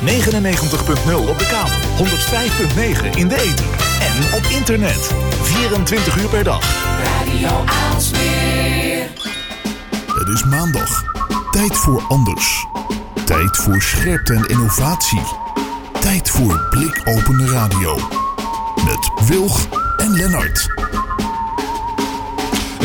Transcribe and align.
99.0 0.00 1.28
op 1.28 1.38
de 1.38 1.46
kabel, 1.46 2.06
105.9 2.06 3.16
in 3.16 3.28
de 3.28 3.36
ether 3.36 3.66
en 4.00 4.34
op 4.34 4.44
internet. 4.44 5.14
24 5.42 6.16
uur 6.16 6.28
per 6.28 6.44
dag. 6.44 6.60
Radio 7.04 7.64
Aalsmeer. 7.64 9.06
Het 10.06 10.28
is 10.28 10.44
maandag. 10.44 11.04
Tijd 11.50 11.76
voor 11.76 12.02
anders. 12.08 12.66
Tijd 13.24 13.56
voor 13.56 13.82
scherpte 13.82 14.34
en 14.34 14.44
innovatie. 14.44 15.22
Tijd 16.00 16.30
voor 16.30 16.66
blikopende 16.70 17.46
radio. 17.46 17.98
Met 18.84 19.28
Wilg 19.28 19.66
en 19.96 20.12
Lennart. 20.12 20.68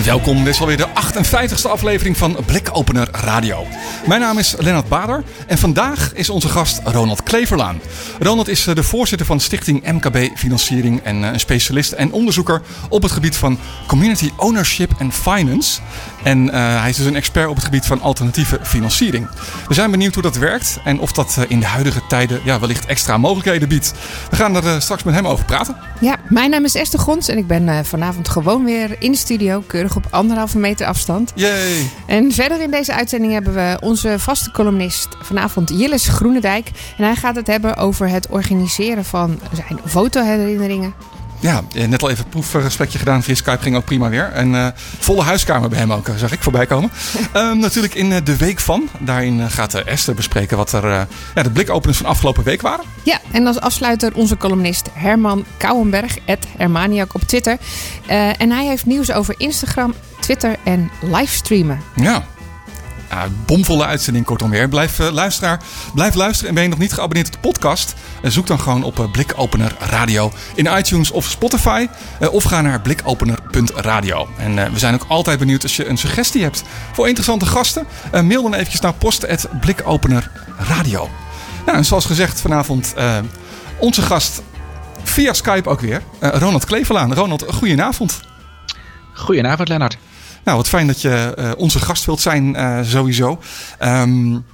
Welkom, 0.06 0.38
dit 0.38 0.54
is 0.54 0.60
alweer 0.60 0.78
de 0.78 0.88
58e 0.88 1.70
aflevering 1.70 2.18
van 2.18 2.38
Blikopener 2.46 3.08
Radio. 3.12 3.66
Mijn 4.08 4.22
naam 4.22 4.38
is 4.38 4.56
Lennart 4.58 4.88
Bader 4.88 5.24
en 5.48 5.58
vandaag 5.58 6.12
is 6.14 6.30
onze 6.30 6.50
gast 6.50 6.82
Ronald 6.84 7.24
Kleverlaan. 7.24 7.82
Ronald 8.20 8.48
is 8.48 8.68
eh, 8.68 8.76
de 8.76 8.84
voorzitter 8.84 9.26
van 9.26 9.40
Stichting 9.40 9.92
MKB 9.92 10.38
Financiering 10.38 11.02
en 11.04 11.24
eh, 11.24 11.32
een 11.32 11.40
specialist 11.40 11.92
en 11.92 12.12
onderzoeker 12.12 12.62
op 12.90 13.02
het 13.02 13.12
gebied 13.12 13.36
van 13.36 13.58
Community 13.88 14.32
Ownership 14.38 14.92
en 14.98 15.12
Finance. 15.12 15.80
En 16.24 16.46
uh, 16.46 16.52
hij 16.54 16.90
is 16.90 16.96
dus 16.96 17.06
een 17.06 17.16
expert 17.16 17.48
op 17.48 17.56
het 17.56 17.64
gebied 17.64 17.86
van 17.86 18.02
alternatieve 18.02 18.60
financiering. 18.62 19.28
We 19.68 19.74
zijn 19.74 19.92
benieuwd 19.92 20.14
hoe 20.14 20.24
dat 20.24 20.36
werkt 20.36 20.80
en 20.84 21.00
of 21.00 21.12
dat 21.12 21.38
in 21.48 21.60
de 21.60 21.66
huidige 21.66 22.02
tijden 22.08 22.42
ja, 22.44 22.60
wellicht 22.60 22.86
extra 22.86 23.18
mogelijkheden 23.18 23.68
biedt. 23.68 23.94
We 24.30 24.36
gaan 24.36 24.56
er 24.56 24.82
straks 24.82 25.04
met 25.04 25.14
hem 25.14 25.28
over 25.28 25.46
praten. 25.46 25.76
Ja, 26.00 26.16
mijn 26.30 26.50
naam 26.50 26.64
is 26.64 26.76
Esther 26.76 27.00
Gons 27.00 27.28
en 27.28 27.38
ik 27.38 27.48
ben 27.48 27.86
vanavond 27.86 28.30
gewoon 28.30 28.66
weer 28.66 28.96
in 29.00 29.12
de 29.12 29.18
studio, 29.18 29.64
keurig 29.68 29.96
op 29.96 30.08
anderhalve 30.10 30.58
meter 30.58 30.88
afstand. 30.88 31.32
Yay! 31.36 31.90
En 32.06 32.32
verder 32.32 32.62
in 32.62 32.72
deze 32.72 32.94
uitzending 32.94 33.34
hebben 33.34 33.54
we 33.54 33.78
onze 33.82 33.93
vaste 34.18 34.52
columnist 34.52 35.08
vanavond, 35.22 35.70
Jillis 35.70 36.08
Groenendijk. 36.08 36.72
En 36.98 37.04
hij 37.04 37.16
gaat 37.16 37.36
het 37.36 37.48
hebben 37.48 37.76
over 37.76 38.10
het 38.10 38.28
organiseren 38.28 39.06
van 39.06 39.40
zijn 39.54 39.80
fotoherinneringen 39.86 40.94
ja, 41.44 41.64
net 41.88 42.04
al 42.04 42.10
even 42.10 42.24
een 42.24 42.30
proefgesprekje 42.30 42.98
gedaan 42.98 43.24
via 43.24 43.36
Skype. 43.36 43.62
Ging 43.62 43.76
ook 43.76 43.86
prima 43.86 44.10
weer. 44.10 44.32
En 44.32 44.54
uh, 44.54 44.68
volle 44.76 45.22
huiskamer 45.22 45.70
bij 45.70 45.80
hem 45.80 45.94
ook, 45.94 46.08
zag 46.16 46.32
ik 46.32 46.44
voorbij 46.44 46.66
komen. 46.66 46.92
um, 47.36 47.58
natuurlijk 47.68 47.96
in 47.96 48.24
de 48.24 48.38
week 48.38 48.60
van. 48.60 48.90
Daarin 49.00 49.50
gaat 49.50 49.74
Esther 49.74 50.16
bespreken 50.16 50.58
wat 50.58 50.72
er 50.72 51.08
ja, 51.36 51.44
de 51.44 51.52
blikopeners 51.52 51.98
van 51.98 52.06
afgelopen 52.06 52.44
week 52.44 52.62
waren. 52.62 52.86
Ja, 53.04 53.20
en 53.32 53.48
als 53.48 53.60
afsluiter 53.60 54.16
onze 54.16 54.38
columnist 54.38 54.90
Herman 54.94 55.46
Kouwenberg, 55.58 56.18
Hermaniak 56.58 57.14
op 57.14 57.22
Twitter. 57.22 57.58
En 58.38 58.52
hij 58.52 58.66
heeft 58.66 58.86
nieuws 58.86 59.12
over 59.12 59.36
Instagram, 59.38 59.94
Twitter 60.20 60.56
en 60.64 60.92
livestreamen. 61.02 61.82
Ja, 61.96 62.26
bomvolle 63.46 63.86
uitzending 63.86 64.26
kortom 64.26 64.50
weer. 64.50 64.70
Blijf, 64.70 65.00
uh, 65.00 65.12
luisteraar, 65.12 65.60
blijf 65.94 66.14
luisteren. 66.14 66.50
En 66.50 66.56
ben 66.56 66.64
je 66.64 66.70
nog 66.70 66.80
niet 66.80 66.94
geabonneerd 66.94 67.28
op 67.28 67.34
de 67.34 67.40
podcast? 67.40 67.94
Uh, 68.22 68.32
zoek 68.32 68.48
dan 68.48 68.60
gewoon 68.60 68.84
op 68.84 69.00
uh, 69.00 69.12
Blikopener 69.12 69.76
Radio 69.80 70.32
in 70.56 70.78
iTunes 70.78 71.12
of 71.12 71.26
Spotify. 71.26 71.88
of 72.32 72.44
ga 72.44 72.62
naar 72.62 72.82
blikopener.radio. 72.82 74.28
En 74.38 74.74
we 74.74 74.80
zijn 74.80 74.94
ook 74.94 75.06
altijd 75.08 75.40
benieuwd 75.40 75.64
als 75.64 75.76
je 75.76 75.88
een 75.88 75.98
suggestie 75.98 76.42
hebt 76.42 76.64
voor 76.94 77.08
interessante 77.08 77.46
gasten. 77.46 77.88
mail 78.12 78.42
dan 78.42 78.54
eventjes 78.54 78.82
naar 78.82 78.94
post.blikopenerradio. 78.94 81.10
Nou, 81.66 81.78
en 81.78 81.86
zoals 81.86 82.06
gezegd 82.06 82.42
vanavond 82.42 82.94
onze 83.80 84.02
gast 84.02 84.42
via 85.04 85.34
Skype 85.34 85.70
ook 85.70 85.80
weer. 85.80 86.02
Ronald 86.20 86.66
Klevelaan. 86.66 87.14
Ronald, 87.14 87.46
goedenavond. 87.48 88.22
Goedenavond, 89.14 89.68
Lennart. 89.68 89.98
Nou, 90.44 90.58
wat 90.58 90.68
fijn 90.70 90.88
dat 90.88 91.02
je 91.02 91.36
uh, 91.40 91.52
onze 91.58 91.80
gast 91.80 92.06
wilt 92.06 92.22
zijn, 92.22 92.56
uh, 92.56 92.80
sowieso. 92.84 93.40
Um, 93.80 94.46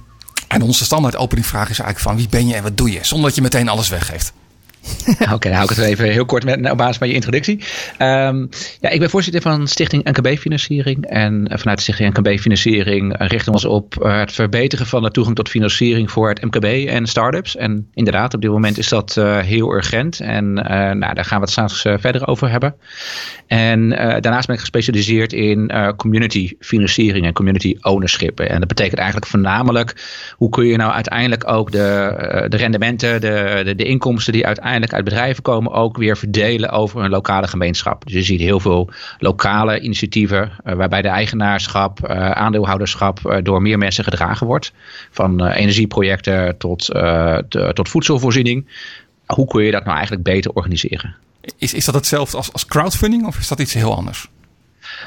en 0.48 0.62
onze 0.62 0.84
standaard 0.84 1.16
openingvraag 1.16 1.70
is 1.70 1.78
eigenlijk 1.78 2.00
van 2.00 2.16
wie 2.16 2.28
ben 2.28 2.48
je 2.48 2.54
en 2.54 2.62
wat 2.62 2.76
doe 2.76 2.90
je? 2.90 2.98
Zonder 3.02 3.26
dat 3.26 3.36
je 3.36 3.42
meteen 3.42 3.68
alles 3.68 3.88
weggeeft. 3.88 4.32
Oké, 5.20 5.32
okay, 5.32 5.52
hou 5.52 5.64
ik 5.64 5.76
het 5.76 5.78
even 5.78 6.10
heel 6.10 6.24
kort 6.24 6.44
met, 6.44 6.70
op 6.70 6.76
basis 6.76 6.96
van 6.96 7.08
je 7.08 7.14
introductie. 7.14 7.64
Um, 7.98 8.48
ja, 8.80 8.88
ik 8.88 9.00
ben 9.00 9.10
voorzitter 9.10 9.42
van 9.42 9.68
Stichting 9.68 10.04
NKB-financiering. 10.04 11.06
En 11.06 11.48
eh, 11.48 11.58
vanuit 11.58 11.76
de 11.76 11.82
Stichting 11.82 12.18
NKB-financiering 12.18 13.14
richten 13.18 13.44
we 13.44 13.52
ons 13.52 13.64
op 13.64 13.94
het 14.02 14.32
verbeteren 14.32 14.86
van 14.86 15.02
de 15.02 15.10
toegang 15.10 15.36
tot 15.36 15.48
financiering 15.48 16.10
voor 16.10 16.28
het 16.28 16.42
MKB 16.44 16.88
en 16.88 17.06
start-ups. 17.06 17.56
En 17.56 17.88
inderdaad, 17.94 18.34
op 18.34 18.40
dit 18.40 18.50
moment 18.50 18.78
is 18.78 18.88
dat 18.88 19.14
heel 19.40 19.74
urgent. 19.74 20.20
En 20.20 20.52
nou, 20.52 21.14
daar 21.14 21.24
gaan 21.24 21.40
we 21.40 21.44
het 21.44 21.50
straks 21.50 21.80
verder 21.80 22.26
over 22.26 22.50
hebben. 22.50 22.74
En 23.46 23.88
daarnaast 23.88 24.46
ben 24.46 24.54
ik 24.54 24.60
gespecialiseerd 24.60 25.32
in 25.32 25.72
community 25.96 26.52
financiering 26.60 27.26
en 27.26 27.32
community 27.32 27.76
ownership. 27.80 28.40
En 28.40 28.58
dat 28.58 28.68
betekent 28.68 28.98
eigenlijk 28.98 29.30
voornamelijk 29.30 29.94
hoe 30.36 30.48
kun 30.48 30.66
je 30.66 30.76
nou 30.76 30.92
uiteindelijk 30.92 31.48
ook 31.48 31.72
de, 31.72 32.46
de 32.48 32.56
rendementen, 32.56 33.20
de, 33.20 33.60
de, 33.64 33.74
de 33.74 33.84
inkomsten 33.84 34.32
die 34.32 34.46
uiteindelijk 34.46 34.79
uit 34.88 35.04
bedrijven 35.04 35.42
komen 35.42 35.72
ook 35.72 35.96
weer 35.96 36.16
verdelen 36.16 36.70
over 36.70 37.04
een 37.04 37.10
lokale 37.10 37.48
gemeenschap. 37.48 38.04
Dus 38.04 38.12
je 38.12 38.22
ziet 38.22 38.40
heel 38.40 38.60
veel 38.60 38.90
lokale 39.18 39.80
initiatieven 39.80 40.52
uh, 40.64 40.74
waarbij 40.74 41.02
de 41.02 41.08
eigenaarschap, 41.08 41.98
uh, 42.04 42.30
aandeelhouderschap 42.30 43.20
uh, 43.24 43.36
door 43.42 43.62
meer 43.62 43.78
mensen 43.78 44.04
gedragen 44.04 44.46
wordt. 44.46 44.72
Van 45.10 45.46
energieprojecten 45.46 46.56
tot, 46.58 46.90
tot 47.72 47.88
voedselvoorziening. 47.88 48.66
Hoe 49.26 49.46
kun 49.46 49.64
je 49.64 49.70
dat 49.70 49.84
nou 49.84 49.94
eigenlijk 49.94 50.24
beter 50.24 50.52
organiseren? 50.52 51.14
Is, 51.58 51.74
is 51.74 51.84
dat 51.84 51.94
hetzelfde 51.94 52.36
als, 52.36 52.52
als 52.52 52.66
crowdfunding 52.66 53.26
of 53.26 53.38
is 53.38 53.48
dat 53.48 53.60
iets 53.60 53.74
heel 53.74 53.96
anders? 53.96 54.28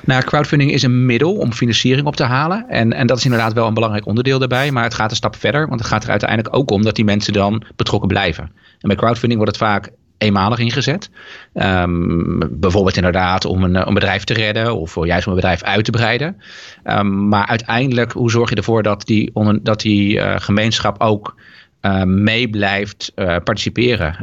Nou, 0.06 0.24
crowdfunding 0.24 0.72
is 0.72 0.84
een 0.84 1.06
middel 1.06 1.36
om 1.36 1.54
financiering 1.54 2.08
op 2.08 2.16
te 2.16 2.24
halen. 2.24 2.66
En, 2.70 2.94
en 2.94 3.08
dat 3.08 3.18
is 3.18 3.24
inderdaad 3.24 3.54
wel 3.54 3.68
een 3.68 3.74
belangrijk 3.74 4.06
onderdeel 4.06 4.40
daarbij. 4.40 4.72
Maar 4.72 4.84
het 4.84 4.94
gaat 4.94 5.10
een 5.10 5.16
stap 5.16 5.36
verder. 5.36 5.68
Want 5.68 5.80
het 5.80 5.90
gaat 5.90 6.04
er 6.04 6.10
uiteindelijk 6.10 6.56
ook 6.56 6.72
om 6.72 6.84
dat 6.84 6.96
die 6.96 7.06
mensen 7.06 7.34
dan 7.34 7.64
betrokken 7.76 8.08
blijven. 8.08 8.44
En 8.80 8.88
bij 8.88 8.96
crowdfunding 8.96 9.40
wordt 9.40 9.58
het 9.58 9.68
vaak 9.68 9.92
eenmalig 10.18 10.60
ingezet. 10.60 11.10
Um, 11.54 12.40
bijvoorbeeld 12.52 12.96
inderdaad 12.96 13.46
om 13.46 13.64
een, 13.64 13.88
een, 13.88 13.94
bedrijf 13.94 14.24
te 14.24 14.34
redden 14.34 14.76
of 14.76 15.06
juist 15.06 15.26
om 15.26 15.32
een 15.32 15.40
bedrijf 15.40 15.64
uit 15.64 15.86
te 15.86 15.92
breiden. 15.92 16.42
Um, 16.84 17.28
maar 17.28 17.48
uiteindelijk, 17.48 18.12
hoe 18.12 18.32
zorg 18.32 18.50
je 18.50 18.56
ervoor 18.56 18.84
dat 18.84 19.06
die, 19.06 19.32
dat 19.62 19.82
die 19.82 20.18
uh, 20.18 20.36
gemeenschap 20.38 21.02
ook 21.02 21.36
uh, 21.82 22.04
mee 22.04 22.50
blijft 22.50 23.12
participeren 23.16 24.16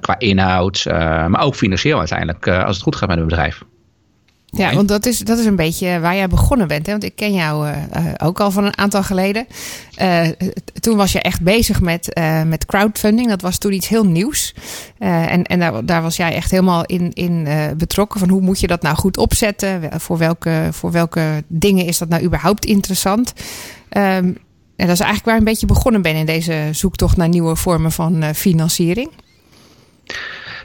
qua 0.00 0.18
inhoud, 0.18 0.84
maar 1.28 1.40
ook 1.40 1.54
financieel 1.54 1.98
uiteindelijk 1.98 2.48
als 2.48 2.74
het 2.74 2.84
goed 2.84 2.96
gaat 2.96 3.08
met 3.08 3.18
een 3.18 3.26
bedrijf. 3.26 3.62
Ja, 4.50 4.74
want 4.74 4.88
dat 4.88 5.06
is, 5.06 5.18
dat 5.18 5.38
is 5.38 5.44
een 5.44 5.56
beetje 5.56 6.00
waar 6.00 6.14
jij 6.14 6.28
begonnen 6.28 6.68
bent. 6.68 6.86
Hè? 6.86 6.92
Want 6.92 7.04
ik 7.04 7.16
ken 7.16 7.32
jou 7.32 7.68
uh, 7.68 7.76
ook 8.16 8.40
al 8.40 8.50
van 8.50 8.64
een 8.64 8.78
aantal 8.78 9.02
geleden. 9.02 9.46
Uh, 10.02 10.28
toen 10.80 10.96
was 10.96 11.12
je 11.12 11.20
echt 11.20 11.40
bezig 11.40 11.80
met, 11.80 12.18
uh, 12.18 12.42
met 12.42 12.66
crowdfunding. 12.66 13.28
Dat 13.28 13.42
was 13.42 13.58
toen 13.58 13.72
iets 13.72 13.88
heel 13.88 14.04
nieuws. 14.04 14.54
en 14.98 15.44
en 15.44 15.58
daar, 15.58 15.84
daar 15.84 16.02
was 16.02 16.16
jij 16.16 16.34
echt 16.34 16.50
helemaal 16.50 16.84
in, 16.84 17.12
in 17.12 17.48
betrokken. 17.76 18.20
Van 18.20 18.28
hoe 18.28 18.40
moet 18.40 18.60
je 18.60 18.66
dat 18.66 18.82
nou 18.82 18.96
goed 18.96 19.16
opzetten? 19.16 20.00
Voor 20.00 20.18
welke, 20.18 20.68
voor 20.70 20.92
welke 20.92 21.44
dingen 21.46 21.84
is 21.84 21.98
dat 21.98 22.08
nou 22.08 22.22
überhaupt 22.22 22.64
interessant? 22.64 23.32
Um, 23.90 24.38
en 24.76 24.86
dat 24.86 24.96
is 24.96 25.00
eigenlijk 25.00 25.24
waar 25.24 25.34
ik 25.34 25.40
een 25.40 25.52
beetje 25.52 25.66
begonnen 25.66 26.02
ben 26.02 26.14
in 26.14 26.26
deze 26.26 26.68
zoektocht 26.72 27.16
naar 27.16 27.28
nieuwe 27.28 27.56
vormen 27.56 27.92
van 27.92 28.34
financiering. 28.34 29.10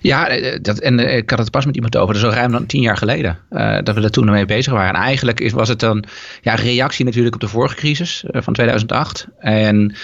Ja, 0.04 0.28
eh, 0.28 0.60
dat, 0.62 0.80
en 0.80 1.00
eh, 1.00 1.18
ik 1.18 1.30
had 1.30 1.40
het 1.40 1.52
pas 1.52 1.66
met 1.66 1.76
iemand 1.76 1.98
over, 1.98 2.14
dat 2.14 2.24
is 2.24 2.30
al 2.30 2.36
ruim 2.36 2.52
dan 2.52 2.66
tien 2.66 2.82
jaar 2.82 2.98
geleden, 2.98 3.38
dat 3.84 3.96
we 3.96 4.02
er 4.02 4.12
toen 4.12 4.32
mee 4.32 4.46
bezig 4.46 4.74
waren. 4.74 4.96
En 4.96 5.02
eigenlijk 5.02 5.40
is, 5.40 5.52
was 5.52 5.70
het 5.70 5.80
dan 5.80 6.04
ja, 6.42 6.56
reactie 6.56 7.06
natuurlijk 7.06 7.36
op 7.36 7.42
de 7.42 7.48
vorige 7.48 7.76
crisis 7.76 8.24
van 8.28 8.54
2008. 8.54 9.28
En 9.40 9.96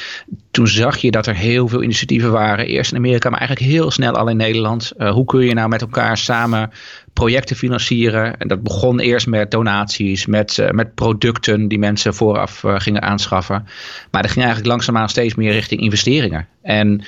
toen 0.52 0.68
zag 0.68 0.98
je 0.98 1.12
dat 1.12 1.28
er 1.28 1.36
heel 1.36 1.68
veel 1.68 1.84
initiatieven 1.84 2.32
waren, 2.32 2.68
eerst 2.68 2.92
in 2.92 2.98
Amerika, 2.98 3.30
maar 3.30 3.40
eigenlijk 3.40 3.72
heel 3.72 3.92
snel 3.92 4.14
al 4.14 4.28
in 4.28 4.38
Nederland. 4.38 4.92
Hoe 4.98 5.26
kun 5.26 5.46
je 5.46 5.54
nou 5.54 5.70
met 5.70 5.82
elkaar 5.82 6.18
samen 6.18 6.72
projecten 7.20 7.56
financieren. 7.56 8.38
En 8.38 8.48
dat 8.48 8.64
begon 8.64 9.00
eerst 9.00 9.28
met 9.28 9.52
donaties, 9.52 10.26
met, 10.26 10.58
uh, 10.58 10.70
met 10.70 10.96
producten 10.96 11.68
die 11.68 11.80
mensen 11.80 12.14
vooraf 12.14 12.64
uh, 12.64 12.76
gingen 12.78 13.02
aanschaffen. 13.02 13.68
Maar 14.12 14.22
dat 14.22 14.32
ging 14.32 14.46
eigenlijk 14.46 14.74
langzaamaan 14.74 15.10
steeds 15.10 15.36
meer 15.36 15.52
richting 15.52 15.82
investeringen. 15.82 16.48
En 16.62 17.04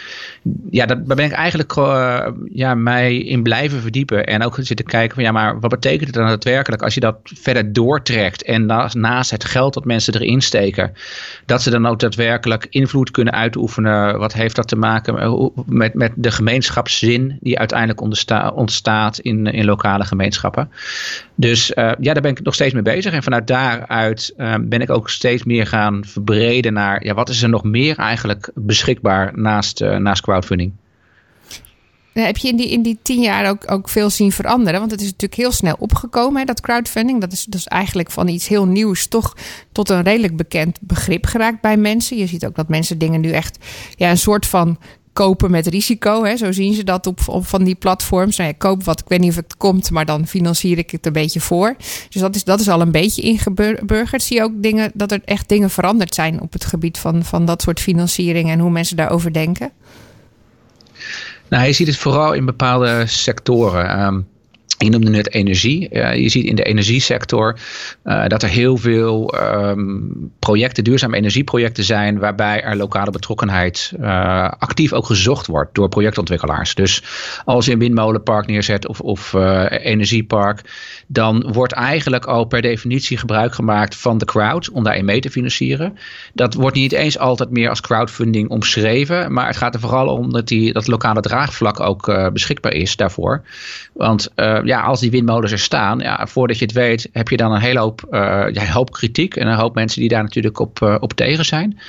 ja, 0.69 0.85
daar 0.85 1.03
ben 1.03 1.25
ik 1.25 1.31
eigenlijk 1.31 1.75
uh, 1.77 2.27
ja, 2.53 2.75
mij 2.75 3.17
in 3.17 3.43
blijven 3.43 3.81
verdiepen. 3.81 4.25
En 4.25 4.43
ook 4.43 4.57
zitten 4.59 4.85
kijken 4.85 5.15
van 5.15 5.23
ja, 5.23 5.31
maar 5.31 5.59
wat 5.59 5.69
betekent 5.69 6.05
het 6.05 6.13
dan 6.13 6.27
daadwerkelijk 6.27 6.81
als 6.81 6.93
je 6.93 6.99
dat 6.99 7.17
verder 7.23 7.73
doortrekt. 7.73 8.43
En 8.43 8.65
naast 8.91 9.31
het 9.31 9.45
geld 9.45 9.73
dat 9.73 9.85
mensen 9.85 10.13
erin 10.13 10.41
steken, 10.41 10.93
dat 11.45 11.61
ze 11.61 11.69
dan 11.69 11.85
ook 11.85 11.99
daadwerkelijk 11.99 12.67
invloed 12.69 13.11
kunnen 13.11 13.33
uitoefenen. 13.33 14.19
Wat 14.19 14.33
heeft 14.33 14.55
dat 14.55 14.67
te 14.67 14.75
maken 14.75 15.51
met, 15.65 15.93
met 15.93 16.11
de 16.15 16.31
gemeenschapszin 16.31 17.37
die 17.41 17.59
uiteindelijk 17.59 18.01
ontstaat 18.55 19.19
in, 19.19 19.45
in 19.45 19.65
lokale 19.65 20.00
gemeenschappen. 20.05 20.71
Dus 21.35 21.69
uh, 21.69 21.91
ja, 21.99 22.13
daar 22.13 22.21
ben 22.21 22.31
ik 22.31 22.41
nog 22.41 22.53
steeds 22.53 22.73
mee 22.73 22.83
bezig. 22.83 23.13
En 23.13 23.23
vanuit 23.23 23.47
daaruit 23.47 24.33
uh, 24.37 24.55
ben 24.61 24.81
ik 24.81 24.89
ook 24.89 25.09
steeds 25.09 25.43
meer 25.43 25.67
gaan 25.67 26.05
verbreden 26.05 26.73
naar 26.73 27.05
ja, 27.05 27.13
wat 27.13 27.29
is 27.29 27.41
er 27.41 27.49
nog 27.49 27.63
meer 27.63 27.97
eigenlijk 27.97 28.51
beschikbaar 28.55 29.31
naast, 29.35 29.81
uh, 29.81 29.97
naast 29.97 30.21
crowdfunding. 30.21 30.71
Heb 32.13 32.37
je 32.37 32.47
in 32.47 32.55
die, 32.55 32.69
in 32.69 32.81
die 32.81 32.99
tien 33.01 33.21
jaar 33.21 33.49
ook, 33.49 33.71
ook 33.71 33.89
veel 33.89 34.09
zien 34.09 34.31
veranderen? 34.31 34.79
Want 34.79 34.91
het 34.91 34.99
is 35.01 35.05
natuurlijk 35.05 35.41
heel 35.41 35.51
snel 35.51 35.75
opgekomen, 35.79 36.39
hè, 36.39 36.45
dat 36.45 36.61
crowdfunding. 36.61 37.21
Dat 37.21 37.31
is 37.31 37.45
dus 37.45 37.67
eigenlijk 37.67 38.11
van 38.11 38.27
iets 38.27 38.47
heel 38.47 38.65
nieuws 38.65 39.07
toch 39.07 39.35
tot 39.71 39.89
een 39.89 40.01
redelijk 40.01 40.35
bekend 40.35 40.77
begrip 40.81 41.25
geraakt 41.25 41.61
bij 41.61 41.77
mensen. 41.77 42.17
Je 42.17 42.27
ziet 42.27 42.45
ook 42.45 42.55
dat 42.55 42.69
mensen 42.69 42.97
dingen 42.97 43.21
nu 43.21 43.31
echt 43.31 43.65
ja, 43.95 44.09
een 44.09 44.17
soort 44.17 44.45
van 44.45 44.77
kopen 45.13 45.51
met 45.51 45.67
risico. 45.67 46.23
Hè? 46.23 46.37
Zo 46.37 46.51
zien 46.51 46.73
ze 46.73 46.83
dat 46.83 47.07
op, 47.07 47.19
van 47.25 47.63
die 47.63 47.75
platforms. 47.75 48.37
Nou, 48.37 48.49
ja, 48.49 48.55
koop 48.57 48.83
wat, 48.83 48.99
ik 48.99 49.07
weet 49.07 49.19
niet 49.19 49.29
of 49.29 49.35
het 49.35 49.57
komt, 49.57 49.91
maar 49.91 50.05
dan 50.05 50.27
financier 50.27 50.77
ik 50.77 50.91
het 50.91 51.05
een 51.05 51.13
beetje 51.13 51.39
voor. 51.39 51.75
Dus 52.09 52.21
dat 52.21 52.35
is, 52.35 52.43
dat 52.43 52.59
is 52.59 52.69
al 52.69 52.81
een 52.81 52.91
beetje 52.91 53.21
ingeburgerd. 53.21 54.23
Zie 54.23 54.37
je 54.37 54.43
ook 54.43 54.53
dingen, 54.55 54.91
dat 54.93 55.11
er 55.11 55.21
echt 55.25 55.49
dingen 55.49 55.69
veranderd 55.69 56.15
zijn 56.15 56.41
op 56.41 56.53
het 56.53 56.65
gebied 56.65 56.97
van, 56.97 57.23
van 57.25 57.45
dat 57.45 57.61
soort 57.61 57.79
financiering 57.79 58.49
en 58.49 58.59
hoe 58.59 58.71
mensen 58.71 58.97
daarover 58.97 59.33
denken? 59.33 59.71
Nou, 61.47 61.65
je 61.65 61.73
ziet 61.73 61.87
het 61.87 61.97
vooral 61.97 62.33
in 62.33 62.45
bepaalde 62.45 63.03
sectoren. 63.05 64.05
Um, 64.05 64.27
je 64.85 64.91
noemde 64.91 65.09
net 65.09 65.33
energie. 65.33 65.89
je 66.21 66.29
ziet 66.29 66.45
in 66.45 66.55
de 66.55 66.63
energiesector 66.63 67.57
uh, 68.03 68.27
dat 68.27 68.43
er 68.43 68.49
heel 68.49 68.77
veel 68.77 69.33
um, 69.35 70.31
projecten, 70.39 70.83
duurzame 70.83 71.17
energieprojecten 71.17 71.83
zijn, 71.83 72.19
waarbij 72.19 72.63
er 72.63 72.75
lokale 72.75 73.11
betrokkenheid 73.11 73.93
uh, 73.99 74.49
actief 74.49 74.93
ook 74.93 75.05
gezocht 75.05 75.47
wordt 75.47 75.75
door 75.75 75.89
projectontwikkelaars. 75.89 76.75
Dus 76.75 77.03
als 77.45 77.65
je 77.65 77.71
een 77.71 77.79
windmolenpark 77.79 78.47
neerzet 78.47 78.87
of, 78.87 78.99
of 78.99 79.33
uh, 79.33 79.65
energiepark, 79.69 80.61
dan 81.07 81.51
wordt 81.53 81.73
eigenlijk 81.73 82.25
al 82.25 82.45
per 82.45 82.61
definitie 82.61 83.17
gebruik 83.17 83.53
gemaakt 83.53 83.95
van 83.95 84.17
de 84.17 84.25
crowd 84.25 84.69
om 84.69 84.83
daarin 84.83 85.05
mee 85.05 85.19
te 85.19 85.29
financieren. 85.29 85.97
Dat 86.33 86.53
wordt 86.53 86.75
niet 86.75 86.91
eens 86.91 87.17
altijd 87.17 87.49
meer 87.49 87.69
als 87.69 87.81
crowdfunding 87.81 88.49
omschreven, 88.49 89.33
maar 89.33 89.47
het 89.47 89.57
gaat 89.57 89.73
er 89.73 89.79
vooral 89.79 90.07
om 90.07 90.31
dat 90.31 90.47
die, 90.47 90.73
dat 90.73 90.87
lokale 90.87 91.21
draagvlak 91.21 91.79
ook 91.79 92.29
beschikbaar 92.33 92.73
is 92.73 92.95
daarvoor. 92.95 93.41
Want 93.93 94.29
ja, 94.71 94.81
als 94.81 94.99
die 94.99 95.11
windmolens 95.11 95.51
er 95.51 95.59
staan, 95.59 95.99
ja, 95.99 96.27
voordat 96.27 96.59
je 96.59 96.65
het 96.65 96.73
weet, 96.73 97.09
heb 97.11 97.29
je 97.29 97.37
dan 97.37 97.51
een 97.51 97.61
hele 97.61 97.79
hoop, 97.79 98.07
uh, 98.11 98.45
ja, 98.51 98.65
hoop 98.65 98.91
kritiek 98.91 99.35
en 99.35 99.47
een 99.47 99.57
hoop 99.57 99.75
mensen 99.75 99.99
die 99.99 100.09
daar 100.09 100.23
natuurlijk 100.23 100.59
op, 100.59 100.79
uh, 100.79 100.95
op 100.99 101.13
tegen 101.13 101.45
zijn. 101.45 101.79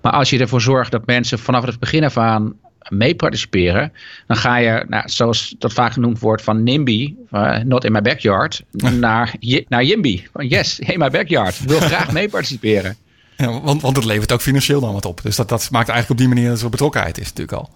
Maar 0.00 0.12
als 0.12 0.30
je 0.30 0.38
ervoor 0.38 0.60
zorgt 0.60 0.90
dat 0.90 1.06
mensen 1.06 1.38
vanaf 1.38 1.64
het 1.64 1.78
begin 1.78 2.04
af 2.04 2.16
aan 2.16 2.54
mee 2.88 3.14
participeren, 3.14 3.92
dan 4.26 4.36
ga 4.36 4.56
je, 4.56 4.84
nou, 4.88 5.08
zoals 5.08 5.54
dat 5.58 5.72
vaak 5.72 5.92
genoemd 5.92 6.18
wordt, 6.18 6.42
van 6.42 6.62
NIMBY, 6.62 7.14
uh, 7.32 7.58
not 7.58 7.84
in 7.84 7.92
my 7.92 8.02
backyard, 8.02 8.62
naar, 8.70 9.34
naar 9.68 9.82
YIMBY. 9.82 10.22
Van 10.32 10.46
yes, 10.48 10.78
in 10.78 10.98
my 10.98 11.10
backyard. 11.10 11.58
Ik 11.62 11.68
wil 11.68 11.80
graag 11.90 12.12
mee 12.12 12.28
participeren. 12.28 12.96
Ja, 13.36 13.60
want, 13.60 13.82
want 13.82 13.96
het 13.96 14.04
levert 14.04 14.32
ook 14.32 14.40
financieel 14.40 14.80
dan 14.80 14.92
wat 14.92 15.04
op. 15.04 15.22
Dus 15.22 15.36
dat, 15.36 15.48
dat 15.48 15.70
maakt 15.70 15.88
eigenlijk 15.88 16.20
op 16.20 16.26
die 16.26 16.34
manier 16.34 16.50
dat 16.50 16.62
er 16.62 16.70
betrokkenheid 16.70 17.18
is 17.18 17.32
natuurlijk 17.32 17.58
al. 17.58 17.70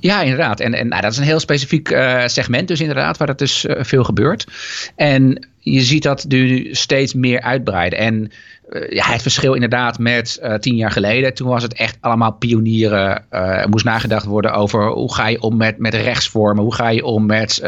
Ja, 0.00 0.22
inderdaad. 0.22 0.60
En, 0.60 0.74
en 0.74 0.88
nou, 0.88 1.02
dat 1.02 1.12
is 1.12 1.18
een 1.18 1.24
heel 1.24 1.40
specifiek 1.40 1.90
uh, 1.90 2.26
segment 2.26 2.68
dus 2.68 2.80
inderdaad, 2.80 3.16
waar 3.16 3.26
dat 3.26 3.38
dus 3.38 3.64
uh, 3.64 3.76
veel 3.80 4.04
gebeurt. 4.04 4.46
En 4.96 5.48
je 5.58 5.80
ziet 5.80 6.02
dat 6.02 6.24
nu 6.28 6.68
steeds 6.74 7.14
meer 7.14 7.40
uitbreiden. 7.40 7.98
En 7.98 8.30
ja, 8.88 9.04
het 9.04 9.22
verschil 9.22 9.54
inderdaad 9.54 9.98
met 9.98 10.40
uh, 10.42 10.54
tien 10.54 10.76
jaar 10.76 10.90
geleden. 10.90 11.34
Toen 11.34 11.48
was 11.48 11.62
het 11.62 11.74
echt 11.74 11.96
allemaal 12.00 12.32
pionieren. 12.32 13.24
Uh, 13.30 13.40
er 13.40 13.68
moest 13.68 13.84
nagedacht 13.84 14.24
worden 14.24 14.52
over 14.52 14.88
hoe 14.88 15.14
ga 15.14 15.28
je 15.28 15.40
om 15.40 15.56
met, 15.56 15.78
met 15.78 15.94
rechtsvormen. 15.94 16.62
Hoe 16.62 16.74
ga 16.74 16.88
je 16.88 17.04
om 17.04 17.26
met 17.26 17.60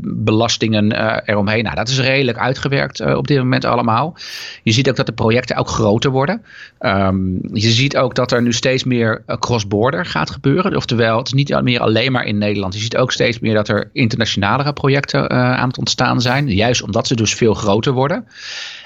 belastingen 0.00 0.92
eromheen. 1.26 1.62
Nou, 1.62 1.76
dat 1.76 1.88
is 1.88 2.00
redelijk 2.00 2.38
uitgewerkt 2.38 3.00
op 3.00 3.26
dit 3.26 3.38
moment 3.38 3.64
allemaal. 3.64 4.16
Je 4.62 4.72
ziet 4.72 4.88
ook 4.88 4.96
dat 4.96 5.06
de 5.06 5.12
projecten 5.12 5.56
ook 5.56 5.68
groter 5.68 6.10
worden. 6.10 6.42
Um, 6.80 7.40
je 7.52 7.70
ziet 7.70 7.96
ook 7.96 8.14
dat 8.14 8.32
er 8.32 8.42
nu 8.42 8.52
steeds 8.52 8.84
meer 8.84 9.22
cross-border 9.38 10.06
gaat 10.06 10.30
gebeuren. 10.30 10.76
Oftewel, 10.76 11.18
het 11.18 11.26
is 11.26 11.32
niet 11.32 11.62
meer 11.62 11.80
alleen 11.80 12.12
maar 12.12 12.24
in 12.24 12.38
Nederland. 12.38 12.74
Je 12.74 12.80
ziet 12.80 12.96
ook 12.96 13.12
steeds 13.12 13.38
meer 13.38 13.54
dat 13.54 13.68
er 13.68 13.90
internationalere 13.92 14.72
projecten 14.72 15.30
aan 15.30 15.68
het 15.68 15.78
ontstaan 15.78 16.20
zijn. 16.20 16.48
Juist 16.48 16.82
omdat 16.82 17.06
ze 17.06 17.16
dus 17.16 17.34
veel 17.34 17.54
groter 17.54 17.92
worden. 17.92 18.26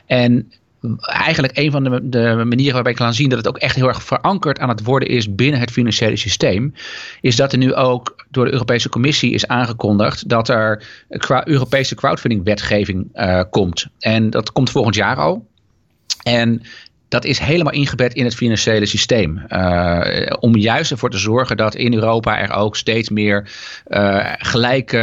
En 0.06 0.52
eigenlijk 0.96 1.56
een 1.56 1.70
van 1.70 1.84
de, 1.84 2.08
de, 2.08 2.42
manieren 2.44 2.74
waarbij 2.74 2.92
ik 2.92 2.98
kan 2.98 3.14
zien 3.14 3.28
dat 3.28 3.38
het 3.38 3.48
ook 3.48 3.58
echt 3.58 3.76
heel 3.76 3.88
erg 3.88 4.02
verankerd 4.02 4.58
aan 4.58 4.68
het 4.68 4.84
worden 4.84 5.08
is 5.08 5.34
binnen 5.34 5.60
het 5.60 5.70
financiële 5.70 6.16
systeem, 6.16 6.74
is 7.20 7.36
dat 7.36 7.52
er 7.52 7.58
nu 7.58 7.74
ook 7.74 8.24
door 8.30 8.44
de 8.44 8.52
Europese 8.52 8.88
Commissie 8.88 9.32
is 9.32 9.46
aangekondigd 9.46 10.28
dat 10.28 10.48
er 10.48 10.82
Europese 11.44 11.94
crowdfunding 11.94 12.44
wetgeving 12.44 13.08
uh, 13.14 13.42
komt. 13.50 13.86
En 13.98 14.30
dat 14.30 14.52
komt 14.52 14.70
volgend 14.70 14.94
jaar 14.94 15.16
al. 15.16 15.46
En 16.22 16.62
dat 17.08 17.24
is 17.24 17.38
helemaal 17.38 17.72
ingebed 17.72 18.14
in 18.14 18.24
het 18.24 18.34
financiële 18.34 18.86
systeem. 18.86 19.42
Uh, 19.48 20.26
om 20.40 20.56
juist 20.56 20.90
ervoor 20.90 21.10
te 21.10 21.18
zorgen 21.18 21.56
dat 21.56 21.74
in 21.74 21.94
Europa 21.94 22.38
er 22.38 22.52
ook 22.52 22.76
steeds 22.76 23.08
meer 23.08 23.50
uh, 23.88 24.32
gelijke. 24.38 24.96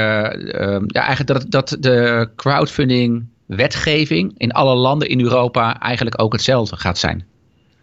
ja, 0.88 1.02
eigenlijk 1.02 1.28
dat, 1.28 1.46
dat 1.52 1.78
de 1.80 2.30
crowdfunding 2.36 3.26
wetgeving 3.46 4.34
in 4.38 4.52
alle 4.52 4.76
landen 4.76 5.10
in 5.10 5.22
Europa 5.22 5.80
eigenlijk 5.80 6.22
ook 6.22 6.34
hetzelfde 6.34 6.78
gaat 6.78 6.98
zijn. 6.98 7.26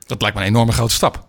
Dat 0.06 0.23
lijkt 0.23 0.37
me 0.37 0.43
een 0.43 0.49
enorme 0.49 0.73
grote 0.73 0.93
stap. 0.93 1.26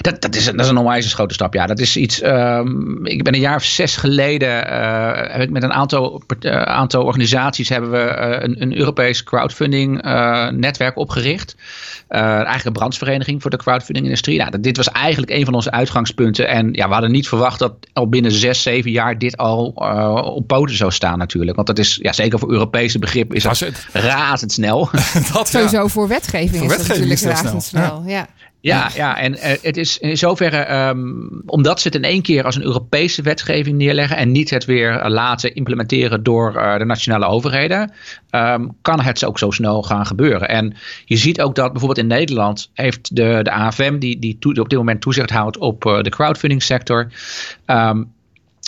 Dat, 0.00 0.20
dat, 0.20 0.34
is, 0.34 0.44
dat 0.44 0.60
is 0.60 0.68
een 0.68 0.76
onwijs 0.76 1.14
grote 1.14 1.34
stap. 1.34 1.54
Ja, 1.54 1.66
dat 1.66 1.78
is 1.78 1.96
iets. 1.96 2.22
Um, 2.22 3.06
ik 3.06 3.22
ben 3.22 3.34
een 3.34 3.40
jaar 3.40 3.56
of 3.56 3.64
zes 3.64 3.96
geleden. 3.96 4.66
Uh, 4.66 5.10
heb 5.14 5.40
ik 5.40 5.50
met 5.50 5.62
een 5.62 5.72
aantal, 5.72 6.22
uh, 6.40 6.62
aantal 6.62 7.04
organisaties. 7.04 7.68
hebben 7.68 7.90
we 7.90 7.98
uh, 7.98 8.36
een, 8.42 8.62
een 8.62 8.78
Europees 8.78 9.24
crowdfunding 9.24 10.02
netwerk 10.52 10.96
opgericht. 10.96 11.54
eigenlijk 12.08 12.64
een 12.64 12.72
brandsvereniging 12.72 13.42
voor 13.42 13.50
de 13.50 13.56
crowdfunding-industrie. 13.56 14.38
Nou, 14.38 14.60
dit 14.60 14.76
was 14.76 14.88
eigenlijk 14.88 15.32
een 15.32 15.44
van 15.44 15.54
onze 15.54 15.70
uitgangspunten. 15.70 16.48
En 16.48 16.72
ja, 16.72 16.86
we 16.86 16.92
hadden 16.92 17.10
niet 17.10 17.28
verwacht 17.28 17.58
dat 17.58 17.74
al 17.92 18.08
binnen 18.08 18.32
zes, 18.32 18.62
zeven 18.62 18.90
jaar. 18.90 19.18
dit 19.18 19.36
al 19.36 19.66
op 20.34 20.46
poten 20.46 20.76
zou 20.76 20.92
staan, 20.92 21.18
natuurlijk. 21.18 21.54
Want 21.56 21.66
dat 21.66 21.78
is 21.78 21.98
ja, 22.02 22.12
zeker 22.12 22.38
voor 22.38 22.50
Europese 22.50 22.98
begrip. 22.98 23.34
is 23.34 23.42
dat 23.42 23.58
het? 23.58 23.86
razendsnel. 23.92 24.88
dat, 25.32 25.48
Sowieso 25.48 25.86
voor 25.86 26.08
wetgeving 26.08 26.56
voor 26.56 26.70
is 26.70 26.76
wetgeving 26.76 27.08
dat 27.08 27.20
natuurlijk 27.20 27.42
razendsnel. 27.42 28.02
Ja. 28.06 28.12
ja. 28.12 28.26
Ja, 28.62 28.90
ja, 28.94 29.18
en 29.18 29.32
uh, 29.32 29.40
het 29.62 29.76
is 29.76 29.98
in 29.98 30.18
zoverre, 30.18 30.88
um, 30.88 31.42
omdat 31.46 31.80
ze 31.80 31.86
het 31.86 31.96
in 31.96 32.04
één 32.04 32.22
keer 32.22 32.44
als 32.44 32.56
een 32.56 32.62
Europese 32.62 33.22
wetgeving 33.22 33.76
neerleggen 33.76 34.16
en 34.16 34.32
niet 34.32 34.50
het 34.50 34.64
weer 34.64 35.08
laten 35.08 35.54
implementeren 35.54 36.22
door 36.22 36.54
uh, 36.56 36.76
de 36.76 36.84
nationale 36.84 37.26
overheden, 37.26 37.92
um, 38.30 38.76
kan 38.82 39.00
het 39.00 39.24
ook 39.24 39.38
zo 39.38 39.50
snel 39.50 39.82
gaan 39.82 40.06
gebeuren. 40.06 40.48
En 40.48 40.76
je 41.04 41.16
ziet 41.16 41.40
ook 41.40 41.54
dat 41.54 41.70
bijvoorbeeld 41.72 42.00
in 42.00 42.06
Nederland 42.06 42.70
heeft 42.74 43.16
de, 43.16 43.40
de 43.42 43.50
AFM, 43.50 43.98
die, 43.98 44.18
die 44.18 44.60
op 44.60 44.68
dit 44.68 44.78
moment 44.78 45.00
toezicht 45.00 45.30
houdt 45.30 45.58
op 45.58 45.84
uh, 45.84 46.00
de 46.00 46.10
crowdfunding 46.10 46.62
sector, 46.62 47.08
um, 47.66 48.12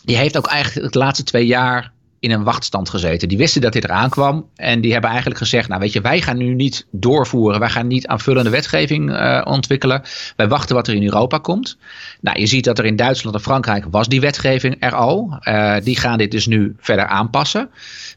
die 0.04 0.16
heeft 0.16 0.36
ook 0.36 0.46
eigenlijk 0.46 0.92
de 0.92 0.98
laatste 0.98 1.24
twee 1.24 1.46
jaar 1.46 1.92
in 2.24 2.30
een 2.30 2.42
wachtstand 2.42 2.88
gezeten. 2.88 3.28
Die 3.28 3.38
wisten 3.38 3.60
dat 3.60 3.72
dit 3.72 3.84
eraan 3.84 4.10
kwam. 4.10 4.46
En 4.56 4.80
die 4.80 4.92
hebben 4.92 5.10
eigenlijk 5.10 5.40
gezegd: 5.40 5.68
Nou, 5.68 5.80
weet 5.80 5.92
je, 5.92 6.00
wij 6.00 6.20
gaan 6.20 6.36
nu 6.36 6.54
niet 6.54 6.86
doorvoeren. 6.90 7.60
Wij 7.60 7.68
gaan 7.68 7.86
niet 7.86 8.06
aanvullende 8.06 8.50
wetgeving 8.50 9.10
uh, 9.10 9.42
ontwikkelen. 9.44 10.02
Wij 10.36 10.48
wachten 10.48 10.74
wat 10.74 10.88
er 10.88 10.94
in 10.94 11.02
Europa 11.02 11.38
komt. 11.38 11.78
Nou, 12.20 12.40
je 12.40 12.46
ziet 12.46 12.64
dat 12.64 12.78
er 12.78 12.84
in 12.84 12.96
Duitsland 12.96 13.36
en 13.36 13.42
Frankrijk 13.42 13.84
was 13.90 14.08
die 14.08 14.20
wetgeving 14.20 14.76
er 14.78 14.94
al. 14.94 15.38
Uh, 15.42 15.76
die 15.82 15.98
gaan 15.98 16.18
dit 16.18 16.30
dus 16.30 16.46
nu 16.46 16.74
verder 16.78 17.06
aanpassen. 17.06 17.70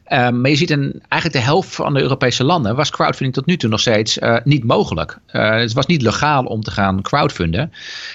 Uh, 0.08 0.28
maar 0.28 0.50
je 0.50 0.56
ziet 0.56 0.70
een, 0.70 1.02
eigenlijk 1.08 1.44
de 1.44 1.50
helft 1.50 1.74
van 1.74 1.94
de 1.94 2.00
Europese 2.00 2.44
landen 2.44 2.76
was 2.76 2.90
crowdfunding 2.90 3.34
tot 3.34 3.46
nu 3.46 3.56
toe 3.56 3.70
nog 3.70 3.80
steeds 3.80 4.18
niet 4.44 4.64
mogelijk. 4.64 5.18
het 5.26 5.72
was 5.72 5.86
niet 5.86 6.02
legaal 6.02 6.44
om 6.44 6.62
te 6.62 6.70
gaan 6.70 7.02
crowdfunden. 7.02 7.72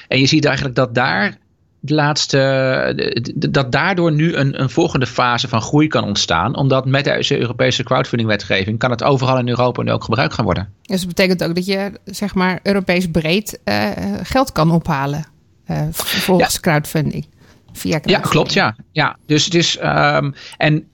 En 0.08 0.20
je 0.20 0.26
ziet 0.26 0.46
eigenlijk 0.46 0.76
dat 0.76 0.96
daar 0.96 1.38
de 1.86 1.94
laatste, 1.94 3.34
dat 3.36 3.72
daardoor 3.72 4.12
nu 4.12 4.36
een, 4.36 4.62
een 4.62 4.70
volgende 4.70 5.08
fase 5.08 5.48
van 5.48 5.62
groei 5.62 5.88
kan 5.88 6.04
ontstaan. 6.04 6.56
Omdat 6.56 6.86
met 6.86 7.04
deze 7.04 7.40
Europese 7.40 7.84
crowdfunding-wetgeving 7.84 8.80
kan 8.80 8.92
het 8.92 9.04
overal 9.04 9.38
in 9.38 9.50
Europa 9.50 9.82
nu 9.82 9.92
ook 9.92 10.04
gebruikt 10.04 10.34
gaan 10.34 10.46
worden. 10.46 10.70
Dus 10.82 11.00
dat 11.00 11.08
betekent 11.08 11.44
ook 11.44 11.56
dat 11.56 11.66
je 11.66 11.92
zeg 12.06 12.36
maar 12.36 12.60
Europees 12.64 13.08
breed 13.12 13.60
uh, 13.66 13.90
geld 14.24 14.52
kan 14.52 14.72
ophalen 14.72 15.26
uh, 15.68 15.82
volgens 15.92 16.60
crowdfunding. 16.60 17.28
Via 17.72 18.00
crowdfunding. 18.00 18.24
Ja, 18.24 18.30
klopt. 18.30 18.54
Ja, 18.54 18.76
ja 18.92 19.18
dus, 19.26 19.46
dus 19.46 19.80
um, 19.84 20.34
en 20.58 20.88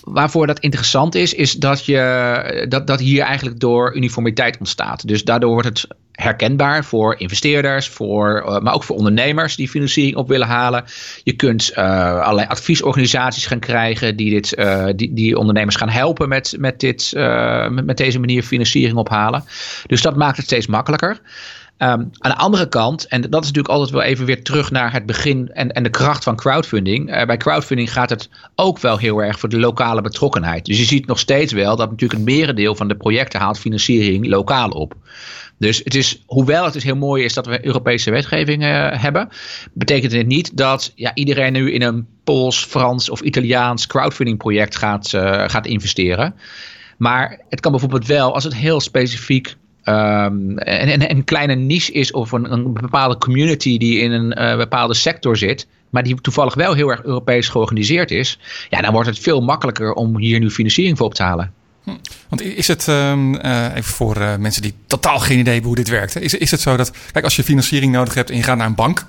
waarvoor 0.00 0.46
dat 0.46 0.58
interessant 0.58 1.14
is, 1.14 1.34
is 1.34 1.52
dat, 1.52 1.84
je, 1.84 2.66
dat, 2.68 2.86
dat 2.86 3.00
hier 3.00 3.22
eigenlijk 3.22 3.60
door 3.60 3.96
uniformiteit 3.96 4.58
ontstaat. 4.58 5.08
Dus 5.08 5.24
daardoor 5.24 5.50
wordt 5.50 5.68
het 5.68 5.86
herkenbaar 6.12 6.84
voor 6.84 7.18
investeerders, 7.18 7.88
voor, 7.88 8.44
uh, 8.46 8.58
maar 8.58 8.74
ook 8.74 8.84
voor 8.84 8.96
ondernemers 8.96 9.56
die 9.56 9.68
financiering 9.68 10.16
op 10.16 10.28
willen 10.28 10.46
halen. 10.46 10.84
Je 11.22 11.32
kunt 11.32 11.72
uh, 11.76 12.20
allerlei 12.20 12.48
adviesorganisaties 12.48 13.46
gaan 13.46 13.58
krijgen 13.58 14.16
die, 14.16 14.30
dit, 14.30 14.58
uh, 14.58 14.86
die, 14.96 15.14
die 15.14 15.38
ondernemers 15.38 15.76
gaan 15.76 15.88
helpen 15.88 16.28
met, 16.28 16.56
met, 16.58 16.80
dit, 16.80 17.12
met 17.70 17.96
deze 17.96 18.18
manier 18.18 18.42
financiering 18.42 18.96
ophalen. 18.96 19.44
Dus 19.86 20.02
dat 20.02 20.16
maakt 20.16 20.36
het 20.36 20.46
steeds 20.46 20.66
makkelijker. 20.66 21.20
Um, 21.78 21.88
aan 21.88 22.30
de 22.30 22.36
andere 22.36 22.68
kant, 22.68 23.06
en 23.06 23.20
dat 23.20 23.42
is 23.42 23.46
natuurlijk 23.46 23.68
altijd 23.68 23.90
wel 23.90 24.02
even 24.02 24.26
weer 24.26 24.42
terug 24.42 24.70
naar 24.70 24.92
het 24.92 25.06
begin 25.06 25.50
en, 25.52 25.72
en 25.72 25.82
de 25.82 25.90
kracht 25.90 26.24
van 26.24 26.36
crowdfunding. 26.36 27.16
Uh, 27.16 27.24
bij 27.24 27.36
crowdfunding 27.36 27.92
gaat 27.92 28.10
het 28.10 28.28
ook 28.54 28.78
wel 28.78 28.98
heel 28.98 29.22
erg 29.22 29.38
voor 29.38 29.48
de 29.48 29.58
lokale 29.58 30.00
betrokkenheid. 30.00 30.64
Dus 30.64 30.78
je 30.78 30.84
ziet 30.84 31.06
nog 31.06 31.18
steeds 31.18 31.52
wel 31.52 31.76
dat 31.76 31.90
natuurlijk 31.90 32.20
een 32.20 32.26
merendeel 32.26 32.74
van 32.74 32.88
de 32.88 32.96
projecten 32.96 33.40
haalt 33.40 33.58
financiering 33.58 34.26
lokaal 34.26 34.70
op. 34.70 34.94
Dus 35.58 35.80
het 35.84 35.94
is, 35.94 36.22
hoewel 36.26 36.64
het 36.64 36.72
dus 36.72 36.82
heel 36.82 36.96
mooi 36.96 37.24
is 37.24 37.34
dat 37.34 37.46
we 37.46 37.66
Europese 37.66 38.10
wetgeving 38.10 38.62
uh, 38.62 38.90
hebben, 38.92 39.28
betekent 39.72 40.12
het 40.12 40.26
niet 40.26 40.56
dat 40.56 40.92
ja, 40.94 41.14
iedereen 41.14 41.52
nu 41.52 41.72
in 41.72 41.82
een 41.82 42.06
Pools, 42.24 42.64
Frans 42.64 43.10
of 43.10 43.20
Italiaans 43.20 43.86
crowdfunding 43.86 44.38
project 44.38 44.76
gaat, 44.76 45.12
uh, 45.12 45.48
gaat 45.48 45.66
investeren. 45.66 46.34
Maar 46.98 47.40
het 47.48 47.60
kan 47.60 47.70
bijvoorbeeld 47.70 48.06
wel, 48.06 48.34
als 48.34 48.44
het 48.44 48.54
heel 48.54 48.80
specifiek 48.80 49.56
um, 49.84 50.58
en, 50.58 51.10
een 51.10 51.24
kleine 51.24 51.54
niche 51.54 51.92
is 51.92 52.12
of 52.12 52.32
een, 52.32 52.52
een, 52.52 52.72
bepaalde 52.72 53.18
community 53.18 53.78
die 53.78 53.98
in 53.98 54.12
een 54.12 54.56
bepaalde 54.56 54.94
sector 54.94 55.36
zit, 55.36 55.66
maar 55.90 56.02
die 56.02 56.20
toevallig 56.20 56.54
wel 56.54 56.74
heel 56.74 56.90
erg 56.90 57.02
Europees 57.02 57.48
georganiseerd 57.48 58.10
is, 58.10 58.38
ja, 58.70 58.80
dan 58.80 58.92
wordt 58.92 59.08
het 59.08 59.18
veel 59.18 59.40
makkelijker 59.40 59.92
om 59.92 60.18
hier 60.18 60.38
nu 60.38 60.50
financiering 60.50 60.96
voor 60.96 61.06
op 61.06 61.14
te 61.14 61.22
halen. 61.22 61.52
Hm. 61.84 61.90
Want 62.28 62.42
is 62.42 62.68
het, 62.68 62.86
um, 62.86 63.34
uh, 63.34 63.66
even 63.74 63.92
voor 63.92 64.16
uh, 64.16 64.36
mensen 64.36 64.62
die 64.62 64.74
totaal 64.86 65.18
geen 65.18 65.38
idee 65.38 65.52
hebben 65.52 65.70
hoe 65.70 65.84
dit 65.84 65.88
werkt, 65.88 66.20
is, 66.20 66.34
is 66.34 66.50
het 66.50 66.60
zo 66.60 66.76
dat, 66.76 66.92
kijk, 67.12 67.24
als 67.24 67.36
je 67.36 67.44
financiering 67.44 67.92
nodig 67.92 68.14
hebt 68.14 68.30
en 68.30 68.36
je 68.36 68.42
gaat 68.42 68.56
naar 68.56 68.66
een 68.66 68.74
bank, 68.74 69.06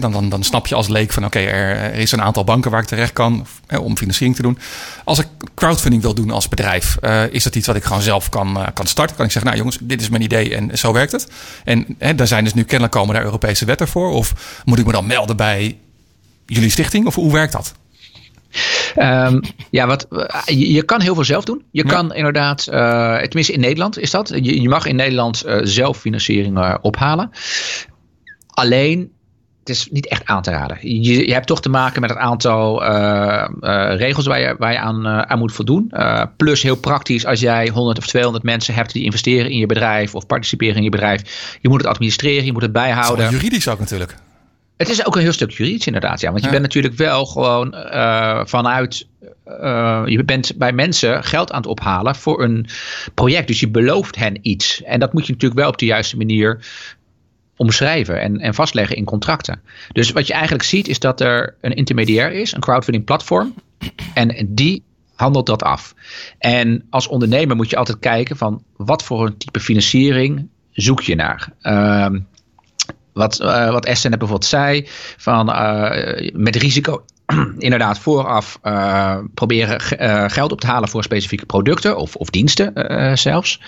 dan, 0.00 0.12
dan, 0.12 0.28
dan 0.28 0.42
snap 0.42 0.66
je 0.66 0.74
als 0.74 0.88
leek 0.88 1.12
van 1.12 1.24
oké, 1.24 1.38
okay, 1.38 1.52
er, 1.52 1.76
er, 1.76 1.94
is 1.94 2.12
een 2.12 2.22
aantal 2.22 2.44
banken 2.44 2.70
waar 2.70 2.80
ik 2.80 2.86
terecht 2.86 3.12
kan 3.12 3.46
hè, 3.66 3.78
om 3.78 3.96
financiering 3.96 4.36
te 4.36 4.42
doen. 4.42 4.58
Als 5.04 5.18
ik 5.18 5.26
crowdfunding 5.54 6.02
wil 6.02 6.14
doen 6.14 6.30
als 6.30 6.48
bedrijf, 6.48 6.96
uh, 7.00 7.32
is 7.32 7.44
dat 7.44 7.54
iets 7.54 7.66
wat 7.66 7.76
ik 7.76 7.84
gewoon 7.84 8.02
zelf 8.02 8.28
kan, 8.28 8.58
kan 8.74 8.86
starten? 8.86 9.16
Kan 9.16 9.24
ik 9.24 9.30
zeggen, 9.32 9.50
nou 9.50 9.62
jongens, 9.62 9.78
dit 9.88 10.00
is 10.00 10.08
mijn 10.08 10.22
idee 10.22 10.54
en 10.54 10.78
zo 10.78 10.92
werkt 10.92 11.12
het. 11.12 11.28
En 11.64 11.86
hè, 11.98 12.14
daar 12.14 12.26
zijn 12.26 12.44
dus 12.44 12.54
nu 12.54 12.62
kennelijk 12.62 12.92
komen 12.92 13.14
daar 13.14 13.24
Europese 13.24 13.64
wetten 13.64 13.88
voor. 13.88 14.10
Of 14.10 14.62
moet 14.64 14.78
ik 14.78 14.86
me 14.86 14.92
dan 14.92 15.06
melden 15.06 15.36
bij 15.36 15.78
jullie 16.46 16.70
stichting? 16.70 17.06
Of 17.06 17.14
hoe 17.14 17.32
werkt 17.32 17.52
dat? 17.52 17.74
Um, 18.96 19.40
ja, 19.70 19.86
wat, 19.86 20.06
je, 20.44 20.72
je, 20.72 20.82
kan 20.82 21.00
heel 21.00 21.14
veel 21.14 21.24
zelf 21.24 21.44
doen. 21.44 21.62
Je 21.70 21.84
kan 21.84 22.14
inderdaad, 22.14 22.66
uh, 22.70 23.16
tenminste 23.16 23.52
in 23.52 23.60
Nederland 23.60 23.98
is 23.98 24.10
dat. 24.10 24.28
Je, 24.28 24.60
je 24.60 24.68
mag 24.68 24.86
in 24.86 24.96
Nederland 24.96 25.46
uh, 25.46 25.58
zelf 25.62 25.98
financiering 25.98 26.58
uh, 26.58 26.74
ophalen. 26.80 27.30
Alleen, 28.46 29.12
het 29.64 29.76
is 29.76 29.88
niet 29.90 30.08
echt 30.08 30.24
aan 30.24 30.42
te 30.42 30.50
raden. 30.50 30.78
Je, 30.80 31.26
je 31.26 31.32
hebt 31.32 31.46
toch 31.46 31.60
te 31.60 31.68
maken 31.68 32.00
met 32.00 32.10
een 32.10 32.18
aantal 32.18 32.84
regels 33.96 34.26
waar 34.26 34.40
je, 34.40 34.54
waar 34.58 34.72
je 34.72 34.78
aan, 34.78 35.06
aan 35.06 35.38
moet 35.38 35.52
voldoen. 35.52 35.92
plus 36.36 36.62
heel 36.62 36.76
praktisch, 36.76 37.26
als 37.26 37.40
jij 37.40 37.68
100 37.68 37.98
of 37.98 38.06
200 38.06 38.44
mensen 38.44 38.74
hebt 38.74 38.92
die 38.92 39.04
investeren 39.04 39.50
in 39.50 39.58
je 39.58 39.66
bedrijf 39.66 40.14
of 40.14 40.26
participeren 40.26 40.76
in 40.76 40.82
je 40.82 40.90
bedrijf. 40.90 41.56
Je 41.60 41.68
moet 41.68 41.80
het 41.80 41.90
administreren, 41.90 42.44
je 42.44 42.52
moet 42.52 42.62
het 42.62 42.72
bijhouden. 42.72 43.30
juridisch 43.30 43.68
ook 43.68 43.78
natuurlijk. 43.78 44.14
Het 44.76 44.88
is 44.88 45.06
ook 45.06 45.16
een 45.16 45.22
heel 45.22 45.32
stuk 45.32 45.50
juridisch 45.50 45.86
inderdaad, 45.86 46.20
ja. 46.20 46.30
Want 46.30 46.44
je 46.44 46.50
bent 46.50 46.62
natuurlijk 46.62 46.94
wel 46.94 47.26
gewoon 47.26 47.74
uh, 47.74 48.40
vanuit... 48.44 49.06
Uh, 49.46 50.02
je 50.04 50.24
bent 50.24 50.56
bij 50.56 50.72
mensen 50.72 51.24
geld 51.24 51.52
aan 51.52 51.60
het 51.60 51.66
ophalen 51.66 52.14
voor 52.14 52.42
een 52.42 52.66
project. 53.14 53.46
Dus 53.46 53.60
je 53.60 53.68
belooft 53.68 54.16
hen 54.16 54.38
iets. 54.42 54.82
En 54.82 55.00
dat 55.00 55.12
moet 55.12 55.26
je 55.26 55.32
natuurlijk 55.32 55.60
wel 55.60 55.68
op 55.68 55.78
de 55.78 55.86
juiste 55.86 56.16
manier 56.16 56.66
omschrijven 57.56 58.20
en, 58.20 58.40
en 58.40 58.54
vastleggen 58.54 58.96
in 58.96 59.04
contracten. 59.04 59.60
Dus 59.92 60.12
wat 60.12 60.26
je 60.26 60.32
eigenlijk 60.32 60.64
ziet 60.64 60.88
is 60.88 60.98
dat 60.98 61.20
er 61.20 61.56
een 61.60 61.74
intermediair 61.74 62.32
is, 62.32 62.52
een 62.52 62.60
crowdfunding 62.60 63.04
platform. 63.04 63.54
En 64.14 64.48
die 64.48 64.82
handelt 65.14 65.46
dat 65.46 65.62
af. 65.62 65.94
En 66.38 66.86
als 66.90 67.06
ondernemer 67.06 67.56
moet 67.56 67.70
je 67.70 67.76
altijd 67.76 67.98
kijken 67.98 68.36
van 68.36 68.62
wat 68.76 69.02
voor 69.02 69.26
een 69.26 69.36
type 69.36 69.60
financiering 69.60 70.48
zoek 70.70 71.00
je 71.00 71.14
naar. 71.14 71.48
Uh, 71.62 72.20
wat, 73.14 73.40
uh, 73.40 73.70
wat 73.70 73.84
Essen 73.84 74.10
bijvoorbeeld 74.10 74.44
zei, 74.44 74.88
van 75.16 75.50
uh, 75.50 76.30
met 76.32 76.56
risico 76.56 77.04
inderdaad 77.58 77.98
vooraf 77.98 78.58
uh, 78.62 79.18
proberen 79.34 79.80
geld 80.30 80.52
op 80.52 80.60
te 80.60 80.66
halen 80.66 80.88
voor 80.88 81.02
specifieke 81.02 81.46
producten 81.46 81.96
of, 81.96 82.16
of 82.16 82.30
diensten 82.30 82.72
zelfs. 83.18 83.60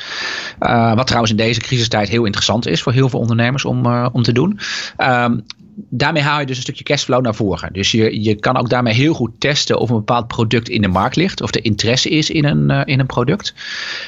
wat 0.94 1.06
trouwens 1.06 1.30
in 1.30 1.36
deze 1.36 1.60
crisistijd 1.60 2.08
heel 2.08 2.24
interessant 2.24 2.66
is 2.66 2.82
voor 2.82 2.92
heel 2.92 3.08
veel 3.08 3.20
ondernemers 3.20 3.64
om, 3.64 3.86
om 4.06 4.22
te 4.22 4.32
doen. 4.32 4.60
Um, 4.98 5.44
daarmee 5.76 6.22
haal 6.22 6.40
je 6.40 6.46
dus 6.46 6.56
een 6.56 6.62
stukje 6.62 6.84
cashflow 6.84 7.22
naar 7.22 7.34
voren. 7.34 7.72
Dus 7.72 7.90
je, 7.90 8.22
je 8.22 8.34
kan 8.34 8.56
ook 8.56 8.68
daarmee 8.68 8.94
heel 8.94 9.14
goed 9.14 9.30
testen 9.38 9.78
of 9.78 9.90
een 9.90 9.96
bepaald 9.96 10.26
product 10.26 10.68
in 10.68 10.82
de 10.82 10.88
markt 10.88 11.16
ligt. 11.16 11.42
Of 11.42 11.54
er 11.54 11.64
interesse 11.64 12.10
is 12.10 12.30
in 12.30 12.44
een, 12.44 12.70
uh, 12.70 12.80
in 12.84 13.00
een 13.00 13.06
product. 13.06 13.54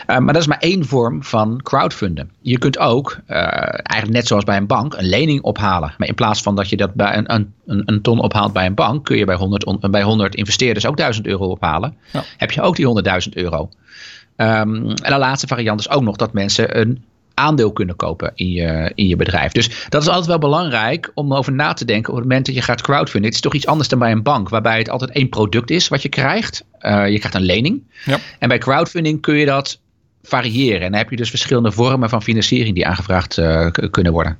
Uh, 0.06 0.18
maar 0.18 0.32
dat 0.32 0.42
is 0.42 0.48
maar 0.48 0.58
één 0.58 0.84
vorm 0.84 1.25
van 1.25 1.60
crowdfunden. 1.62 2.30
Je 2.40 2.58
kunt 2.58 2.78
ook, 2.78 3.18
uh, 3.28 3.37
eigenlijk 3.82 4.10
net 4.10 4.26
zoals 4.26 4.44
bij 4.44 4.56
een 4.56 4.66
bank, 4.66 4.94
een 4.94 5.08
lening 5.08 5.42
ophalen. 5.42 5.94
Maar 5.98 6.08
in 6.08 6.14
plaats 6.14 6.42
van 6.42 6.56
dat 6.56 6.68
je 6.68 6.76
dat 6.76 6.94
bij 6.94 7.16
een, 7.16 7.52
een, 7.66 7.82
een 7.84 8.02
ton 8.02 8.18
ophaalt 8.20 8.52
bij 8.52 8.66
een 8.66 8.75
bank, 8.75 9.04
kun 9.04 9.16
je 9.16 9.25
bij 9.25 9.37
100, 9.37 9.64
on, 9.64 9.78
bij 9.90 10.02
100 10.02 10.34
investeerders 10.34 10.87
ook 10.87 10.96
1000 10.96 11.26
euro 11.26 11.46
ophalen. 11.46 11.96
Ja. 12.12 12.25
Heb 12.37 12.50
je 12.50 12.60
ook 12.60 12.76
die 12.76 12.87
100.000 13.28 13.32
euro. 13.32 13.68
Um, 14.37 14.88
en 14.90 15.12
de 15.12 15.18
laatste 15.18 15.46
variant 15.46 15.80
is 15.80 15.90
ook 15.90 16.02
nog 16.02 16.16
dat 16.16 16.32
mensen 16.32 16.80
een 16.80 17.04
aandeel 17.38 17.73
kunnen 17.73 17.97
kopen 17.97 18.33
in 18.35 18.50
je, 18.50 18.92
in 18.95 19.07
je 19.07 19.16
bedrijf. 19.16 19.52
Dus 19.52 19.87
dat 19.88 20.02
is 20.02 20.09
altijd 20.09 20.26
wel 20.26 20.38
belangrijk 20.38 21.11
om 21.14 21.35
over 21.35 21.52
na 21.52 21.73
te 21.73 21.85
denken 21.85 22.11
op 22.12 22.18
het 22.18 22.28
moment 22.28 22.47
dat 22.47 22.54
je 22.54 22.62
gaat 22.62 22.83
crowdfunden. 22.83 23.25
Het 23.25 23.35
is 23.35 23.40
toch 23.40 23.54
iets 23.54 23.66
anders 23.66 23.88
dan 23.88 23.99
bij 23.99 24.11
een 24.11 24.23
bank, 24.23 24.49
waarbij 24.49 24.78
het 24.78 24.90
altijd 24.90 25.11
één 25.11 25.28
product 25.28 25.71
is 25.71 25.88
wat 25.88 26.02
je 26.02 26.09
krijgt. 26.09 26.64
Uh, 26.80 27.09
je 27.09 27.18
krijgt 27.18 27.35
een 27.35 27.42
lening. 27.42 27.83
Ja. 28.04 28.18
En 28.38 28.49
bij 28.49 28.59
crowdfunding 28.59 29.21
kun 29.21 29.35
je 29.35 29.47
dat 29.47 29.80
variëren. 30.23 30.80
En 30.80 30.90
dan 30.90 31.00
heb 31.00 31.11
je 31.11 31.16
dus 31.16 31.30
verschillende 31.30 31.73
vormen 31.73 32.09
van 32.09 32.23
financiering 32.23 32.75
die 32.75 32.87
aangevraagd 32.87 33.38
uh, 33.38 33.71
kunnen 33.90 34.12
worden. 34.12 34.38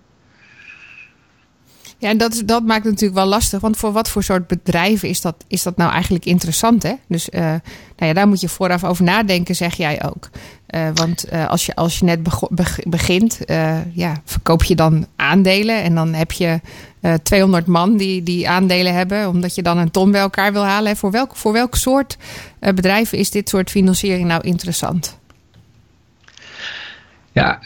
Ja, 2.01 2.09
en 2.09 2.19
dat, 2.19 2.43
dat 2.45 2.63
maakt 2.63 2.85
het 2.85 2.93
natuurlijk 2.93 3.21
wel 3.21 3.29
lastig. 3.29 3.61
Want 3.61 3.77
voor 3.77 3.93
wat 3.93 4.09
voor 4.09 4.23
soort 4.23 4.47
bedrijven 4.47 5.09
is 5.09 5.21
dat, 5.21 5.45
is 5.49 5.63
dat 5.63 5.77
nou 5.77 5.93
eigenlijk 5.93 6.25
interessant? 6.25 6.83
Hè? 6.83 6.93
Dus 7.09 7.29
uh, 7.29 7.41
nou 7.41 7.61
ja, 7.97 8.13
daar 8.13 8.29
moet 8.29 8.41
je 8.41 8.49
vooraf 8.49 8.85
over 8.85 9.05
nadenken, 9.05 9.55
zeg 9.55 9.75
jij 9.75 10.05
ook. 10.05 10.31
Uh, 10.71 10.89
want 10.95 11.33
uh, 11.33 11.49
als, 11.49 11.67
je, 11.67 11.75
als 11.75 11.99
je 11.99 12.05
net 12.05 12.21
begint, 12.87 13.39
ja, 13.93 14.21
verkoop 14.25 14.65
je 14.65 14.75
dan 14.75 15.07
aandelen. 15.17 15.83
En 15.83 15.95
dan 15.95 16.15
heb 16.15 16.33
je 16.33 16.61
200 17.23 17.67
man 17.67 17.97
die, 17.97 18.23
die 18.23 18.49
aandelen 18.49 18.95
hebben. 18.95 19.29
Omdat 19.29 19.55
je 19.55 19.63
dan 19.63 19.79
een 19.79 19.91
ton 19.91 20.11
bij 20.11 20.21
elkaar 20.21 20.53
wil 20.53 20.65
halen. 20.65 20.97
Voor 20.97 21.11
welk, 21.11 21.37
voor 21.37 21.53
welk 21.53 21.75
soort 21.75 22.17
bedrijven 22.59 23.19
is 23.19 23.31
dit 23.31 23.49
soort 23.49 23.71
financiering 23.71 24.27
nou 24.27 24.43
interessant? 24.43 25.19
Ja, 27.33 27.59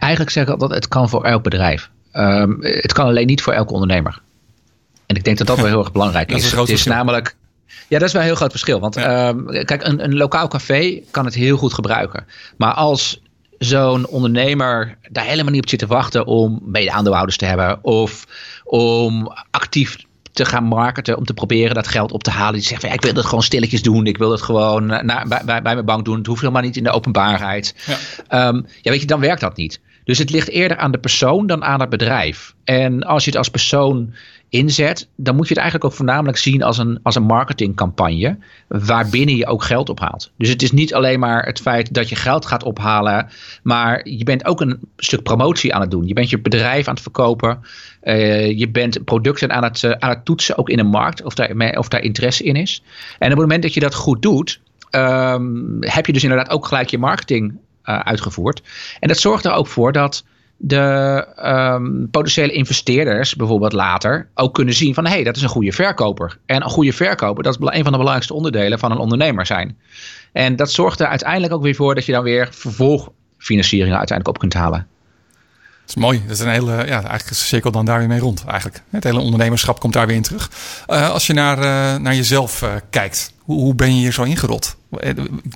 eigenlijk 0.00 0.30
zeg 0.30 0.48
ik 0.48 0.58
dat 0.58 0.70
het 0.70 0.88
kan 0.88 1.08
voor 1.08 1.24
elk 1.24 1.42
bedrijf. 1.42 1.90
Um, 2.18 2.56
het 2.60 2.92
kan 2.92 3.06
alleen 3.06 3.26
niet 3.26 3.42
voor 3.42 3.52
elke 3.52 3.72
ondernemer. 3.72 4.20
En 5.06 5.16
ik 5.16 5.24
denk 5.24 5.38
dat 5.38 5.46
dat 5.46 5.56
wel 5.56 5.66
heel 5.66 5.78
erg 5.78 5.92
belangrijk 5.92 6.30
is. 6.32 6.44
is. 6.44 6.52
Het 6.52 6.68
is 6.68 6.84
namelijk. 6.84 7.36
Ja, 7.88 7.98
dat 7.98 8.06
is 8.06 8.12
wel 8.12 8.22
een 8.22 8.28
heel 8.28 8.36
groot 8.36 8.50
verschil. 8.50 8.80
Want 8.80 8.94
ja. 8.94 9.28
um, 9.28 9.46
kijk, 9.64 9.86
een, 9.86 10.04
een 10.04 10.16
lokaal 10.16 10.48
café 10.48 11.00
kan 11.10 11.24
het 11.24 11.34
heel 11.34 11.56
goed 11.56 11.74
gebruiken. 11.74 12.26
Maar 12.56 12.72
als 12.72 13.22
zo'n 13.58 14.06
ondernemer 14.06 14.98
daar 15.10 15.24
helemaal 15.24 15.52
niet 15.52 15.62
op 15.62 15.68
zit 15.68 15.78
te 15.78 15.86
wachten 15.86 16.26
om 16.26 16.60
mede-aandeelhouders 16.64 17.36
te 17.36 17.44
hebben. 17.44 17.84
Of 17.84 18.26
om 18.64 19.32
actief 19.50 19.96
te 20.32 20.44
gaan 20.44 20.64
marketen 20.64 21.16
om 21.16 21.24
te 21.24 21.34
proberen 21.34 21.74
dat 21.74 21.88
geld 21.88 22.12
op 22.12 22.22
te 22.22 22.30
halen. 22.30 22.54
Die 22.54 22.62
zegt 22.62 22.80
van 22.80 22.88
ja, 22.88 22.94
ik 22.94 23.02
wil 23.02 23.12
dat 23.12 23.24
gewoon 23.24 23.42
stilletjes 23.42 23.82
doen. 23.82 24.06
Ik 24.06 24.18
wil 24.18 24.30
het 24.30 24.42
gewoon 24.42 24.86
naar, 24.86 25.24
bij, 25.28 25.42
bij, 25.44 25.62
bij 25.62 25.74
mijn 25.74 25.84
bank 25.84 26.04
doen. 26.04 26.16
Het 26.16 26.26
hoeft 26.26 26.40
helemaal 26.40 26.62
niet 26.62 26.76
in 26.76 26.84
de 26.84 26.90
openbaarheid. 26.90 27.74
Ja. 28.28 28.48
Um, 28.48 28.66
ja, 28.82 28.90
weet 28.90 29.00
je, 29.00 29.06
dan 29.06 29.20
werkt 29.20 29.40
dat 29.40 29.56
niet. 29.56 29.80
Dus 30.08 30.18
het 30.18 30.30
ligt 30.30 30.48
eerder 30.48 30.76
aan 30.76 30.90
de 30.90 30.98
persoon 30.98 31.46
dan 31.46 31.64
aan 31.64 31.80
het 31.80 31.88
bedrijf. 31.88 32.54
En 32.64 33.02
als 33.02 33.24
je 33.24 33.30
het 33.30 33.38
als 33.38 33.48
persoon 33.48 34.14
inzet, 34.48 35.08
dan 35.16 35.36
moet 35.36 35.48
je 35.48 35.54
het 35.54 35.62
eigenlijk 35.62 35.90
ook 35.90 35.96
voornamelijk 35.96 36.38
zien 36.38 36.62
als 36.62 36.78
een, 36.78 36.98
als 37.02 37.14
een 37.14 37.22
marketingcampagne. 37.22 38.38
Waarbinnen 38.68 39.36
je 39.36 39.46
ook 39.46 39.62
geld 39.62 39.88
ophaalt. 39.88 40.30
Dus 40.38 40.48
het 40.48 40.62
is 40.62 40.72
niet 40.72 40.94
alleen 40.94 41.18
maar 41.18 41.44
het 41.44 41.60
feit 41.60 41.94
dat 41.94 42.08
je 42.08 42.16
geld 42.16 42.46
gaat 42.46 42.62
ophalen. 42.62 43.28
Maar 43.62 44.08
je 44.08 44.24
bent 44.24 44.44
ook 44.44 44.60
een 44.60 44.80
stuk 44.96 45.22
promotie 45.22 45.74
aan 45.74 45.80
het 45.80 45.90
doen. 45.90 46.06
Je 46.06 46.14
bent 46.14 46.30
je 46.30 46.40
bedrijf 46.40 46.88
aan 46.88 46.94
het 46.94 47.02
verkopen. 47.02 47.58
Uh, 48.02 48.58
je 48.58 48.68
bent 48.68 49.04
producten 49.04 49.52
aan 49.52 49.62
het, 49.62 49.82
uh, 49.82 49.90
aan 49.90 50.10
het 50.10 50.24
toetsen, 50.24 50.58
ook 50.58 50.68
in 50.68 50.78
een 50.78 50.86
markt, 50.86 51.22
of 51.22 51.34
daar, 51.34 51.78
of 51.78 51.88
daar 51.88 52.02
interesse 52.02 52.44
in 52.44 52.56
is. 52.56 52.82
En 53.18 53.26
op 53.26 53.38
het 53.38 53.40
moment 53.40 53.62
dat 53.62 53.74
je 53.74 53.80
dat 53.80 53.94
goed 53.94 54.22
doet, 54.22 54.60
um, 54.90 55.76
heb 55.80 56.06
je 56.06 56.12
dus 56.12 56.22
inderdaad 56.22 56.50
ook 56.50 56.66
gelijk 56.66 56.88
je 56.88 56.98
marketing 56.98 57.58
uitgevoerd. 57.88 58.62
En 59.00 59.08
dat 59.08 59.18
zorgt 59.18 59.44
er 59.44 59.52
ook 59.52 59.66
voor 59.66 59.92
dat 59.92 60.24
de 60.56 61.26
um, 61.44 62.08
potentiële 62.10 62.52
investeerders 62.52 63.36
bijvoorbeeld 63.36 63.72
later 63.72 64.28
ook 64.34 64.54
kunnen 64.54 64.74
zien 64.74 64.94
van 64.94 65.06
hé, 65.06 65.10
hey, 65.10 65.24
dat 65.24 65.36
is 65.36 65.42
een 65.42 65.48
goede 65.48 65.72
verkoper. 65.72 66.38
En 66.46 66.62
een 66.62 66.70
goede 66.70 66.92
verkoper, 66.92 67.42
dat 67.42 67.56
is 67.60 67.66
een 67.66 67.82
van 67.82 67.84
de 67.84 67.90
belangrijkste 67.90 68.34
onderdelen 68.34 68.78
van 68.78 68.90
een 68.90 68.98
ondernemer 68.98 69.46
zijn. 69.46 69.78
En 70.32 70.56
dat 70.56 70.70
zorgt 70.70 71.00
er 71.00 71.06
uiteindelijk 71.06 71.52
ook 71.52 71.62
weer 71.62 71.74
voor 71.74 71.94
dat 71.94 72.06
je 72.06 72.12
dan 72.12 72.22
weer 72.22 72.48
vervolgfinancieringen 72.50 73.98
uiteindelijk 73.98 74.36
op 74.36 74.38
kunt 74.38 74.54
halen. 74.54 74.86
Dat 75.88 75.96
is 75.96 76.02
mooi. 76.02 76.22
Dat 76.26 76.36
is 76.36 76.42
een 76.42 76.50
hele, 76.50 76.72
ja, 76.72 77.02
eigenlijk 77.02 77.30
is 77.30 77.46
cirkel 77.46 77.70
dan 77.70 77.84
daar 77.84 77.98
weer 77.98 78.08
mee 78.08 78.18
rond. 78.18 78.44
Eigenlijk. 78.46 78.82
Het 78.90 79.04
hele 79.04 79.20
ondernemerschap 79.20 79.80
komt 79.80 79.92
daar 79.92 80.06
weer 80.06 80.16
in 80.16 80.22
terug. 80.22 80.50
Uh, 80.88 81.10
als 81.10 81.26
je 81.26 81.32
naar, 81.32 81.58
uh, 81.58 82.00
naar 82.02 82.14
jezelf 82.14 82.62
uh, 82.62 82.74
kijkt, 82.90 83.32
hoe, 83.38 83.60
hoe, 83.60 83.74
ben 83.74 83.94
je 83.94 84.00
hier 84.00 84.12
zo 84.12 84.22
ingerold? 84.22 84.76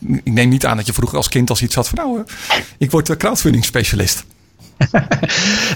Ik 0.05 0.33
neem 0.33 0.49
niet 0.49 0.67
aan 0.67 0.77
dat 0.77 0.87
je 0.87 0.93
vroeger 0.93 1.17
als 1.17 1.29
kind 1.29 1.51
als 1.51 1.63
iets 1.63 1.75
had 1.75 1.89
van 1.89 1.99
nou, 1.99 2.25
ik 2.79 2.91
word 2.91 3.17
crowdfunding 3.17 3.65
specialist. 3.65 4.25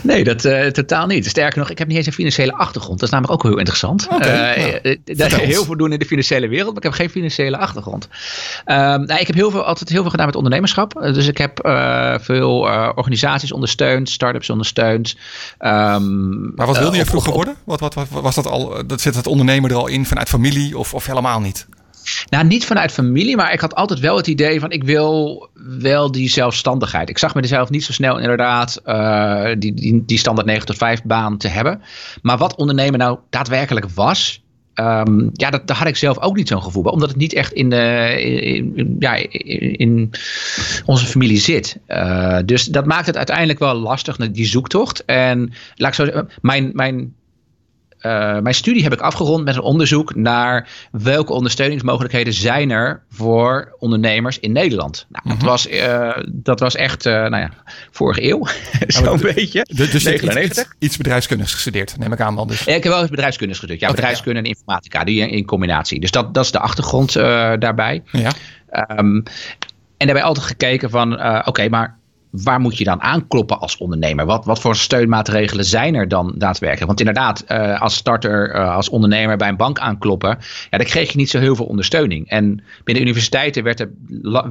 Nee, 0.03 0.25
dat 0.25 0.45
uh, 0.45 0.67
totaal 0.67 1.07
niet. 1.07 1.27
Sterker 1.27 1.59
nog, 1.59 1.71
ik 1.71 1.79
heb 1.79 1.89
niet 1.89 1.97
eens 1.97 2.07
een 2.07 2.13
financiële 2.13 2.53
achtergrond. 2.53 2.99
Dat 2.99 3.09
is 3.09 3.15
namelijk 3.15 3.35
ook 3.35 3.51
heel 3.51 3.59
interessant. 3.59 4.09
Okay, 4.11 4.57
uh, 4.57 4.83
nou, 4.83 4.99
dat 5.05 5.35
heel 5.35 5.65
veel 5.65 5.77
doen 5.77 5.93
in 5.93 5.99
de 5.99 6.05
financiële 6.07 6.49
wereld, 6.49 6.69
maar 6.69 6.77
ik 6.77 6.83
heb 6.83 6.93
geen 6.93 7.11
financiële 7.11 7.57
achtergrond. 7.57 8.09
Uh, 8.67 8.77
nou, 8.77 9.15
ik 9.21 9.27
heb 9.27 9.37
heel 9.37 9.51
veel, 9.51 9.65
altijd 9.65 9.89
heel 9.89 10.01
veel 10.01 10.11
gedaan 10.11 10.27
met 10.27 10.37
ondernemerschap. 10.37 10.93
dus 10.93 11.27
ik 11.27 11.39
heb 11.39 11.59
veel 12.23 12.59
organisaties 12.95 13.53
ondersteund, 13.53 14.09
start-ups 14.09 14.51
ondersteund. 14.51 15.17
Um, 15.61 16.53
maar 16.55 16.67
wat 16.67 16.79
wilde 16.79 16.97
je 16.97 17.05
vroeger 17.05 17.33
worden? 17.33 17.55
Wat, 17.65 17.81
wat, 17.81 17.95
wat, 17.95 18.09
was 18.09 18.35
dat 18.35 18.47
al? 18.47 18.87
Dat 18.87 19.01
zit 19.01 19.15
het 19.15 19.27
ondernemer 19.27 19.71
er 19.71 19.77
al 19.77 19.87
in 19.87 20.07
vanuit 20.07 20.29
familie 20.29 20.79
of, 20.79 20.95
of 20.95 21.07
helemaal 21.07 21.41
niet? 21.41 21.67
Nou, 22.29 22.45
niet 22.45 22.65
vanuit 22.65 22.93
familie, 22.93 23.37
maar 23.37 23.53
ik 23.53 23.61
had 23.61 23.75
altijd 23.75 24.01
wel 24.01 24.17
het 24.17 24.27
idee 24.27 24.61
van 24.61 24.71
ik 24.71 24.85
wil 24.85 25.49
wel 25.79 26.11
die 26.11 26.29
zelfstandigheid. 26.29 27.09
Ik 27.09 27.19
zag 27.19 27.35
mezelf 27.35 27.71
niet 27.71 27.85
zo 27.85 27.93
snel 27.93 28.19
inderdaad 28.19 28.81
uh, 28.87 29.51
die, 29.59 29.75
die, 29.75 30.05
die 30.07 30.19
standaard 30.19 30.47
9 30.47 30.67
tot 30.67 30.77
5 30.77 31.03
baan 31.03 31.37
te 31.37 31.49
hebben. 31.49 31.83
Maar 32.23 32.39
wat 32.39 32.57
ondernemen 32.57 32.99
nou 32.99 33.19
daadwerkelijk 33.31 33.87
was, 33.95 34.45
Um, 34.81 35.31
ja, 35.33 35.51
dat, 35.51 35.67
daar 35.67 35.77
had 35.77 35.87
ik 35.87 35.97
zelf 35.97 36.19
ook 36.21 36.37
niet 36.37 36.49
zo'n 36.49 36.63
gevoel 36.63 36.83
bij. 36.83 36.93
Omdat 36.93 37.09
het 37.09 37.19
niet 37.19 37.33
echt 37.33 37.53
in, 37.53 37.71
de, 37.71 38.15
in, 38.75 38.97
ja, 38.99 39.15
in 39.77 40.11
onze 40.85 41.07
familie 41.07 41.39
zit. 41.39 41.79
Uh, 41.89 42.39
dus 42.45 42.65
dat 42.65 42.87
maakt 42.87 43.07
het 43.07 43.17
uiteindelijk 43.17 43.59
wel 43.59 43.75
lastig, 43.75 44.17
die 44.17 44.47
zoektocht. 44.47 45.05
En 45.05 45.53
laat 45.75 45.89
ik 45.89 45.95
zo 45.95 46.05
zeggen, 46.05 46.29
mijn, 46.41 46.71
mijn 46.73 47.15
uh, 48.01 48.39
mijn 48.39 48.55
studie 48.55 48.83
heb 48.83 48.93
ik 48.93 49.01
afgerond 49.01 49.45
met 49.45 49.55
een 49.55 49.63
onderzoek 49.63 50.15
naar 50.15 50.69
welke 50.91 51.33
ondersteuningsmogelijkheden 51.33 52.33
zijn 52.33 52.71
er 52.71 53.03
voor 53.11 53.75
ondernemers 53.79 54.39
in 54.39 54.53
Nederland. 54.53 55.07
Nou, 55.09 55.29
dat, 55.29 55.37
mhm. 55.37 55.47
was, 55.47 55.69
uh, 55.69 56.17
dat 56.27 56.61
was 56.61 56.75
echt, 56.75 57.07
uh, 57.07 57.13
nou 57.13 57.37
ja, 57.37 57.51
vorige 57.91 58.23
eeuw, 58.23 58.47
zo'n 58.87 59.21
beetje. 59.21 59.67
Dus 59.69 60.05
99. 60.05 60.65
Iets, 60.65 60.75
iets, 60.79 60.97
bedrijfskundigs 60.97 61.55
gestudeerd, 61.55 61.99
neem 61.99 62.13
ik 62.13 62.21
aan 62.21 62.37
dan 62.37 62.49
dus. 62.49 62.65
Ja, 62.65 62.75
ik 62.75 62.83
heb 62.83 62.93
wel 62.93 63.01
eens 63.01 63.11
bedrijfskunde 63.11 63.53
gestudeerd. 63.53 63.81
Ja, 63.81 63.91
bedrijfskunde 63.91 64.39
en 64.39 64.45
informatica, 64.45 65.05
die 65.05 65.29
in 65.29 65.45
combinatie. 65.45 66.01
Dus 66.01 66.11
dat, 66.11 66.35
dat 66.35 66.45
is 66.45 66.51
de 66.51 66.59
achtergrond 66.59 67.13
daarbij. 67.13 68.03
Ja. 68.13 68.31
Um, 68.97 69.23
en 69.97 70.07
daarbij 70.07 70.23
altijd 70.23 70.47
gekeken 70.47 70.91
van, 70.91 71.13
oké, 71.47 71.69
maar 71.69 71.99
waar 72.43 72.61
moet 72.61 72.79
je 72.79 72.85
dan 72.85 73.03
aankloppen 73.03 73.61
als 73.61 73.77
ondernemer? 73.77 74.27
Wat, 74.27 74.45
wat 74.45 74.61
voor 74.61 74.77
steunmaatregelen 74.77 75.65
zijn 75.65 75.95
er 75.95 76.09
dan 76.09 76.35
daadwerkelijk? 76.37 76.87
Want 76.87 77.01
inderdaad, 77.01 77.45
uh, 77.49 77.81
als 77.81 77.95
starter, 77.95 78.55
uh, 78.55 78.75
als 78.75 78.89
ondernemer 78.89 79.37
bij 79.37 79.49
een 79.49 79.57
bank 79.57 79.79
aankloppen, 79.79 80.39
ja, 80.71 80.79
dan 80.79 80.87
kreeg 80.87 81.11
je 81.11 81.17
niet 81.17 81.31
zo 81.31 81.39
heel 81.39 81.57
veel 81.57 81.67
ondersteuning. 81.67 82.29
En 82.29 82.63
binnen 82.85 83.03
universiteiten 83.03 83.63
werd 83.63 83.81
er, 83.81 83.91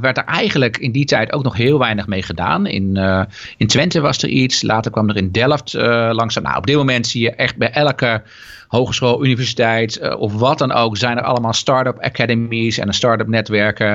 werd 0.02 0.18
er 0.18 0.26
eigenlijk 0.26 0.78
in 0.78 0.92
die 0.92 1.06
tijd 1.06 1.34
ook 1.34 1.44
nog 1.44 1.58
heel 1.58 1.80
weinig 1.80 2.08
mee 2.08 2.24
gedaan. 2.24 2.66
In, 2.66 2.96
uh, 2.96 3.24
in 3.58 3.68
Twente 3.68 4.02
was 4.02 4.24
er 4.24 4.30
iets, 4.30 4.62
later 4.62 4.92
kwam 4.92 5.10
er 5.10 5.18
in 5.18 5.32
Delft 5.32 5.74
langzaam. 5.74 6.44
Nou, 6.44 6.58
op 6.58 6.68
dit 6.68 6.76
moment 6.76 7.08
zie 7.08 7.22
je 7.22 7.32
echt 7.32 7.58
bij 7.58 7.72
elke 7.72 8.22
hogeschool, 8.68 9.26
universiteit 9.26 10.16
of 10.18 10.34
wat 10.34 10.58
dan 10.58 10.72
ook, 10.72 10.98
zijn 10.98 11.18
er 11.18 11.24
allemaal 11.24 11.54
start-up 11.54 12.00
academies 12.00 12.78
en 12.78 12.94
start-up 12.94 13.28
netwerken. 13.28 13.88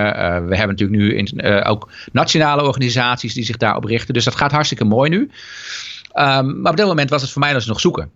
We 0.48 0.56
hebben 0.56 0.76
natuurlijk 0.76 1.00
nu 1.00 1.14
in, 1.14 1.44
ook 1.64 1.88
nationale 2.12 2.62
organisaties 2.62 3.34
die 3.34 3.44
zich 3.44 3.56
daarop 3.56 3.79
richten. 3.84 4.14
Dus 4.14 4.24
dat 4.24 4.36
gaat 4.36 4.52
hartstikke 4.52 4.84
mooi 4.84 5.10
nu. 5.10 5.18
Um, 5.18 6.60
maar 6.60 6.70
op 6.70 6.76
dit 6.76 6.86
moment 6.86 7.10
was 7.10 7.22
het 7.22 7.30
voor 7.30 7.40
mij 7.42 7.52
dus 7.52 7.66
nog 7.66 7.80
zoeken. 7.80 8.10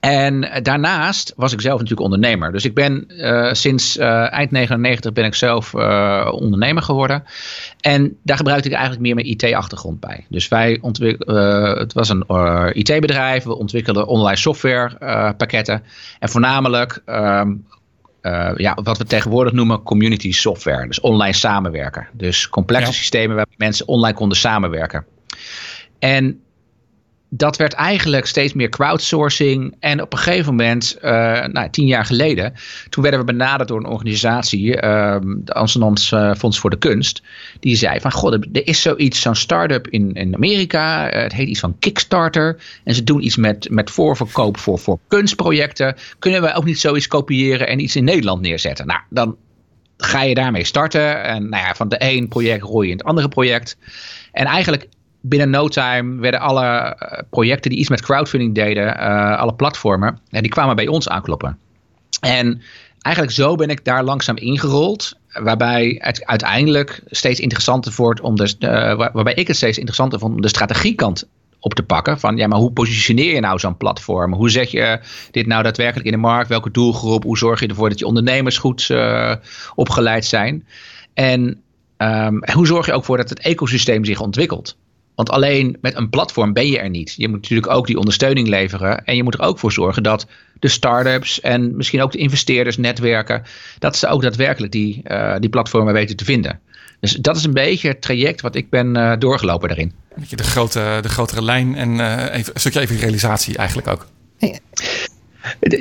En 0.00 0.60
daarnaast 0.62 1.32
was 1.36 1.52
ik 1.52 1.60
zelf 1.60 1.74
natuurlijk 1.74 2.12
ondernemer. 2.12 2.52
Dus 2.52 2.64
ik 2.64 2.74
ben 2.74 3.04
uh, 3.08 3.52
sinds 3.52 3.96
uh, 3.96 4.32
eind 4.32 4.50
99 4.50 5.12
ben 5.12 5.24
ik 5.24 5.34
zelf 5.34 5.74
ondernemer 6.32 6.82
geworden. 6.82 7.24
En 7.80 8.16
daar 8.22 8.36
gebruikte 8.36 8.68
ik 8.68 8.74
eigenlijk 8.74 9.02
meer 9.02 9.14
mijn 9.14 9.26
IT-achtergrond 9.26 10.00
bij. 10.00 10.26
Dus 10.28 10.48
wij 10.48 10.78
ontwikkelden, 10.80 11.78
het 11.78 11.92
was 11.92 12.08
een 12.08 12.24
IT-bedrijf. 12.72 13.44
We 13.44 13.56
ontwikkelden 13.56 14.06
online 14.06 14.36
softwarepakketten. 14.36 15.82
en 16.18 16.28
voornamelijk 16.28 17.02
um, 17.06 17.66
ja, 18.56 18.78
wat 18.82 18.98
we 18.98 19.04
tegenwoordig 19.04 19.52
noemen 19.52 19.82
community 19.82 20.32
software. 20.32 20.86
Dus 20.86 21.00
online 21.00 21.32
samenwerken. 21.32 22.08
Dus 22.12 22.48
complexe 22.48 22.92
systemen 22.92 23.36
waar 23.36 23.46
mensen 23.56 23.88
online 23.88 24.16
konden 24.16 24.38
samenwerken. 24.38 25.04
En 25.98 26.40
dat 27.28 27.56
werd 27.56 27.72
eigenlijk 27.72 28.26
steeds 28.26 28.52
meer 28.52 28.68
crowdsourcing. 28.68 29.74
En 29.80 30.02
op 30.02 30.12
een 30.12 30.18
gegeven 30.18 30.54
moment, 30.54 30.96
uh, 31.02 31.10
nou, 31.44 31.70
tien 31.70 31.86
jaar 31.86 32.04
geleden, 32.04 32.54
toen 32.88 33.02
werden 33.02 33.20
we 33.20 33.26
benaderd 33.26 33.68
door 33.68 33.78
een 33.78 33.86
organisatie, 33.86 34.66
uh, 34.66 35.16
de 35.22 35.52
Amsterdamse 35.52 36.16
eh, 36.16 36.34
Fonds 36.34 36.58
voor 36.58 36.70
de 36.70 36.78
Kunst. 36.78 37.22
Die 37.60 37.76
zei 37.76 38.00
van, 38.00 38.12
god, 38.12 38.32
er 38.32 38.66
is 38.66 38.82
zoiets, 38.82 39.20
zo'n 39.20 39.34
start-up 39.34 39.88
in, 39.88 40.12
in 40.12 40.34
Amerika. 40.34 41.08
het 41.08 41.32
heet 41.32 41.48
iets 41.48 41.60
van 41.60 41.78
Kickstarter. 41.78 42.60
En 42.84 42.94
ze 42.94 43.04
doen 43.04 43.24
iets 43.24 43.36
met, 43.36 43.70
met 43.70 43.90
voorverkoop 43.90 44.58
voor, 44.58 44.78
voor 44.78 44.98
kunstprojecten. 45.08 45.96
Kunnen 46.18 46.42
we 46.42 46.54
ook 46.54 46.64
niet 46.64 46.80
zoiets 46.80 47.08
kopiëren 47.08 47.68
en 47.68 47.80
iets 47.80 47.96
in 47.96 48.04
Nederland 48.04 48.40
neerzetten? 48.40 48.86
Nou, 48.86 49.00
dan 49.10 49.36
ga 49.96 50.22
je 50.22 50.34
daarmee 50.34 50.64
starten. 50.64 51.22
En 51.22 51.48
nou 51.48 51.64
ja, 51.64 51.74
van 51.74 51.88
de 51.88 51.96
een 51.98 52.28
project 52.28 52.62
rooi 52.62 52.86
je 52.86 52.92
in 52.92 52.98
het 52.98 53.06
andere 53.06 53.28
project. 53.28 53.76
En 54.32 54.46
eigenlijk 54.46 54.88
binnen 55.28 55.50
no 55.50 55.68
time 55.68 56.20
werden 56.20 56.40
alle 56.40 56.64
eh, 56.64 57.22
projecten 57.30 57.70
die 57.70 57.78
iets 57.78 57.88
met 57.88 58.02
crowdfunding 58.02 58.54
deden, 58.54 58.86
uh, 58.86 59.38
alle 59.38 59.54
platformen, 59.54 60.20
en 60.30 60.42
die 60.42 60.50
kwamen 60.50 60.76
bij 60.76 60.86
ons 60.86 61.08
aankloppen. 61.08 61.58
En 62.20 62.62
eigenlijk 63.00 63.36
zo 63.36 63.54
ben 63.54 63.70
ik 63.70 63.84
daar 63.84 64.04
langzaam 64.04 64.36
ingerold. 64.36 65.18
Waarbij 65.32 65.96
het 65.98 66.26
uiteindelijk 66.26 67.02
steeds 67.06 67.40
interessanter 67.40 67.92
wordt 67.96 68.20
om 68.20 68.36
de, 68.36 68.56
waarbij 69.12 69.34
ik 69.34 69.46
het 69.46 69.56
steeds 69.56 69.78
interessanter 69.78 70.18
vond 70.18 70.34
om 70.34 70.40
de 70.40 70.48
strategiekant 70.48 71.28
op 71.60 71.74
te 71.74 71.82
pakken. 71.82 72.20
Van 72.20 72.36
ja, 72.36 72.46
maar 72.46 72.58
hoe 72.58 72.72
positioneer 72.72 73.34
je 73.34 73.40
nou 73.40 73.58
zo'n 73.58 73.76
platform? 73.76 74.32
Hoe 74.32 74.50
zet 74.50 74.70
je 74.70 75.00
dit 75.30 75.46
nou 75.46 75.62
daadwerkelijk 75.62 76.06
in 76.06 76.12
de 76.12 76.18
markt? 76.18 76.48
Welke 76.48 76.70
doelgroep? 76.70 77.22
Hoe 77.22 77.38
zorg 77.38 77.60
je 77.60 77.66
ervoor 77.66 77.88
dat 77.88 77.98
je 77.98 78.06
ondernemers 78.06 78.58
goed 78.58 78.94
opgeleid 79.74 80.24
zijn? 80.24 80.66
En 81.14 81.62
um, 81.98 82.42
hoe 82.52 82.66
zorg 82.66 82.86
je 82.86 82.92
ook 82.92 83.04
voor 83.04 83.16
dat 83.16 83.28
het 83.28 83.40
ecosysteem 83.40 84.04
zich 84.04 84.20
ontwikkelt? 84.20 84.76
Want 85.16 85.30
alleen 85.30 85.76
met 85.80 85.96
een 85.96 86.10
platform 86.10 86.52
ben 86.52 86.66
je 86.66 86.78
er 86.78 86.90
niet. 86.90 87.14
Je 87.16 87.28
moet 87.28 87.40
natuurlijk 87.40 87.72
ook 87.72 87.86
die 87.86 87.98
ondersteuning 87.98 88.48
leveren. 88.48 89.04
En 89.04 89.16
je 89.16 89.22
moet 89.22 89.34
er 89.34 89.40
ook 89.40 89.58
voor 89.58 89.72
zorgen 89.72 90.02
dat 90.02 90.26
de 90.58 90.68
start-ups 90.68 91.40
en 91.40 91.76
misschien 91.76 92.02
ook 92.02 92.12
de 92.12 92.18
investeerders, 92.18 92.76
netwerken, 92.76 93.42
dat 93.78 93.96
ze 93.96 94.06
ook 94.06 94.22
daadwerkelijk 94.22 94.72
die, 94.72 95.02
uh, 95.04 95.34
die 95.38 95.50
platformen 95.50 95.92
weten 95.92 96.16
te 96.16 96.24
vinden. 96.24 96.60
Dus 97.00 97.12
dat 97.12 97.36
is 97.36 97.44
een 97.44 97.52
beetje 97.52 97.88
het 97.88 98.02
traject 98.02 98.40
wat 98.40 98.54
ik 98.54 98.70
ben 98.70 98.96
uh, 98.96 99.12
doorgelopen 99.18 99.68
daarin. 99.68 99.92
De, 100.28 100.42
grote, 100.42 100.98
de 101.02 101.08
grotere 101.08 101.42
lijn 101.42 101.76
en 101.76 101.94
uh, 101.94 102.22
even, 102.32 102.54
een 102.54 102.60
stukje 102.60 102.80
even 102.80 102.96
realisatie 102.96 103.56
eigenlijk 103.56 103.88
ook. 103.88 104.06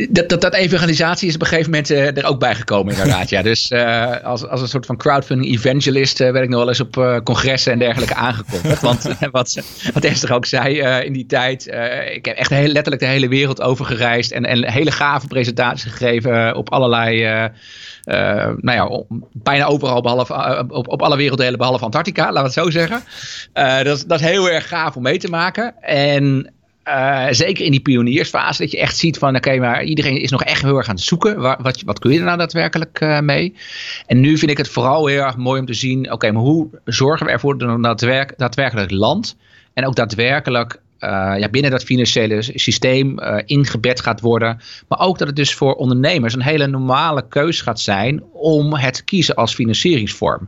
Dat, 0.10 0.30
dat, 0.30 0.42
dat, 0.42 0.54
evangelisatie 0.54 1.28
is 1.28 1.36
op 1.36 1.42
een 1.42 1.48
gegeven 1.48 1.72
moment 1.72 1.92
uh, 1.92 2.18
er 2.18 2.26
ook 2.26 2.40
bijgekomen 2.40 2.94
inderdaad. 2.94 3.30
ja. 3.30 3.42
Dus 3.42 3.72
uh, 3.72 4.24
als, 4.24 4.48
als 4.48 4.62
een 4.62 4.68
soort 4.68 4.86
van 4.86 4.98
crowdfunding 4.98 5.54
evangelist 5.54 6.22
uh, 6.22 6.32
werd 6.32 6.44
ik 6.44 6.50
nog 6.50 6.60
wel 6.60 6.68
eens 6.68 6.80
op 6.80 7.22
congressen 7.24 7.72
en 7.72 7.80
dergelijke 7.80 8.16
aangekondigd. 8.16 8.82
Want 8.82 9.08
wat, 9.32 9.62
wat 9.94 10.04
Esther 10.04 10.34
ook 10.34 10.46
zei 10.46 10.80
in 11.06 11.14
die 11.14 11.26
tijd. 11.26 11.68
ik 12.14 12.26
heb 12.26 12.38
echt 12.38 12.50
heel, 12.50 12.68
letterlijk 12.68 13.02
de 13.02 13.10
hele 13.10 13.28
wereld 13.28 13.62
over 13.62 13.86
gereisd. 13.86 14.32
En, 14.32 14.46
en 14.46 14.72
hele 14.72 14.92
gave 14.92 15.28
presentaties 15.28 15.92
gegeven 15.92 16.56
op 16.56 16.72
allerlei... 16.72 17.24
nou 18.04 18.72
ja, 18.72 19.18
bijna 19.34 19.66
overal 19.66 20.02
behalve, 20.02 20.66
op, 20.70 20.88
op 20.88 21.02
alle 21.02 21.18
werelddelen 21.18 21.58
behalve 21.58 21.84
Antarctica, 21.84 22.24
laten 22.32 22.40
we 22.40 22.44
het 22.44 22.54
zo 22.54 22.70
zeggen. 22.70 23.04
dat, 23.84 24.04
dat 24.08 24.20
is 24.20 24.26
heel 24.26 24.50
erg 24.50 24.68
gaaf 24.68 24.96
om 24.96 25.04
mee 25.04 25.18
te 25.18 25.30
maken. 25.30 25.82
En 25.82 26.54
uh, 26.88 27.26
zeker 27.30 27.66
in 27.66 27.72
die 27.72 27.80
pioniersfase, 27.80 28.62
dat 28.62 28.72
je 28.72 28.80
echt 28.80 28.98
ziet 28.98 29.18
van 29.18 29.36
oké, 29.36 29.58
maar 29.58 29.84
iedereen 29.84 30.22
is 30.22 30.32
nog 30.32 30.44
echt 30.44 30.62
heel 30.62 30.78
erg 30.78 30.88
aan 30.88 30.96
het 30.96 31.04
zoeken. 31.04 31.40
Wat, 31.40 31.58
wat, 31.62 31.82
wat 31.82 32.00
kun 32.00 32.12
je 32.12 32.20
er 32.20 32.26
nou 32.26 32.38
daadwerkelijk 32.38 33.02
uh, 33.02 33.20
mee? 33.20 33.56
En 34.06 34.20
nu 34.20 34.38
vind 34.38 34.52
ik 34.52 34.58
het 34.58 34.70
vooral 34.70 35.08
heel 35.08 35.22
erg 35.22 35.38
mooi 35.38 35.60
om 35.60 35.66
te 35.66 35.74
zien, 35.74 36.12
oké, 36.12 36.32
maar 36.32 36.42
hoe 36.42 36.68
zorgen 36.86 37.26
we 37.26 37.32
ervoor 37.32 37.58
dat 37.58 37.84
daadwerk, 37.84 38.34
daadwerkelijk 38.38 38.92
land 38.92 39.38
en 39.74 39.86
ook 39.86 39.96
daadwerkelijk 39.96 40.80
uh, 41.00 41.10
ja, 41.40 41.50
binnen 41.50 41.72
dat 41.72 41.84
financiële 41.84 42.42
systeem 42.42 43.20
ingebed 43.46 44.02
gaat 44.02 44.22
worden. 44.22 44.60
Maar 44.88 45.00
ook 45.00 45.18
dat 45.18 45.28
het 45.28 45.36
dus 45.36 45.54
voor 45.54 45.74
ondernemers 45.74 46.34
een 46.34 46.42
hele 46.42 46.68
normale 46.68 47.28
keus 47.28 47.62
gaat 47.62 47.80
zijn 47.80 48.24
om 48.32 48.74
het 48.74 49.04
kiezen 49.04 49.36
als 49.36 49.54
financieringsvorm. 49.54 50.48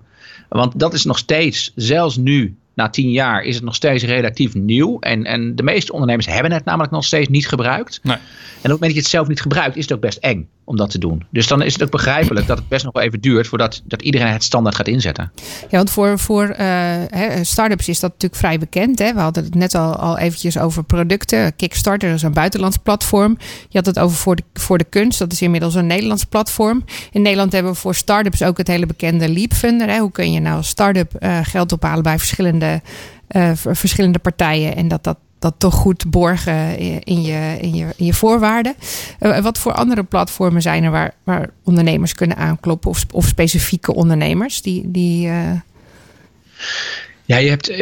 Want 0.50 0.80
dat 0.80 0.94
is 0.94 1.06
nog 1.06 1.18
steeds, 1.18 1.72
zelfs 1.76 2.18
nu, 2.18 2.56
na 2.78 2.90
tien 2.90 3.12
jaar 3.12 3.44
is 3.44 3.56
het 3.56 3.64
nog 3.64 3.76
steeds 3.76 4.04
relatief 4.04 4.54
nieuw. 4.54 5.00
En, 5.00 5.24
en 5.24 5.56
de 5.56 5.64
meeste 5.64 5.92
ondernemers 5.92 6.28
hebben 6.28 6.52
het 6.52 6.66
namelijk 6.66 6.92
nog 6.92 7.06
steeds 7.06 7.28
niet 7.28 7.48
gebruikt. 7.48 8.00
Nee. 8.04 8.16
En 8.16 8.20
op 8.20 8.62
het 8.62 8.72
moment 8.72 8.82
dat 8.82 8.94
je 8.94 9.00
het 9.00 9.10
zelf 9.10 9.28
niet 9.28 9.42
gebruikt, 9.42 9.76
is 9.76 9.84
het 9.84 9.94
ook 9.94 10.02
best 10.02 10.18
eng 10.18 10.48
om 10.68 10.78
dat 10.78 10.90
te 10.90 10.98
doen. 10.98 11.26
Dus 11.30 11.48
dan 11.48 11.62
is 11.62 11.74
het 11.74 11.84
ook 11.84 11.92
begrijpelijk 11.92 12.48
dat 12.48 12.58
het 12.58 12.68
best 12.68 12.84
nog 12.84 12.94
wel 12.94 13.04
even 13.04 13.22
duurt 13.22 13.48
voordat 13.48 13.82
dat 13.86 14.02
iedereen 14.02 14.28
het 14.28 14.44
standaard 14.44 14.76
gaat 14.76 14.88
inzetten. 14.88 15.32
Ja, 15.70 15.78
want 15.78 15.90
voor, 15.90 16.20
voor 16.20 16.56
uh, 16.60 16.96
start-ups 17.42 17.88
is 17.88 18.00
dat 18.00 18.12
natuurlijk 18.12 18.42
vrij 18.42 18.60
bekend. 18.60 19.00
Hè? 19.00 19.14
We 19.14 19.20
hadden 19.20 19.44
het 19.44 19.56
net 19.56 19.76
al, 19.76 19.96
al 19.96 20.18
eventjes 20.18 20.58
over 20.58 20.84
producten. 20.84 21.56
Kickstarter 21.56 22.14
is 22.14 22.22
een 22.22 22.34
buitenlands 22.34 22.78
platform. 22.78 23.38
Je 23.70 23.78
had 23.78 23.86
het 23.86 24.00
over 24.00 24.18
voor 24.18 24.36
de, 24.36 24.44
voor 24.54 24.78
de 24.78 24.84
kunst. 24.84 25.20
Dat 25.20 25.32
is 25.32 25.42
inmiddels 25.42 25.76
een 25.76 25.88
Nederlands 25.88 26.24
platform. 26.24 26.84
In 27.12 27.22
Nederland 27.22 27.52
hebben 27.52 27.72
we 27.72 27.78
voor 27.78 27.96
start-ups 27.96 28.44
ook 28.44 28.58
het 28.58 28.68
hele 28.68 28.86
bekende 28.86 29.30
Leapfunder. 29.30 29.88
Hè? 29.90 30.00
Hoe 30.00 30.12
kun 30.12 30.32
je 30.32 30.40
nou 30.40 30.58
als 30.58 30.68
start-up 30.68 31.12
uh, 31.20 31.40
geld 31.44 31.72
ophalen 31.72 32.04
bij 32.04 32.18
verschillende, 32.18 32.67
uh, 33.32 33.52
verschillende 33.54 34.20
partijen. 34.20 34.76
En 34.76 34.88
dat 34.88 35.04
dat 35.04 35.18
dat 35.40 35.54
toch 35.58 35.74
goed 35.74 36.10
borgen 36.10 36.78
in 36.78 37.22
je, 37.22 37.58
in 37.60 37.76
je, 37.76 37.94
in 37.96 38.06
je 38.06 38.14
voorwaarden. 38.14 38.76
Uh, 39.20 39.40
wat 39.40 39.58
voor 39.58 39.74
andere 39.74 40.04
platformen 40.04 40.62
zijn 40.62 40.84
er 40.84 40.92
waar, 40.92 41.14
waar 41.24 41.50
ondernemers 41.64 42.14
kunnen 42.14 42.38
aankloppen 42.38 42.90
of, 42.90 43.06
of 43.12 43.26
specifieke 43.26 43.94
ondernemers 43.94 44.62
die. 44.62 44.92
die. 44.92 45.30
Ja, 47.26 47.38
je 47.38 47.50
hebt. 47.50 47.70
Uh, 47.70 47.78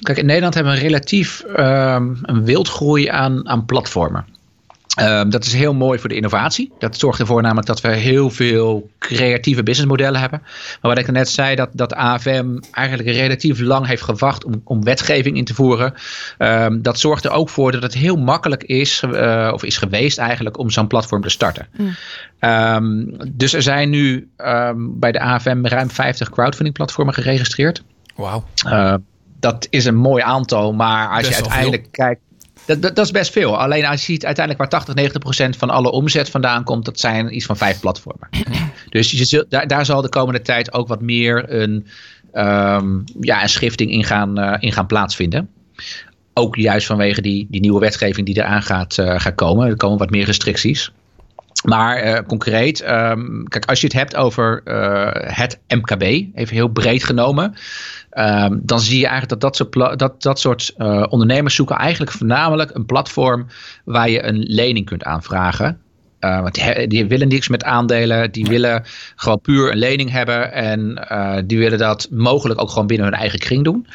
kijk, 0.00 0.18
in 0.18 0.26
Nederland 0.26 0.54
hebben 0.54 0.72
we 0.72 0.78
relatief 0.78 1.40
ehm, 1.40 2.14
een 2.22 2.44
wildgroei 2.44 3.08
aan, 3.08 3.48
aan 3.48 3.64
platformen. 3.64 4.24
Um, 5.00 5.30
dat 5.30 5.44
is 5.44 5.52
heel 5.52 5.74
mooi 5.74 5.98
voor 5.98 6.08
de 6.08 6.14
innovatie. 6.14 6.72
Dat 6.78 6.98
zorgt 6.98 7.20
ervoor 7.20 7.42
namelijk 7.42 7.66
dat 7.66 7.80
we 7.80 7.88
heel 7.88 8.30
veel 8.30 8.90
creatieve 8.98 9.62
businessmodellen 9.62 10.20
hebben. 10.20 10.42
Maar 10.42 10.94
wat 10.94 10.98
ik 10.98 11.10
net 11.10 11.28
zei, 11.28 11.54
dat, 11.54 11.68
dat 11.72 11.94
AFM 11.94 12.58
eigenlijk 12.70 13.08
relatief 13.08 13.60
lang 13.60 13.86
heeft 13.86 14.02
gewacht 14.02 14.44
om, 14.44 14.60
om 14.64 14.84
wetgeving 14.84 15.36
in 15.36 15.44
te 15.44 15.54
voeren. 15.54 15.94
Um, 16.38 16.82
dat 16.82 16.98
zorgt 16.98 17.24
er 17.24 17.30
ook 17.30 17.48
voor 17.48 17.72
dat 17.72 17.82
het 17.82 17.94
heel 17.94 18.16
makkelijk 18.16 18.62
is, 18.62 19.02
uh, 19.02 19.50
of 19.52 19.64
is 19.64 19.76
geweest 19.76 20.18
eigenlijk, 20.18 20.58
om 20.58 20.70
zo'n 20.70 20.86
platform 20.86 21.22
te 21.22 21.30
starten. 21.30 21.66
Mm. 21.76 21.94
Um, 22.40 23.16
dus 23.30 23.52
er 23.52 23.62
zijn 23.62 23.90
nu 23.90 24.28
bij 24.76 25.12
de 25.12 25.20
AFM 25.20 25.66
ruim 25.66 25.90
50 25.90 26.30
crowdfunding 26.30 26.74
platformen 26.74 27.14
geregistreerd. 27.14 27.82
Wauw. 28.14 28.44
Uh, 28.66 28.94
dat 29.40 29.66
is 29.70 29.84
een 29.84 29.96
mooi 29.96 30.22
aantal, 30.22 30.72
maar 30.72 31.08
als 31.08 31.28
je 31.28 31.34
uiteindelijk 31.34 31.88
kijkt 31.90 32.20
dat, 32.80 32.96
dat, 32.96 33.04
is 33.04 33.10
best 33.10 33.32
veel. 33.32 33.58
Alleen 33.58 33.86
als 33.86 34.06
je 34.06 34.12
ziet 34.12 34.24
uiteindelijk 34.24 34.64
waar 34.64 34.80
80, 34.80 34.94
90 34.94 35.20
procent 35.20 35.56
van 35.56 35.70
alle 35.70 35.90
omzet 35.90 36.30
vandaan 36.30 36.64
komt, 36.64 36.84
dat 36.84 37.00
zijn 37.00 37.36
iets 37.36 37.46
van 37.46 37.56
vijf 37.56 37.80
platformen. 37.80 38.28
dus 38.88 39.10
je 39.10 39.24
zult, 39.24 39.50
daar, 39.50 39.66
daar 39.66 39.84
zal 39.84 40.02
de 40.02 40.08
komende 40.08 40.42
tijd 40.42 40.72
ook 40.72 40.88
wat 40.88 41.00
meer 41.00 41.52
een, 41.52 41.86
um, 42.34 43.04
ja, 43.20 43.42
een 43.42 43.48
schifting 43.48 43.90
in 43.90 44.04
gaan, 44.04 44.38
uh, 44.38 44.56
in 44.58 44.72
gaan 44.72 44.86
plaatsvinden. 44.86 45.48
Ook 46.34 46.56
juist 46.56 46.86
vanwege 46.86 47.22
die, 47.22 47.46
die 47.50 47.60
nieuwe 47.60 47.80
wetgeving 47.80 48.26
die 48.26 48.36
eraan 48.36 48.62
gaat, 48.62 48.98
uh, 48.98 49.20
gaat 49.20 49.34
komen. 49.34 49.68
Er 49.68 49.76
komen 49.76 49.98
wat 49.98 50.10
meer 50.10 50.24
restricties. 50.24 50.92
Maar 51.62 52.04
uh, 52.04 52.18
concreet, 52.26 52.90
um, 52.90 53.48
kijk, 53.48 53.64
als 53.64 53.80
je 53.80 53.86
het 53.86 53.96
hebt 53.96 54.16
over 54.16 54.60
het 55.34 55.60
MKB, 55.68 56.02
even 56.02 56.54
heel 56.54 56.68
breed 56.68 57.04
genomen. 57.04 57.54
Um, 58.18 58.60
dan 58.62 58.80
zie 58.80 58.98
je 58.98 59.06
eigenlijk 59.06 59.40
dat 59.40 59.40
dat 59.40 59.56
soort, 59.56 59.98
dat, 59.98 60.22
dat 60.22 60.40
soort 60.40 60.74
uh, 60.78 61.04
ondernemers 61.08 61.54
zoeken 61.54 61.76
eigenlijk 61.76 62.12
voornamelijk 62.12 62.74
een 62.74 62.86
platform 62.86 63.46
waar 63.84 64.10
je 64.10 64.24
een 64.24 64.38
lening 64.38 64.86
kunt 64.86 65.04
aanvragen. 65.04 65.81
Uh, 66.24 66.40
want 66.40 66.54
die, 66.54 66.86
die, 66.86 67.06
willen 67.06 67.28
niks 67.28 67.48
met 67.48 67.64
aandelen. 67.64 68.32
Die 68.32 68.44
willen 68.44 68.84
gewoon 69.16 69.40
puur 69.40 69.70
een 69.70 69.78
lening 69.78 70.10
hebben. 70.10 70.52
En 70.52 71.06
uh, 71.12 71.36
die 71.44 71.58
willen 71.58 71.78
dat 71.78 72.08
mogelijk 72.10 72.60
ook 72.60 72.70
gewoon 72.70 72.86
binnen 72.86 73.06
hun 73.06 73.16
eigen 73.16 73.38
kring 73.38 73.64
doen. 73.64 73.86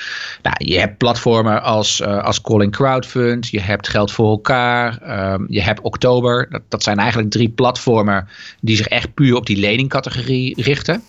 Nou, 0.41 0.55
je 0.57 0.79
hebt 0.79 0.97
platformen 0.97 1.63
als, 1.63 2.01
uh, 2.01 2.23
als 2.23 2.41
Calling 2.41 2.71
Crowdfund. 2.71 3.49
Je 3.49 3.61
hebt 3.61 3.89
Geld 3.89 4.11
voor 4.11 4.29
elkaar. 4.29 4.99
Um, 5.33 5.45
je 5.49 5.61
hebt 5.61 5.81
Oktober. 5.81 6.47
Dat, 6.49 6.61
dat 6.67 6.83
zijn 6.83 6.97
eigenlijk 6.97 7.31
drie 7.31 7.49
platformen 7.49 8.27
die 8.61 8.75
zich 8.75 8.87
echt 8.87 9.13
puur 9.13 9.35
op 9.35 9.45
die 9.45 9.57
leningcategorie 9.57 10.61
richten. 10.61 11.03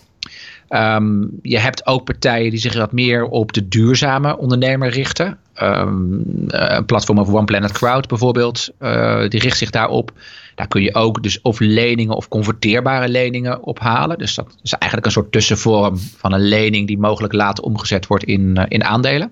Um, 0.69 1.39
je 1.43 1.59
hebt 1.59 1.87
ook 1.87 2.05
partijen 2.05 2.51
die 2.51 2.61
zich 2.61 2.75
wat 2.75 2.93
meer 2.93 3.25
op 3.25 3.53
de 3.53 3.69
duurzame 3.69 4.39
ondernemer 4.39 4.91
richten. 4.91 5.39
Um, 5.63 6.23
een 6.47 6.85
platform 6.85 7.19
of 7.19 7.29
One 7.29 7.45
Planet 7.45 7.73
Crowd 7.73 8.09
bijvoorbeeld, 8.09 8.69
uh, 8.81 9.29
die 9.29 9.41
richt 9.41 9.59
zich 9.59 9.71
daarop. 9.71 10.13
Daar 10.55 10.69
kun 10.69 10.83
je 10.83 10.95
ook 10.95 11.23
dus 11.23 11.41
of 11.43 11.61
leningen 11.61 12.17
of 12.17 12.29
converteerbare 12.29 13.09
leningen 13.09 13.63
ophalen. 13.63 14.19
Dus 14.19 14.35
dat 14.35 14.57
is 14.63 14.73
eigenlijk 14.73 15.07
een 15.07 15.13
soort 15.13 15.33
tussenvorm 15.33 15.99
van 15.99 16.33
een 16.33 16.49
lening 16.49 16.87
die 16.87 16.99
mogelijk 16.99 17.33
later 17.33 17.65
omgezet 17.65 18.07
wordt 18.07 18.25
in, 18.25 18.55
uh, 18.59 18.65
in 18.69 18.85
aandelen. 18.85 19.31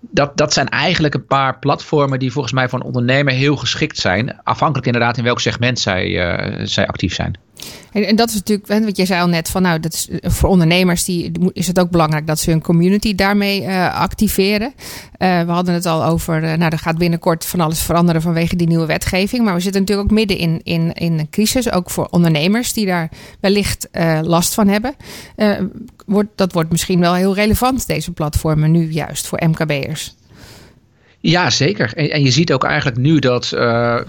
Dat, 0.00 0.36
dat 0.36 0.52
zijn 0.52 0.68
eigenlijk 0.68 1.14
een 1.14 1.26
paar 1.26 1.58
platformen 1.58 2.18
die 2.18 2.32
volgens 2.32 2.54
mij 2.54 2.68
voor 2.68 2.78
een 2.78 2.84
ondernemer 2.86 3.32
heel 3.32 3.56
geschikt 3.56 3.98
zijn. 3.98 4.40
Afhankelijk 4.42 4.86
inderdaad 4.86 5.16
in 5.16 5.24
welk 5.24 5.40
segment 5.40 5.78
zij, 5.78 6.66
zij 6.66 6.86
actief 6.86 7.14
zijn. 7.14 7.38
En, 7.92 8.06
en, 8.06 8.16
dat 8.16 8.28
is 8.28 8.34
natuurlijk, 8.34 8.68
want 8.68 8.96
je 8.96 9.04
zei 9.04 9.20
al 9.20 9.28
net 9.28 9.48
van 9.50 9.62
nou, 9.62 9.80
dat 9.80 9.92
is, 9.92 10.08
eh, 10.08 10.30
voor 10.30 10.48
ondernemers 10.48 11.04
die, 11.04 11.32
is 11.52 11.66
het 11.66 11.78
ook 11.78 11.90
belangrijk 11.90 12.26
dat 12.26 12.38
ze 12.38 12.50
hun 12.50 12.62
community 12.62 13.14
daarmee 13.14 13.62
uh, 13.62 13.94
activeren. 13.94 14.72
Uh, 15.18 15.40
we 15.42 15.50
hadden 15.50 15.74
het 15.74 15.86
al 15.86 16.04
over, 16.04 16.40
nou, 16.40 16.72
er 16.72 16.78
gaat 16.78 16.98
binnenkort 16.98 17.44
van 17.44 17.60
alles 17.60 17.80
veranderen 17.80 18.22
vanwege 18.22 18.56
die 18.56 18.66
nieuwe 18.66 18.86
wetgeving. 18.86 19.44
Maar 19.44 19.54
we 19.54 19.60
zitten 19.60 19.80
natuurlijk 19.80 20.10
ook 20.10 20.16
midden 20.16 20.38
in, 20.38 20.60
in, 20.62 20.92
in 20.92 21.18
een 21.18 21.30
crisis, 21.30 21.72
ook 21.72 21.90
voor 21.90 22.06
ondernemers 22.10 22.72
die 22.72 22.86
daar 22.86 23.10
wellicht 23.40 23.88
last 24.22 24.54
van 24.54 24.68
hebben. 24.68 24.94
wordt, 26.06 26.28
dat 26.34 26.52
wordt 26.52 26.70
misschien 26.70 27.00
wel 27.00 27.14
heel 27.14 27.34
relevant, 27.34 27.86
deze 27.86 28.12
platformen 28.12 28.70
nu 28.70 28.90
juist 28.90 29.26
voor 29.26 29.42
MKB'ers. 29.46 30.16
Ja, 31.20 31.50
zeker. 31.50 31.92
En, 31.94 32.10
en, 32.10 32.22
je 32.22 32.30
ziet 32.30 32.52
ook 32.52 32.64
eigenlijk 32.64 32.96
nu 32.96 33.18
dat. 33.18 33.52
Uh, 33.54 33.60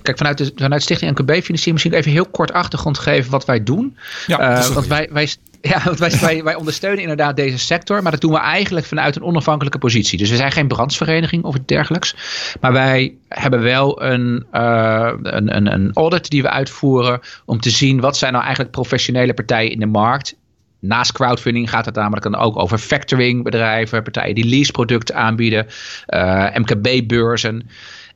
kijk, 0.02 0.18
vanuit, 0.18 0.38
de, 0.38 0.52
vanuit 0.56 0.82
Stichting 0.82 1.12
NKB 1.12 1.32
Financiering 1.32 1.74
misschien 1.74 1.94
even 1.94 2.12
heel 2.12 2.26
kort 2.26 2.54
achtergrond 2.54 2.98
geven 2.98 3.32
wat 3.32 3.46
wij 3.46 3.64
doen. 3.64 3.98
Ja, 4.28 4.60
uh, 4.60 4.68
want 4.68 4.88
wij, 4.88 5.10
wij, 5.12 5.30
ja, 5.62 5.82
want 5.84 6.00
wij, 6.00 6.12
wij, 6.22 6.44
wij, 6.44 6.56
ondersteunen 6.56 7.02
inderdaad 7.02 7.36
deze 7.36 7.58
sector, 7.58 8.02
maar 8.02 8.12
dat 8.12 8.22
doen 8.22 8.32
we 8.32 8.40
eigenlijk 8.40 8.86
vanuit 8.86 9.16
een 9.16 9.24
onafhankelijke 9.24 9.78
positie. 9.78 10.18
Dus 10.18 10.30
we 10.30 10.36
zijn 10.36 10.52
geen 10.52 10.68
brandsvereniging 10.68 11.44
of 11.44 11.56
iets 11.56 11.66
dergelijks. 11.66 12.16
Maar 12.62 12.74
wij 12.74 13.14
hebben 13.28 13.62
wel 13.62 14.04
een, 14.04 14.46
uh, 14.54 15.12
een, 15.22 15.56
een, 15.56 15.74
een 15.74 15.92
audit 15.94 16.30
die 16.30 16.42
we 16.42 16.50
uitvoeren 16.50 17.20
om 17.46 17.60
te 17.60 17.70
zien 17.70 18.00
wat 18.00 18.18
zijn 18.18 18.32
nou 18.32 18.44
eigenlijk 18.44 18.74
professionele 18.74 19.34
partijen 19.34 19.72
in 19.72 19.80
de 19.80 19.86
markt 19.86 20.36
Naast 20.80 21.12
crowdfunding 21.12 21.70
gaat 21.70 21.86
het 21.86 21.96
namelijk 21.96 22.24
dan 22.24 22.36
ook 22.36 22.60
over 22.60 22.78
factoring 22.78 23.44
bedrijven, 23.44 24.04
partijen 24.04 24.36
die 24.36 24.46
leaseproducten 24.46 25.16
aanbieden, 25.16 25.68
uh, 26.08 26.56
MKB-beurzen. 26.56 27.70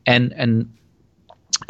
En, 0.03 0.31
en 0.31 0.75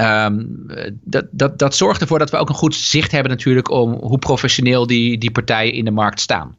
um, 0.02 0.66
dat, 1.04 1.26
dat, 1.32 1.60
dat 1.60 1.76
zorgt 1.76 2.02
ervoor 2.02 2.20
dat 2.20 2.30
we 2.30 2.38
ook 2.38 2.50
een 2.50 2.56
goed 2.56 2.76
zicht 2.76 3.12
hebben 3.12 3.32
natuurlijk 3.32 3.70
om 3.70 3.94
hoe 3.94 4.20
professioneel 4.20 4.88
die, 4.88 5.18
die 5.18 5.32
partijen 5.32 5.74
in 5.74 5.86
de 5.86 5.92
markt 5.92 6.20
staan. 6.20 6.56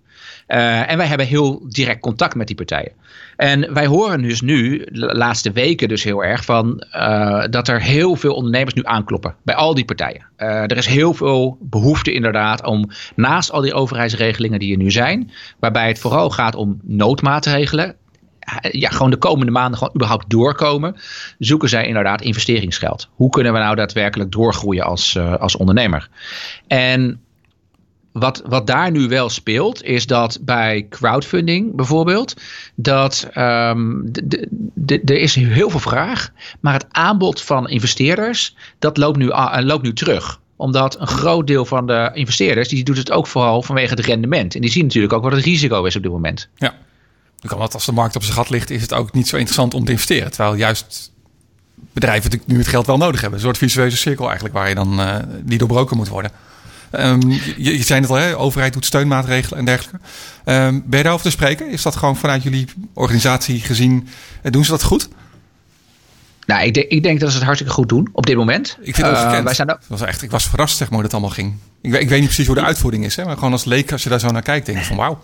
Uh, 0.54 0.90
en 0.90 0.96
wij 0.96 1.06
hebben 1.06 1.26
heel 1.26 1.62
direct 1.68 2.00
contact 2.00 2.34
met 2.34 2.46
die 2.46 2.56
partijen. 2.56 2.92
En 3.36 3.74
wij 3.74 3.86
horen 3.86 4.22
dus 4.22 4.40
nu, 4.40 4.86
de 4.92 5.14
laatste 5.14 5.52
weken 5.52 5.88
dus 5.88 6.04
heel 6.04 6.24
erg, 6.24 6.44
van 6.44 6.84
uh, 6.92 7.44
dat 7.50 7.68
er 7.68 7.82
heel 7.82 8.16
veel 8.16 8.34
ondernemers 8.34 8.74
nu 8.74 8.82
aankloppen 8.84 9.34
bij 9.42 9.54
al 9.54 9.74
die 9.74 9.84
partijen. 9.84 10.26
Uh, 10.38 10.48
er 10.48 10.76
is 10.76 10.86
heel 10.86 11.14
veel 11.14 11.58
behoefte 11.60 12.12
inderdaad 12.12 12.64
om 12.64 12.90
naast 13.14 13.52
al 13.52 13.60
die 13.60 13.74
overheidsregelingen 13.74 14.58
die 14.58 14.72
er 14.72 14.78
nu 14.78 14.90
zijn, 14.90 15.30
waarbij 15.58 15.88
het 15.88 15.98
vooral 15.98 16.30
gaat 16.30 16.54
om 16.54 16.80
noodmaatregelen, 16.82 17.96
ja, 18.70 18.88
gewoon 18.88 19.10
de 19.10 19.16
komende 19.16 19.52
maanden 19.52 19.78
gewoon 19.78 19.94
überhaupt 19.94 20.30
doorkomen, 20.30 20.96
zoeken 21.38 21.68
zij 21.68 21.86
inderdaad 21.86 22.22
investeringsgeld. 22.22 23.08
Hoe 23.14 23.30
kunnen 23.30 23.52
we 23.52 23.58
nou 23.58 23.74
daadwerkelijk 23.74 24.32
doorgroeien 24.32 24.84
als, 24.84 25.18
als 25.18 25.56
ondernemer? 25.56 26.08
En 26.66 27.23
wat, 28.18 28.42
wat 28.46 28.66
daar 28.66 28.90
nu 28.90 29.08
wel 29.08 29.28
speelt, 29.28 29.82
is 29.82 30.06
dat 30.06 30.38
bij 30.40 30.86
crowdfunding 30.90 31.74
bijvoorbeeld, 31.74 32.34
dat 32.74 33.28
um, 33.36 34.10
er 34.86 35.10
is 35.10 35.34
heel 35.34 35.70
veel 35.70 35.80
vraag, 35.80 36.30
maar 36.60 36.72
het 36.72 36.86
aanbod 36.90 37.40
van 37.40 37.68
investeerders, 37.68 38.56
dat 38.78 38.96
loopt 38.96 39.16
nu, 39.16 39.26
uh, 39.26 39.58
loopt 39.60 39.82
nu 39.82 39.92
terug 39.92 40.40
omdat 40.56 41.00
een 41.00 41.06
groot 41.06 41.46
deel 41.46 41.64
van 41.64 41.86
de 41.86 42.10
investeerders, 42.14 42.68
die 42.68 42.84
doet 42.84 42.96
het 42.96 43.10
ook 43.10 43.26
vooral 43.26 43.62
vanwege 43.62 43.94
het 43.94 44.04
rendement. 44.04 44.54
En 44.54 44.60
die 44.60 44.70
zien 44.70 44.84
natuurlijk 44.84 45.12
ook 45.12 45.22
wat 45.22 45.32
het 45.32 45.44
risico 45.44 45.84
is 45.84 45.96
op 45.96 46.02
dit 46.02 46.12
moment. 46.12 46.48
Ja, 46.56 46.74
kan 47.40 47.58
wat 47.58 47.74
als 47.74 47.86
de 47.86 47.92
markt 47.92 48.16
op 48.16 48.22
zijn 48.22 48.36
gat 48.36 48.50
ligt, 48.50 48.70
is 48.70 48.82
het 48.82 48.92
ook 48.92 49.12
niet 49.12 49.28
zo 49.28 49.36
interessant 49.36 49.74
om 49.74 49.84
te 49.84 49.90
investeren. 49.90 50.30
Terwijl 50.30 50.54
juist 50.54 51.12
bedrijven 51.92 52.40
nu 52.46 52.58
het 52.58 52.68
geld 52.68 52.86
wel 52.86 52.96
nodig 52.96 53.20
hebben. 53.20 53.38
Een 53.38 53.44
soort 53.44 53.58
visueuze 53.58 53.96
cirkel 53.96 54.24
eigenlijk, 54.24 54.54
waar 54.54 54.68
je 54.68 54.74
dan 54.74 55.00
die 55.42 55.58
doorbroken 55.58 55.96
moet 55.96 56.08
worden. 56.08 56.30
Um, 56.98 57.30
je, 57.30 57.76
je, 57.76 57.82
zei 57.82 58.00
het 58.00 58.10
al, 58.10 58.16
hè? 58.16 58.36
overheid 58.36 58.72
doet 58.72 58.84
steunmaatregelen 58.84 59.58
en 59.58 59.64
dergelijke. 59.64 59.98
Um, 60.44 60.82
ben 60.86 60.98
je 60.98 61.02
daarover 61.02 61.26
te 61.26 61.30
spreken? 61.30 61.70
Is 61.70 61.82
dat 61.82 61.96
gewoon 61.96 62.16
vanuit 62.16 62.42
jullie 62.42 62.66
organisatie 62.92 63.60
gezien, 63.60 64.08
eh, 64.42 64.52
doen 64.52 64.64
ze 64.64 64.70
dat 64.70 64.82
goed? 64.82 65.08
Nou, 66.46 66.64
ik, 66.64 66.74
denk, 66.74 66.86
ik 66.88 67.02
denk 67.02 67.20
dat 67.20 67.28
ze 67.28 67.34
het 67.34 67.44
hartstikke 67.44 67.74
goed 67.74 67.88
doen 67.88 68.08
op 68.12 68.26
dit 68.26 68.36
moment. 68.36 68.76
Ik 68.80 68.94
vind 68.94 69.06
het 69.06 69.16
uh, 69.16 69.40
wij 69.40 69.54
zijn 69.54 69.70
ook... 69.70 69.78
was 69.86 70.00
echt, 70.00 70.22
ik 70.22 70.30
was 70.30 70.48
verrast 70.48 70.76
zeg 70.76 70.86
maar, 70.86 70.94
hoe 70.94 71.02
dat 71.02 71.12
allemaal 71.12 71.30
ging. 71.30 71.54
Ik, 71.80 71.94
ik 71.94 72.08
weet 72.08 72.18
niet 72.18 72.28
precies 72.28 72.46
hoe 72.46 72.54
de 72.54 72.62
uitvoering 72.62 73.04
is, 73.04 73.16
hè, 73.16 73.24
maar 73.24 73.34
gewoon 73.34 73.52
als 73.52 73.64
leek, 73.64 73.92
als 73.92 74.02
je 74.02 74.08
daar 74.08 74.20
zo 74.20 74.28
naar 74.28 74.42
kijkt, 74.42 74.66
denk 74.66 74.78
ik 74.78 74.84
van 74.84 74.96
wauw. 74.96 75.20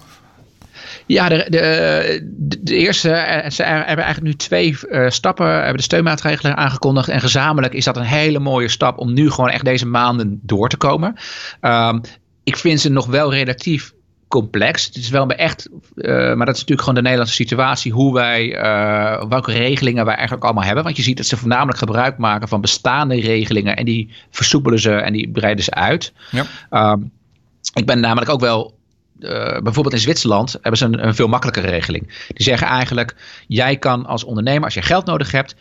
Ja, 1.10 1.28
de, 1.28 1.46
de, 1.48 2.56
de, 2.60 2.74
eerste, 2.74 3.10
eh, 3.10 3.50
ze 3.50 3.62
hebben 3.62 4.04
eigenlijk 4.04 4.22
nu 4.22 4.34
twee 4.34 4.76
uh, 4.88 5.08
stappen, 5.08 5.54
hebben 5.54 5.76
de 5.76 5.82
steunmaatregelen 5.82 6.56
aangekondigd. 6.56 7.08
En 7.08 7.20
gezamenlijk 7.20 7.74
is 7.74 7.84
dat 7.84 7.96
een 7.96 8.02
hele 8.02 8.38
mooie 8.38 8.68
stap 8.68 8.98
om 8.98 9.12
nu 9.12 9.30
gewoon 9.30 9.50
echt 9.50 9.64
deze 9.64 9.86
maanden 9.86 10.40
door 10.42 10.68
te 10.68 10.76
komen. 10.76 11.14
Um, 11.60 12.00
ik 12.44 12.56
vind 12.56 12.80
ze 12.80 12.90
nog 12.90 13.06
wel 13.06 13.32
relatief 13.32 13.92
complex. 14.28 14.86
Het 14.86 14.96
is 14.96 15.08
wel 15.08 15.28
echt, 15.28 15.68
uh, 15.94 16.12
maar 16.34 16.46
dat 16.46 16.54
is 16.54 16.60
natuurlijk 16.60 16.80
gewoon 16.80 16.94
de 16.94 17.02
Nederlandse 17.02 17.34
situatie, 17.34 17.92
hoe 17.92 18.14
wij, 18.14 18.56
uh, 18.56 19.28
welke 19.28 19.52
regelingen 19.52 20.04
wij 20.04 20.14
eigenlijk 20.14 20.44
allemaal 20.44 20.64
hebben. 20.64 20.84
Want 20.84 20.96
je 20.96 21.02
ziet 21.02 21.16
dat 21.16 21.26
ze 21.26 21.36
voornamelijk 21.36 21.78
gebruik 21.78 22.18
maken 22.18 22.48
van 22.48 22.60
bestaande 22.60 23.20
regelingen 23.20 23.76
en 23.76 23.84
die 23.84 24.10
versoepelen 24.30 24.80
ze 24.80 24.92
en 24.92 25.12
die 25.12 25.30
breiden 25.30 25.64
ze 25.64 25.74
uit. 25.74 26.12
Ja. 26.30 26.92
Um, 26.92 27.10
ik 27.74 27.86
ben 27.86 28.00
namelijk 28.00 28.30
ook 28.30 28.40
wel 28.40 28.78
bijvoorbeeld 29.62 29.92
in 29.92 30.00
Zwitserland 30.00 30.52
hebben 30.52 30.76
ze 30.76 30.84
een, 30.84 31.06
een, 31.06 31.14
veel 31.14 31.28
makkelijkere 31.28 31.68
regeling. 31.68 32.26
Die 32.28 32.44
zeggen 32.44 32.66
eigenlijk, 32.66 33.16
jij 33.46 33.76
kan 33.76 34.06
als 34.06 34.24
ondernemer, 34.24 34.64
als 34.64 34.74
je 34.74 34.82
geld 34.82 35.06
nodig 35.06 35.32
hebt, 35.32 35.54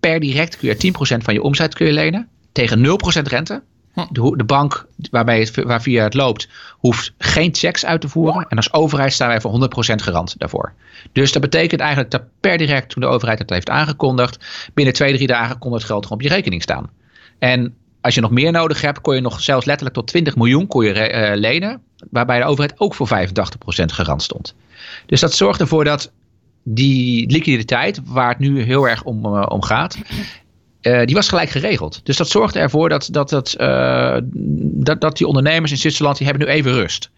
per 0.00 0.20
direct 0.20 0.56
kun 0.56 0.68
je 0.68 0.92
10% 1.18 1.22
van 1.22 1.34
je 1.34 1.42
omzet 1.42 1.74
kun 1.74 1.86
je 1.86 1.92
lenen 1.92 2.28
tegen 2.52 2.78
0% 2.78 3.22
rente. 3.22 3.62
Hm. 3.92 4.00
De, 4.10 4.36
de, 4.36 4.44
bank 4.44 4.86
waarbij 5.10 5.40
het, 5.40 5.62
waar 5.64 5.82
via 5.82 6.02
het 6.02 6.14
loopt, 6.14 6.48
hoeft 6.70 7.12
geen 7.18 7.54
checks 7.54 7.84
uit 7.84 8.00
te 8.00 8.08
voeren. 8.08 8.46
En 8.48 8.56
als 8.56 8.72
overheid 8.72 9.12
staan 9.12 9.28
wij 9.28 9.40
voor 9.40 9.70
100% 9.92 9.94
garant 9.94 10.38
daarvoor. 10.38 10.72
Dus 11.12 11.32
dat 11.32 11.42
betekent 11.42 11.80
eigenlijk 11.80 12.10
dat 12.10 12.22
per 12.40 12.58
direct, 12.58 12.88
toen 12.88 13.02
de 13.02 13.08
overheid 13.08 13.38
het 13.38 13.50
heeft 13.50 13.70
aangekondigd, 13.70 14.44
binnen 14.74 14.94
twee, 14.94 15.14
drie 15.14 15.26
dagen 15.26 15.58
kon 15.58 15.72
het 15.72 15.84
geld 15.84 16.02
gewoon 16.02 16.18
op 16.18 16.24
je 16.24 16.34
rekening 16.34 16.62
staan. 16.62 16.90
En 17.38 17.74
als 18.00 18.14
je 18.14 18.20
nog 18.20 18.30
meer 18.30 18.52
nodig 18.52 18.80
hebt, 18.80 19.00
kon 19.00 19.14
je 19.14 19.20
nog 19.20 19.40
zelfs 19.40 19.66
letterlijk 19.66 19.96
tot 19.96 20.06
20 20.06 20.36
miljoen 20.36 20.66
kon 20.66 20.84
je, 20.84 21.32
lenen. 21.34 21.82
Waarbij 22.10 22.38
de 22.38 22.44
overheid 22.44 22.80
ook 22.80 22.94
voor 22.94 23.08
85% 23.08 23.84
garant 23.84 24.22
stond. 24.22 24.54
Dus 25.06 25.20
dat 25.20 25.34
zorgt 25.34 25.60
ervoor 25.60 25.84
dat 25.84 26.10
die 26.62 27.30
liquiditeit, 27.30 28.00
waar 28.04 28.28
het 28.28 28.38
nu 28.38 28.62
heel 28.62 28.88
erg 28.88 29.02
om, 29.02 29.26
om 29.26 29.62
gaat, 29.62 29.98
uh, 30.82 31.04
die 31.04 31.14
was 31.14 31.28
gelijk 31.28 31.50
geregeld. 31.50 32.00
Dus 32.04 32.16
dat 32.16 32.28
zorgde 32.28 32.58
ervoor 32.58 32.88
dat, 32.88 33.08
dat, 33.10 33.28
dat, 33.28 33.54
uh, 33.58 34.16
dat, 34.62 35.00
dat 35.00 35.16
die 35.16 35.26
ondernemers 35.26 35.70
in 35.70 35.78
Zwitserland, 35.78 36.16
die 36.16 36.26
hebben 36.26 36.46
nu 36.46 36.52
even 36.52 36.72
rust. 36.72 37.10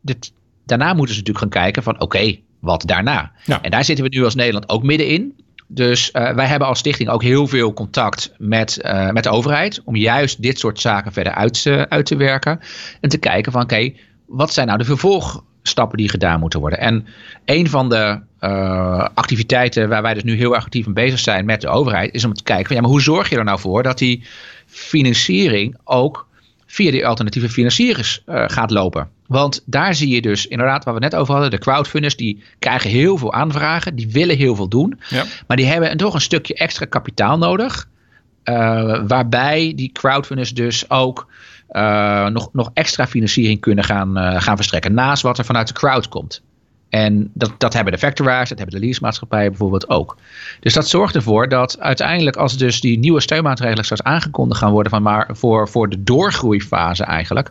Dit, 0.00 0.32
daarna 0.64 0.94
moeten 0.94 1.14
ze 1.14 1.20
natuurlijk 1.20 1.52
gaan 1.52 1.62
kijken 1.62 1.82
van 1.82 1.94
oké, 1.94 2.04
okay, 2.04 2.42
wat 2.60 2.82
daarna? 2.86 3.32
Ja. 3.44 3.62
En 3.62 3.70
daar 3.70 3.84
zitten 3.84 4.04
we 4.04 4.16
nu 4.16 4.24
als 4.24 4.34
Nederland 4.34 4.68
ook 4.68 4.82
middenin. 4.82 5.34
Dus 5.68 6.10
uh, 6.12 6.34
wij 6.34 6.46
hebben 6.46 6.68
als 6.68 6.78
stichting 6.78 7.08
ook 7.08 7.22
heel 7.22 7.46
veel 7.46 7.72
contact 7.72 8.32
met, 8.38 8.78
uh, 8.82 9.10
met 9.10 9.22
de 9.22 9.30
overheid. 9.30 9.80
Om 9.84 9.96
juist 9.96 10.42
dit 10.42 10.58
soort 10.58 10.80
zaken 10.80 11.12
verder 11.12 11.32
uit, 11.32 11.64
uh, 11.64 11.82
uit 11.82 12.06
te 12.06 12.16
werken. 12.16 12.60
En 13.00 13.08
te 13.08 13.18
kijken 13.18 13.52
van 13.52 13.62
oké, 13.62 13.74
okay, 13.74 13.96
wat 14.26 14.52
zijn 14.52 14.66
nou 14.66 14.78
de 14.78 14.84
vervolgstappen 14.84 15.98
die 15.98 16.08
gedaan 16.08 16.40
moeten 16.40 16.60
worden? 16.60 16.78
En 16.78 17.06
een 17.44 17.68
van 17.68 17.88
de 17.88 18.20
activiteiten 19.14 19.88
waar 19.88 20.02
wij 20.02 20.14
dus 20.14 20.24
nu 20.24 20.36
heel 20.36 20.54
erg 20.54 20.64
actief 20.64 20.84
mee 20.84 20.94
bezig 20.94 21.18
zijn 21.18 21.44
met 21.44 21.60
de 21.60 21.68
overheid. 21.68 22.14
Is 22.14 22.24
om 22.24 22.34
te 22.34 22.42
kijken 22.42 22.66
van 22.66 22.76
ja, 22.76 22.82
maar 22.82 22.90
hoe 22.90 23.02
zorg 23.02 23.28
je 23.28 23.36
er 23.36 23.44
nou 23.44 23.60
voor 23.60 23.82
dat 23.82 23.98
die 23.98 24.24
financiering 24.66 25.76
ook 25.84 26.26
via 26.66 26.90
die 26.90 27.06
alternatieve 27.06 27.48
financiers 27.48 28.22
gaat 28.26 28.70
lopen? 28.70 29.08
Want 29.26 29.62
daar 29.64 29.94
zie 29.94 30.14
je 30.14 30.22
dus 30.22 30.46
inderdaad, 30.46 30.84
waar 30.84 30.94
we 30.94 31.00
net 31.00 31.14
over 31.14 31.32
hadden, 31.32 31.50
de 31.50 31.58
crowdfunders, 31.58 32.16
die 32.16 32.42
krijgen 32.58 32.90
heel 32.90 33.16
veel 33.16 33.32
aanvragen, 33.32 33.94
die 33.94 34.10
willen 34.10 34.36
heel 34.36 34.54
veel 34.54 34.68
doen, 34.68 35.00
ja. 35.08 35.24
maar 35.46 35.56
die 35.56 35.66
hebben 35.66 35.96
toch 35.96 36.14
een 36.14 36.20
stukje 36.20 36.54
extra 36.54 36.84
kapitaal 36.84 37.38
nodig. 37.38 37.88
Uh, 38.44 39.00
waarbij 39.06 39.72
die 39.76 39.92
crowdfunders 39.92 40.54
dus 40.54 40.90
ook 40.90 41.26
uh, 41.76 42.26
nog, 42.26 42.48
nog 42.52 42.70
extra 42.74 43.06
financiering 43.06 43.60
kunnen 43.60 43.84
gaan, 43.84 44.18
uh, 44.18 44.40
gaan 44.40 44.56
verstrekken. 44.56 44.94
Naast 44.94 45.22
wat 45.22 45.38
er 45.38 45.44
vanuit 45.44 45.68
de 45.68 45.74
crowd 45.74 46.08
komt. 46.08 46.42
En 46.88 47.30
dat, 47.34 47.52
dat 47.58 47.72
hebben 47.72 47.92
de 47.92 47.98
factoraars, 47.98 48.48
dat 48.48 48.58
hebben 48.58 48.80
de 48.80 48.84
leasemaatschappijen 48.84 49.48
bijvoorbeeld 49.48 49.88
ook. 49.88 50.16
Dus 50.60 50.74
dat 50.74 50.88
zorgt 50.88 51.14
ervoor 51.14 51.48
dat 51.48 51.80
uiteindelijk 51.80 52.36
als 52.36 52.56
dus 52.56 52.80
die 52.80 52.98
nieuwe 52.98 53.20
steunmaatregelen 53.20 53.84
straks 53.84 54.02
aangekondigd 54.02 54.60
gaan 54.60 54.72
worden 54.72 54.92
van 54.92 55.02
maar 55.02 55.28
voor, 55.32 55.68
voor 55.68 55.88
de 55.88 56.02
doorgroeifase 56.02 57.04
eigenlijk. 57.04 57.50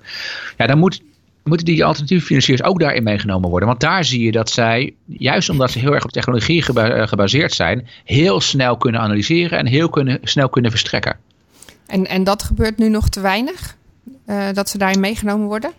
Ja, 0.57 0.67
dan 0.67 0.77
moet 0.77 1.01
moeten 1.43 1.65
die 1.65 1.85
alternatieve 1.85 2.25
financiers 2.25 2.63
ook 2.63 2.79
daarin 2.79 3.03
meegenomen 3.03 3.49
worden. 3.49 3.67
Want 3.67 3.79
daar 3.79 4.05
zie 4.05 4.23
je 4.23 4.31
dat 4.31 4.49
zij, 4.49 4.93
juist 5.05 5.49
omdat 5.49 5.71
ze 5.71 5.79
heel 5.79 5.93
erg 5.93 6.03
op 6.03 6.11
technologie 6.11 6.73
eh, 6.73 7.07
gebaseerd 7.07 7.53
zijn, 7.53 7.87
heel 8.03 8.41
snel 8.41 8.77
kunnen 8.77 9.01
analyseren 9.01 9.59
en 9.59 9.65
heel 9.65 9.89
kunnen, 9.89 10.19
snel 10.23 10.49
kunnen 10.49 10.71
verstrekken. 10.71 11.17
En, 11.87 12.05
en 12.05 12.23
dat 12.23 12.43
gebeurt 12.43 12.77
nu 12.77 12.89
nog 12.89 13.09
te 13.09 13.21
weinig? 13.21 13.77
Uh, 14.27 14.47
dat 14.53 14.69
ze 14.69 14.77
daarin 14.77 14.99
meegenomen 14.99 15.47
worden? 15.47 15.71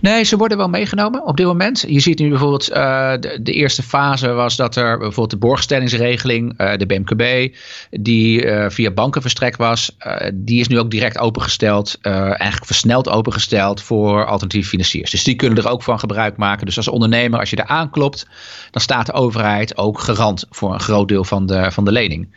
Nee, 0.00 0.24
ze 0.24 0.36
worden 0.36 0.58
wel 0.58 0.68
meegenomen 0.68 1.26
op 1.26 1.36
dit 1.36 1.46
moment. 1.46 1.84
Je 1.88 2.00
ziet 2.00 2.18
nu 2.18 2.28
bijvoorbeeld 2.28 2.70
uh, 2.70 3.12
de, 3.20 3.52
eerste 3.52 3.82
fase 3.82 4.32
was 4.32 4.56
dat 4.56 4.76
er 4.76 4.98
bijvoorbeeld 4.98 5.30
de 5.30 5.36
borgstellingsregeling, 5.36 6.60
uh, 6.60 6.76
de 6.76 6.86
BMKB, 6.86 7.54
die 7.90 8.50
via 8.68 8.90
banken 8.90 9.20
verstrekt 9.20 9.56
was, 9.56 9.96
die 10.34 10.60
is 10.60 10.68
nu 10.68 10.78
ook 10.78 10.90
direct 10.90 11.18
opengesteld, 11.18 11.98
eigenlijk 12.00 12.64
versneld 12.64 13.08
opengesteld 13.08 13.82
voor 13.82 14.26
alternatieve 14.26 14.68
financiers. 14.68 15.10
Dus 15.10 15.24
die 15.24 15.34
kunnen 15.34 15.58
er 15.58 15.70
ook 15.70 15.82
van 15.82 15.98
gebruik 15.98 16.36
maken. 16.36 16.66
Dus 16.66 16.76
als 16.76 16.88
ondernemer, 16.88 17.40
als 17.40 17.50
je 17.50 17.56
er 17.56 17.66
aanklopt, 17.66 18.26
dan 18.70 18.82
staat 18.82 19.06
de 19.06 19.12
overheid 19.12 19.76
ook 19.76 20.00
garant 20.00 20.44
voor 20.50 20.72
een 20.72 20.80
groot 20.80 21.08
deel 21.08 21.24
van 21.24 21.46
de, 21.46 21.70
van 21.70 21.84
de 21.84 21.92
lening. 21.92 22.34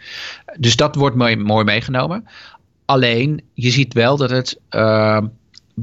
Dus 0.57 0.75
dat 0.75 0.95
wordt 0.95 1.15
mooi, 1.15 1.35
mooi 1.35 1.63
meegenomen. 1.63 2.27
Alleen, 2.89 3.41
je 3.53 3.69
ziet 3.69 3.93
wel 3.93 4.17
dat 4.17 4.29
het 4.29 4.59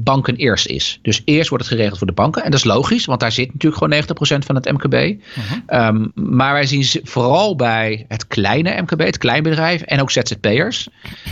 banken 0.03 0.35
eerst 0.35 0.65
is. 0.65 0.99
Dus 1.01 1.21
eerst 1.25 1.49
wordt 1.49 1.63
het 1.63 1.73
geregeld 1.73 1.97
voor 1.97 2.07
de 2.07 2.13
banken. 2.13 2.43
En 2.43 2.51
dat 2.51 2.59
is 2.59 2.65
logisch, 2.65 3.05
want 3.05 3.19
daar 3.19 3.31
zit 3.31 3.53
natuurlijk 3.53 3.83
gewoon 3.83 4.41
90% 4.41 4.45
van 4.45 4.55
het 4.55 4.71
MKB. 4.71 4.93
Uh-huh. 4.93 5.87
Um, 5.87 6.11
maar 6.15 6.53
wij 6.53 6.65
zien 6.65 7.01
vooral 7.03 7.55
bij 7.55 8.05
het 8.07 8.27
kleine 8.27 8.81
MKB, 8.81 8.99
het 8.99 9.17
kleinbedrijf 9.17 9.81
en 9.81 10.01
ook 10.01 10.11
ZZP'ers. 10.11 10.87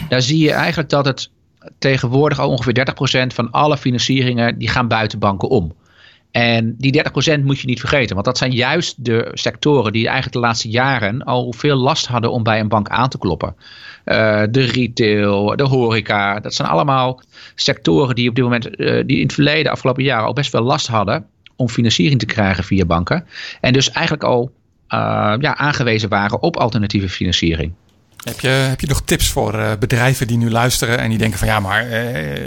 Daar 0.09 0.21
zie 0.21 0.39
je 0.39 0.51
eigenlijk 0.51 0.89
dat 0.89 1.05
het 1.05 1.29
tegenwoordig 1.79 2.39
al 2.39 2.49
ongeveer 2.49 2.87
30% 3.23 3.33
van 3.33 3.51
alle 3.51 3.77
financieringen 3.77 4.57
die 4.57 4.69
gaan 4.69 4.87
buiten 4.87 5.19
banken 5.19 5.49
om. 5.49 5.75
En 6.35 6.75
die 6.77 7.03
30% 7.39 7.43
moet 7.43 7.59
je 7.59 7.67
niet 7.67 7.79
vergeten, 7.79 8.13
want 8.13 8.25
dat 8.25 8.37
zijn 8.37 8.51
juist 8.51 9.05
de 9.05 9.31
sectoren 9.33 9.91
die 9.91 10.03
eigenlijk 10.03 10.33
de 10.33 10.41
laatste 10.41 10.69
jaren 10.69 11.23
al 11.23 11.53
veel 11.53 11.77
last 11.77 12.07
hadden 12.07 12.31
om 12.31 12.43
bij 12.43 12.59
een 12.59 12.67
bank 12.67 12.89
aan 12.89 13.09
te 13.09 13.17
kloppen. 13.17 13.55
Uh, 14.05 14.43
de 14.49 14.63
retail, 14.63 15.55
de 15.55 15.63
horeca, 15.63 16.39
dat 16.39 16.53
zijn 16.53 16.67
allemaal 16.67 17.21
sectoren 17.55 18.15
die 18.15 18.29
op 18.29 18.35
dit 18.35 18.43
moment, 18.43 18.79
uh, 18.79 19.03
die 19.05 19.17
in 19.17 19.23
het 19.23 19.33
verleden, 19.33 19.71
afgelopen 19.71 20.03
jaren, 20.03 20.25
al 20.25 20.33
best 20.33 20.51
wel 20.51 20.61
last 20.61 20.87
hadden 20.87 21.25
om 21.55 21.69
financiering 21.69 22.19
te 22.19 22.25
krijgen 22.25 22.63
via 22.63 22.85
banken. 22.85 23.25
En 23.61 23.73
dus 23.73 23.91
eigenlijk 23.91 24.23
al 24.23 24.51
uh, 24.89 25.33
ja, 25.39 25.57
aangewezen 25.57 26.09
waren 26.09 26.41
op 26.41 26.57
alternatieve 26.57 27.09
financiering. 27.09 27.73
Heb 28.23 28.39
je, 28.39 28.47
heb 28.47 28.81
je 28.81 28.87
nog 28.87 29.01
tips 29.01 29.29
voor 29.29 29.77
bedrijven 29.79 30.27
die 30.27 30.37
nu 30.37 30.51
luisteren 30.51 30.99
en 30.99 31.09
die 31.09 31.17
denken 31.17 31.39
van 31.39 31.47
ja, 31.47 31.59
maar 31.59 31.87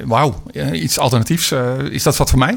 wauw, 0.05 0.43
iets 0.73 0.99
alternatiefs, 0.99 1.53
is 1.91 2.03
dat 2.03 2.17
wat 2.17 2.31
voor 2.31 2.39
mij? 2.39 2.57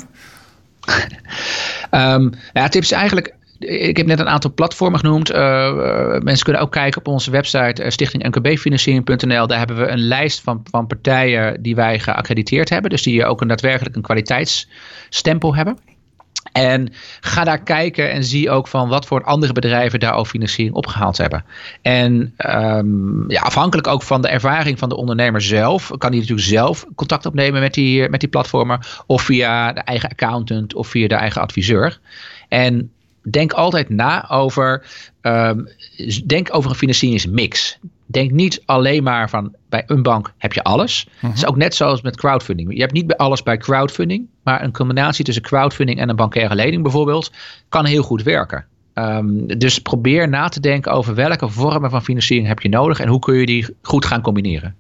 Um, 1.92 2.34
ja, 2.54 2.68
tips 2.68 2.92
eigenlijk. 2.92 3.34
Ik 3.60 3.98
heb 3.98 4.06
net 4.06 4.20
een 4.20 4.30
aantal 4.30 4.54
platformen 4.54 5.00
genoemd. 5.00 5.32
Uh, 5.32 6.18
mensen 6.20 6.44
kunnen 6.44 6.62
ook 6.62 6.72
kijken 6.72 7.00
op 7.00 7.08
onze 7.08 7.32
website 7.32 7.84
uh, 7.84 7.90
stichtingmkbfinanciering.nl. 7.90 9.48
Daar 9.48 9.58
hebben 9.58 9.78
we 9.78 9.88
een 9.88 10.08
lijst 10.08 10.42
van, 10.42 10.64
van 10.70 10.88
partijen 10.88 11.62
die 11.62 11.76
wij 11.76 12.00
geaccrediteerd 12.00 12.70
hebben. 12.70 12.90
Dus 12.90 13.04
die 13.04 13.26
ook 13.26 13.42
een 13.42 13.48
daadwerkelijk 13.48 13.96
een 13.96 14.02
kwaliteitsstempel 14.02 15.56
hebben. 15.56 15.78
En 16.52 16.94
ga 17.20 17.44
daar 17.44 17.64
kijken 17.64 18.12
en 18.12 18.24
zie 18.24 18.50
ook 18.50 18.68
van 18.68 18.90
wat 18.90 19.06
voor 19.06 19.24
andere 19.24 19.54
bedrijven 19.54 20.00
daar 20.00 20.12
al 20.12 20.26
financiering 20.26 20.76
opgehaald 20.76 21.18
hebben. 21.18 21.46
En 21.82 22.34
um, 22.38 23.32
ja, 23.32 23.42
afhankelijk 23.42 23.88
ook 23.88 24.04
van 24.04 24.22
de 24.22 24.28
ervaring 24.28 24.80
van 24.80 24.90
de 24.90 24.96
ondernemer 24.96 25.42
zelf, 25.42 25.88
kan 25.98 26.10
hij 26.10 26.20
natuurlijk 26.20 26.48
zelf 26.48 26.86
contact 26.96 27.26
opnemen 27.26 27.62
met 27.62 27.74
die, 27.74 28.10
met 28.10 28.20
die 28.20 28.30
platformen. 28.30 28.80
Of 29.06 29.22
via 29.22 29.74
de 29.74 29.82
eigen 29.82 30.10
accountant 30.10 30.74
of 30.74 30.88
via 30.88 31.08
de 31.08 31.16
eigen 31.16 31.42
adviseur. 31.42 32.00
En 32.48 32.92
denk 33.22 33.54
altijd 33.54 33.90
na 33.90 34.30
over, 34.30 34.86
um, 35.22 35.68
denk 36.26 36.56
over 36.56 36.70
een 36.70 36.76
financieringsmix. 36.76 37.80
Denk 38.12 38.32
niet 38.32 38.62
alleen 38.66 39.04
maar 39.04 39.30
van 39.30 39.56
bij 39.70 39.84
een 39.86 40.04
bank 40.04 40.34
heb 40.38 40.54
je 40.54 40.64
alles. 40.64 41.08
Het 41.16 41.38
is 41.38 41.46
ook 41.46 41.56
net 41.56 41.76
zoals 41.76 42.02
met 42.02 42.18
crowdfunding. 42.18 42.74
Je 42.74 42.80
hebt 42.80 42.94
niet 42.94 43.08
bij 43.08 43.18
alles 43.18 43.44
bij 43.44 43.58
crowdfunding, 43.58 44.28
maar 44.44 44.64
een 44.64 44.74
combinatie 44.74 45.26
tussen 45.26 45.44
crowdfunding 45.44 46.00
en 46.00 46.10
een 46.10 46.16
bankaire 46.16 46.56
lening 46.56 46.82
bijvoorbeeld 46.82 47.32
kan 47.70 47.86
heel 47.86 48.04
goed 48.04 48.24
werken. 48.24 48.66
Um, 48.94 49.60
dus 49.60 49.80
probeer 49.80 50.30
na 50.30 50.48
te 50.48 50.60
denken 50.60 50.92
over 50.92 51.16
welke 51.16 51.50
vormen 51.50 51.90
van 51.90 52.04
financiering 52.04 52.48
heb 52.48 52.60
je 52.60 52.70
nodig 52.70 53.00
en 53.00 53.08
hoe 53.08 53.20
kun 53.20 53.36
je 53.36 53.46
die 53.46 53.76
goed 53.82 54.06
gaan 54.06 54.22
combineren. 54.22 54.76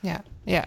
Ja, 0.00 0.22
ja. 0.44 0.64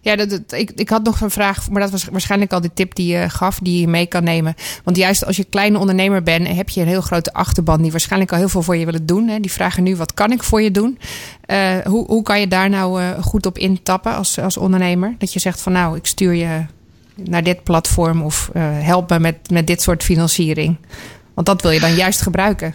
Ja, 0.00 0.16
dat, 0.16 0.52
ik, 0.52 0.70
ik 0.74 0.88
had 0.88 1.04
nog 1.04 1.20
een 1.20 1.30
vraag, 1.30 1.70
maar 1.70 1.80
dat 1.80 1.90
was 1.90 2.04
waarschijnlijk 2.04 2.52
al 2.52 2.60
de 2.60 2.70
tip 2.74 2.94
die 2.94 3.12
je 3.12 3.28
gaf, 3.28 3.58
die 3.58 3.80
je 3.80 3.88
mee 3.88 4.06
kan 4.06 4.24
nemen. 4.24 4.54
Want 4.84 4.96
juist 4.96 5.26
als 5.26 5.36
je 5.36 5.44
kleine 5.44 5.78
ondernemer 5.78 6.22
bent, 6.22 6.48
heb 6.48 6.68
je 6.68 6.80
een 6.80 6.86
heel 6.86 7.00
grote 7.00 7.32
achterban 7.32 7.82
die 7.82 7.90
waarschijnlijk 7.90 8.32
al 8.32 8.38
heel 8.38 8.48
veel 8.48 8.62
voor 8.62 8.76
je 8.76 8.84
willen 8.84 9.06
doen. 9.06 9.28
Hè. 9.28 9.40
Die 9.40 9.52
vragen 9.52 9.82
nu, 9.82 9.96
wat 9.96 10.14
kan 10.14 10.32
ik 10.32 10.42
voor 10.42 10.62
je 10.62 10.70
doen? 10.70 10.98
Uh, 11.46 11.78
hoe, 11.84 12.06
hoe 12.06 12.22
kan 12.22 12.40
je 12.40 12.48
daar 12.48 12.70
nou 12.70 13.02
uh, 13.02 13.10
goed 13.22 13.46
op 13.46 13.58
intappen 13.58 14.14
als, 14.14 14.38
als 14.38 14.56
ondernemer? 14.56 15.14
Dat 15.18 15.32
je 15.32 15.38
zegt 15.38 15.60
van 15.60 15.72
nou, 15.72 15.96
ik 15.96 16.06
stuur 16.06 16.32
je 16.32 16.64
naar 17.14 17.42
dit 17.42 17.62
platform 17.62 18.22
of 18.22 18.50
uh, 18.56 18.62
help 18.64 19.10
me 19.10 19.18
met, 19.18 19.50
met 19.50 19.66
dit 19.66 19.82
soort 19.82 20.02
financiering. 20.02 20.76
Want 21.34 21.46
dat 21.46 21.62
wil 21.62 21.70
je 21.70 21.80
dan 21.80 21.94
juist 21.94 22.20
gebruiken. 22.20 22.74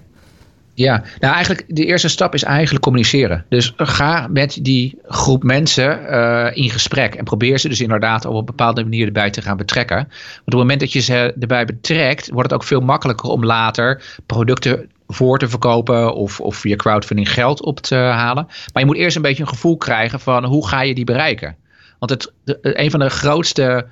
Ja, 0.82 1.04
nou 1.20 1.34
eigenlijk 1.34 1.63
de 1.67 1.86
eerste 1.86 2.10
stap 2.10 2.34
is 2.34 2.44
eigenlijk 2.44 2.84
communiceren. 2.84 3.46
Dus 3.50 3.74
ga 3.78 4.28
met 4.28 4.60
die 4.62 5.00
groep 5.08 5.44
mensen 5.44 6.02
uh, 6.10 6.48
in 6.54 6.70
gesprek 6.70 7.15
en 7.15 7.24
probeer 7.24 7.60
ze 7.60 7.70
dus 7.70 7.82
inderdaad 7.82 8.26
op 8.26 8.36
een 8.36 8.46
bepaalde 8.46 8.84
manier 8.84 9.06
erbij 9.06 9.30
te 9.30 9.41
gaan 9.41 9.58
betrekken. 9.58 9.96
Want 9.98 10.10
op 10.39 10.46
het 10.46 10.56
moment 10.56 10.80
dat 10.80 10.94
je 10.94 11.00
ze 11.00 11.34
erbij 11.39 11.65
betrekt, 11.65 12.30
wordt 12.30 12.52
het 12.52 12.60
ook 12.60 12.67
veel 12.67 12.82
makkelijker 12.82 13.30
om 13.30 13.46
later 13.46 14.04
producten 14.26 14.89
voor 15.08 15.39
te 15.39 15.50
verkopen 15.50 16.13
of, 16.13 16.39
of 16.39 16.56
via 16.56 16.76
crowdfunding 16.76 17.32
geld 17.32 17.63
op 17.63 17.80
te 17.80 17.96
halen. 17.96 18.46
Maar 18.46 18.82
je 18.82 18.86
moet 18.86 18.98
eerst 18.98 19.15
een 19.15 19.22
beetje 19.22 19.44
een 19.44 19.50
gevoel 19.50 19.78
krijgen 19.78 20.20
van 20.20 20.46
hoe 20.46 20.67
ga 20.67 20.82
je 20.82 20.96
die 20.96 21.06
bereiken. 21.06 21.56
Want 22.00 22.12
het, 22.12 22.34
de, 22.44 22.58
een 22.62 22.91
van 22.91 23.00
de 23.00 23.10
grootste 23.10 23.88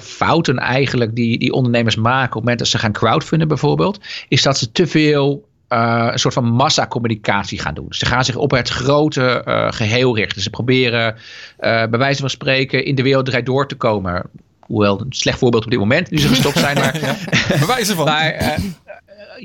fouten 0.00 0.58
eigenlijk 0.58 1.14
die, 1.14 1.38
die 1.38 1.52
ondernemers 1.52 1.96
maken 1.96 2.26
op 2.26 2.32
het 2.32 2.40
moment 2.42 2.58
dat 2.58 2.68
ze 2.68 2.78
gaan 2.78 2.92
crowdfunden 2.92 3.48
bijvoorbeeld, 3.48 4.00
is 4.28 4.42
dat 4.42 4.58
ze 4.58 4.72
te 4.72 4.86
veel 4.86 5.50
uh, 5.72 6.08
een 6.12 6.18
soort 6.18 6.34
van 6.34 6.44
massacommunicatie 6.44 7.60
gaan 7.60 7.74
doen. 7.74 7.86
Ze 7.88 8.06
gaan 8.06 8.24
zich 8.24 8.36
op 8.36 8.50
het 8.50 8.68
grote 8.68 9.42
uh, 9.48 9.72
geheel 9.72 10.16
richten. 10.16 10.42
Ze 10.42 10.50
proberen, 10.50 11.14
uh, 11.14 11.18
bij 11.58 11.98
wijze 11.98 12.20
van 12.20 12.30
spreken, 12.30 12.84
in 12.84 12.94
de 12.94 13.02
wereld 13.02 13.26
draait 13.26 13.46
door 13.46 13.68
te 13.68 13.74
komen. 13.74 14.22
Hoewel 14.60 15.00
een 15.00 15.12
slecht 15.12 15.38
voorbeeld 15.38 15.64
op 15.64 15.70
dit 15.70 15.78
moment, 15.78 16.10
nu 16.10 16.18
ze 16.18 16.28
gestopt 16.28 16.58
zijn. 16.58 16.78
Maar, 16.78 17.00
ja, 17.48 17.66
wijze 17.66 17.94
van. 17.94 18.04
maar, 18.04 18.58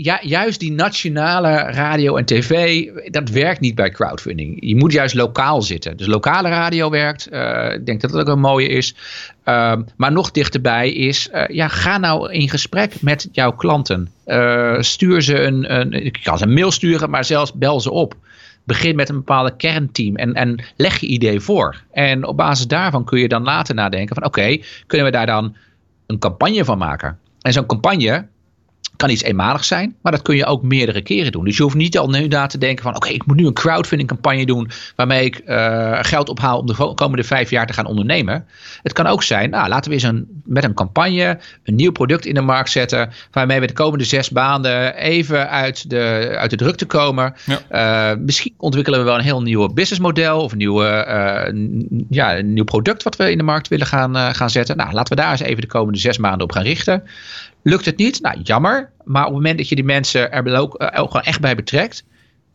ja, 0.03 0.19
juist 0.21 0.59
die 0.59 0.71
nationale 0.71 1.49
radio 1.57 2.15
en 2.15 2.25
tv, 2.25 2.85
dat 3.09 3.29
werkt 3.29 3.59
niet 3.59 3.75
bij 3.75 3.89
crowdfunding. 3.89 4.57
Je 4.59 4.75
moet 4.75 4.91
juist 4.91 5.15
lokaal 5.15 5.61
zitten. 5.61 5.97
Dus 5.97 6.07
lokale 6.07 6.49
radio 6.49 6.89
werkt. 6.89 7.27
Uh, 7.31 7.73
ik 7.73 7.85
denk 7.85 8.01
dat 8.01 8.11
dat 8.11 8.21
ook 8.21 8.27
een 8.27 8.39
mooie 8.39 8.67
is. 8.67 8.95
Uh, 9.45 9.73
maar 9.95 10.11
nog 10.11 10.31
dichterbij 10.31 10.91
is, 10.91 11.29
uh, 11.33 11.47
ja, 11.47 11.67
ga 11.67 11.97
nou 11.97 12.31
in 12.31 12.49
gesprek 12.49 13.01
met 13.01 13.29
jouw 13.31 13.51
klanten. 13.51 14.11
stuur 14.79 15.21
ze 15.21 15.41
een, 15.41 15.79
een, 15.79 16.05
ik 16.05 16.19
kan 16.23 16.37
ze 16.37 16.43
een 16.43 16.53
mail 16.53 16.71
sturen, 16.71 17.09
maar 17.09 17.25
zelfs 17.25 17.53
bel 17.53 17.81
ze 17.81 17.91
op 17.91 18.15
begin 18.63 18.95
met 18.95 19.09
een 19.09 19.15
bepaalde 19.15 19.55
kernteam 19.55 20.15
en, 20.15 20.33
en 20.33 20.63
leg 20.75 20.99
je 20.99 21.07
idee 21.07 21.39
voor. 21.39 21.81
En 21.91 22.25
op 22.25 22.37
basis 22.37 22.67
daarvan 22.67 23.05
kun 23.05 23.19
je 23.19 23.27
dan 23.27 23.43
later 23.43 23.75
nadenken 23.75 24.15
van 24.15 24.25
oké, 24.25 24.57
kunnen 24.87 25.05
we 25.07 25.13
daar 25.13 25.25
dan 25.25 25.55
een 26.05 26.19
campagne 26.19 26.65
van 26.65 26.77
maken? 26.77 27.19
En 27.41 27.53
zo'n 27.53 27.65
campagne, 27.65 28.27
kan 28.97 29.09
iets 29.09 29.23
eenmaligs 29.23 29.67
zijn, 29.67 29.95
maar 30.01 30.11
dat 30.11 30.21
kun 30.21 30.35
je 30.35 30.45
ook 30.45 30.63
meerdere 30.63 31.01
keren 31.01 31.31
doen. 31.31 31.45
Dus 31.45 31.57
je 31.57 31.63
hoeft 31.63 31.75
niet 31.75 31.97
al 31.97 32.09
nu 32.09 32.27
na 32.27 32.47
te 32.47 32.57
denken 32.57 32.83
van 32.83 32.95
oké, 32.95 33.09
ik 33.09 33.25
moet 33.25 33.35
nu 33.35 33.45
een 33.45 33.53
crowdfunding 33.53 34.09
campagne 34.09 34.45
doen 34.45 34.69
waarmee 34.95 35.25
ik 35.25 35.41
uh, 35.45 35.97
geld 36.01 36.29
ophaal 36.29 36.59
om 36.59 36.65
de 36.65 36.93
komende 36.95 37.23
vijf 37.23 37.49
jaar 37.49 37.67
te 37.67 37.73
gaan 37.73 37.85
ondernemen. 37.85 38.45
Het 38.83 38.93
kan 38.93 39.07
ook 39.07 39.23
zijn, 39.23 39.49
nou, 39.49 39.69
laten 39.69 39.89
we 39.89 39.95
eens 39.95 40.05
een, 40.05 40.41
met 40.43 40.63
een 40.63 40.73
campagne 40.73 41.39
een 41.63 41.75
nieuw 41.75 41.91
product 41.91 42.25
in 42.25 42.33
de 42.33 42.41
markt 42.41 42.69
zetten 42.69 43.09
waarmee 43.31 43.59
we 43.59 43.67
de 43.67 43.73
komende 43.73 44.03
zes 44.03 44.29
maanden 44.29 44.95
even 44.95 45.49
uit 45.49 45.89
de, 45.89 46.35
uit 46.37 46.49
de 46.49 46.55
drukte 46.55 46.85
komen. 46.85 47.33
Ja. 47.45 48.11
Uh, 48.11 48.19
misschien 48.19 48.53
ontwikkelen 48.57 48.99
we 48.99 49.05
wel 49.05 49.15
een 49.15 49.23
heel 49.23 49.41
nieuw 49.41 49.67
businessmodel 49.67 50.41
of 50.41 50.51
een, 50.51 50.57
nieuwe, 50.57 51.05
uh, 51.07 52.03
ja, 52.09 52.37
een 52.37 52.53
nieuw 52.53 52.63
product 52.63 53.03
wat 53.03 53.15
we 53.15 53.31
in 53.31 53.37
de 53.37 53.43
markt 53.43 53.67
willen 53.67 53.87
gaan, 53.87 54.35
gaan 54.35 54.49
zetten. 54.49 54.77
Nou, 54.77 54.93
laten 54.93 55.15
we 55.15 55.21
daar 55.21 55.31
eens 55.31 55.39
even 55.39 55.61
de 55.61 55.67
komende 55.67 55.99
zes 55.99 56.17
maanden 56.17 56.41
op 56.41 56.51
gaan 56.51 56.63
richten. 56.63 57.03
Lukt 57.69 57.85
het 57.85 57.97
niet? 57.97 58.21
Nou, 58.21 58.39
jammer. 58.43 58.89
Maar 59.03 59.21
op 59.21 59.27
het 59.27 59.37
moment 59.37 59.57
dat 59.57 59.69
je 59.69 59.75
die 59.75 59.83
mensen 59.83 60.31
er 60.31 60.57
ook, 60.57 60.75
gewoon 60.93 61.21
echt 61.21 61.39
bij 61.39 61.55
betrekt. 61.55 62.03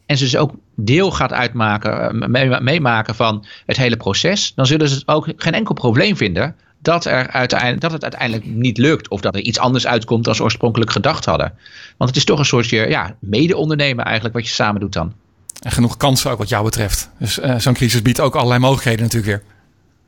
En 0.07 0.17
ze 0.17 0.25
dus 0.25 0.37
ook 0.37 0.53
deel 0.75 1.11
gaat 1.11 1.33
uitmaken, 1.33 2.15
uh, 2.35 2.61
meemaken 2.61 3.15
van 3.15 3.45
het 3.67 3.77
hele 3.77 3.97
proces. 3.97 4.53
Dan 4.55 4.67
zullen 4.67 4.89
ze 4.89 5.03
ook 5.07 5.33
geen 5.37 5.53
enkel 5.53 5.75
probleem 5.75 6.17
vinden 6.17 6.57
dat, 6.79 7.05
er 7.05 7.29
uiteindelijk, 7.29 7.81
dat 7.81 7.93
het 7.93 8.03
uiteindelijk 8.03 8.45
niet 8.45 8.79
lukt. 8.79 9.09
Of 9.09 9.21
dat 9.21 9.35
er 9.35 9.41
iets 9.41 9.59
anders 9.59 9.87
uitkomt 9.87 10.25
dan 10.25 10.35
ze 10.35 10.43
oorspronkelijk 10.43 10.91
gedacht 10.91 11.25
hadden. 11.25 11.53
Want 11.97 12.11
het 12.11 12.19
is 12.19 12.25
toch 12.25 12.39
een 12.39 12.45
soortje 12.45 12.89
ja, 12.89 13.17
mede-ondernemen 13.19 14.05
eigenlijk 14.05 14.35
wat 14.35 14.47
je 14.47 14.53
samen 14.53 14.81
doet 14.81 14.93
dan. 14.93 15.13
En 15.61 15.71
genoeg 15.71 15.97
kansen 15.97 16.31
ook 16.31 16.39
wat 16.39 16.49
jou 16.49 16.65
betreft. 16.65 17.11
Dus 17.19 17.39
zo'n 17.57 17.75
crisis 17.75 18.03
biedt 18.03 18.21
ook 18.21 18.35
allerlei 18.35 18.61
mogelijkheden 18.61 19.03
natuurlijk 19.03 19.33
weer. 19.33 19.43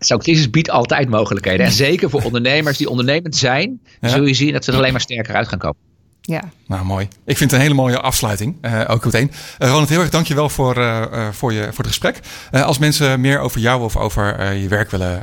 Zo'n 0.06 0.18
crisis 0.18 0.50
biedt 0.50 0.70
altijd 0.70 1.08
mogelijkheden. 1.08 1.66
En 1.66 1.72
zeker 1.72 2.10
voor 2.10 2.22
ondernemers 2.22 2.78
die 2.78 2.88
ondernemend 2.88 3.36
zijn, 3.36 3.80
zul 4.00 4.24
je 4.24 4.34
zien 4.34 4.52
dat 4.52 4.64
ze 4.64 4.70
er 4.70 4.76
alleen 4.76 4.92
maar 4.92 5.00
sterker 5.00 5.34
uit 5.34 5.48
gaan 5.48 5.58
komen. 5.58 5.76
Ja. 6.20 6.42
Nou, 6.66 6.84
mooi. 6.84 7.08
Ik 7.24 7.36
vind 7.36 7.50
het 7.50 7.52
een 7.52 7.66
hele 7.66 7.80
mooie 7.80 8.00
afsluiting. 8.00 8.56
Uh, 8.62 8.84
ook 8.86 9.04
meteen. 9.04 9.30
Uh, 9.58 9.68
Ronald, 9.68 9.88
heel 9.88 10.00
erg 10.00 10.10
dankjewel 10.10 10.48
voor, 10.48 10.78
uh, 10.78 11.28
voor, 11.32 11.52
je, 11.52 11.62
voor 11.62 11.84
het 11.84 11.86
gesprek. 11.86 12.20
als 12.50 12.78
mensen 12.78 13.20
meer 13.20 13.38
over 13.38 13.60
jou 13.60 13.82
of 13.82 13.96
over 13.96 14.52
je 14.52 14.68
werk 14.68 14.90
willen, 14.90 15.22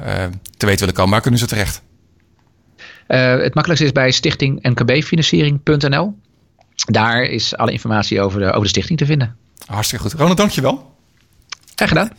te 0.57 0.65
weten 0.65 0.79
willen 0.79 0.93
komen, 0.93 1.11
waar 1.11 1.21
kunnen 1.21 1.39
ze 1.39 1.45
terecht? 1.47 1.81
het 3.07 3.53
makkelijkste 3.53 3.85
is 3.85 3.91
bij 3.91 4.11
stichting 4.11 4.61
nkbfinanciering.nl. 4.61 6.15
Daar 6.75 7.23
is 7.23 7.57
alle 7.57 7.71
informatie 7.71 8.21
over 8.21 8.39
de, 8.39 8.45
over 8.45 8.61
de 8.61 8.67
stichting 8.67 8.97
te 8.97 9.05
vinden. 9.05 9.35
Hartstikke 9.65 10.03
goed. 10.03 10.13
Ronald, 10.13 10.37
dankjewel. 10.37 10.95
Graag 11.75 11.89
gedaan. 11.89 12.09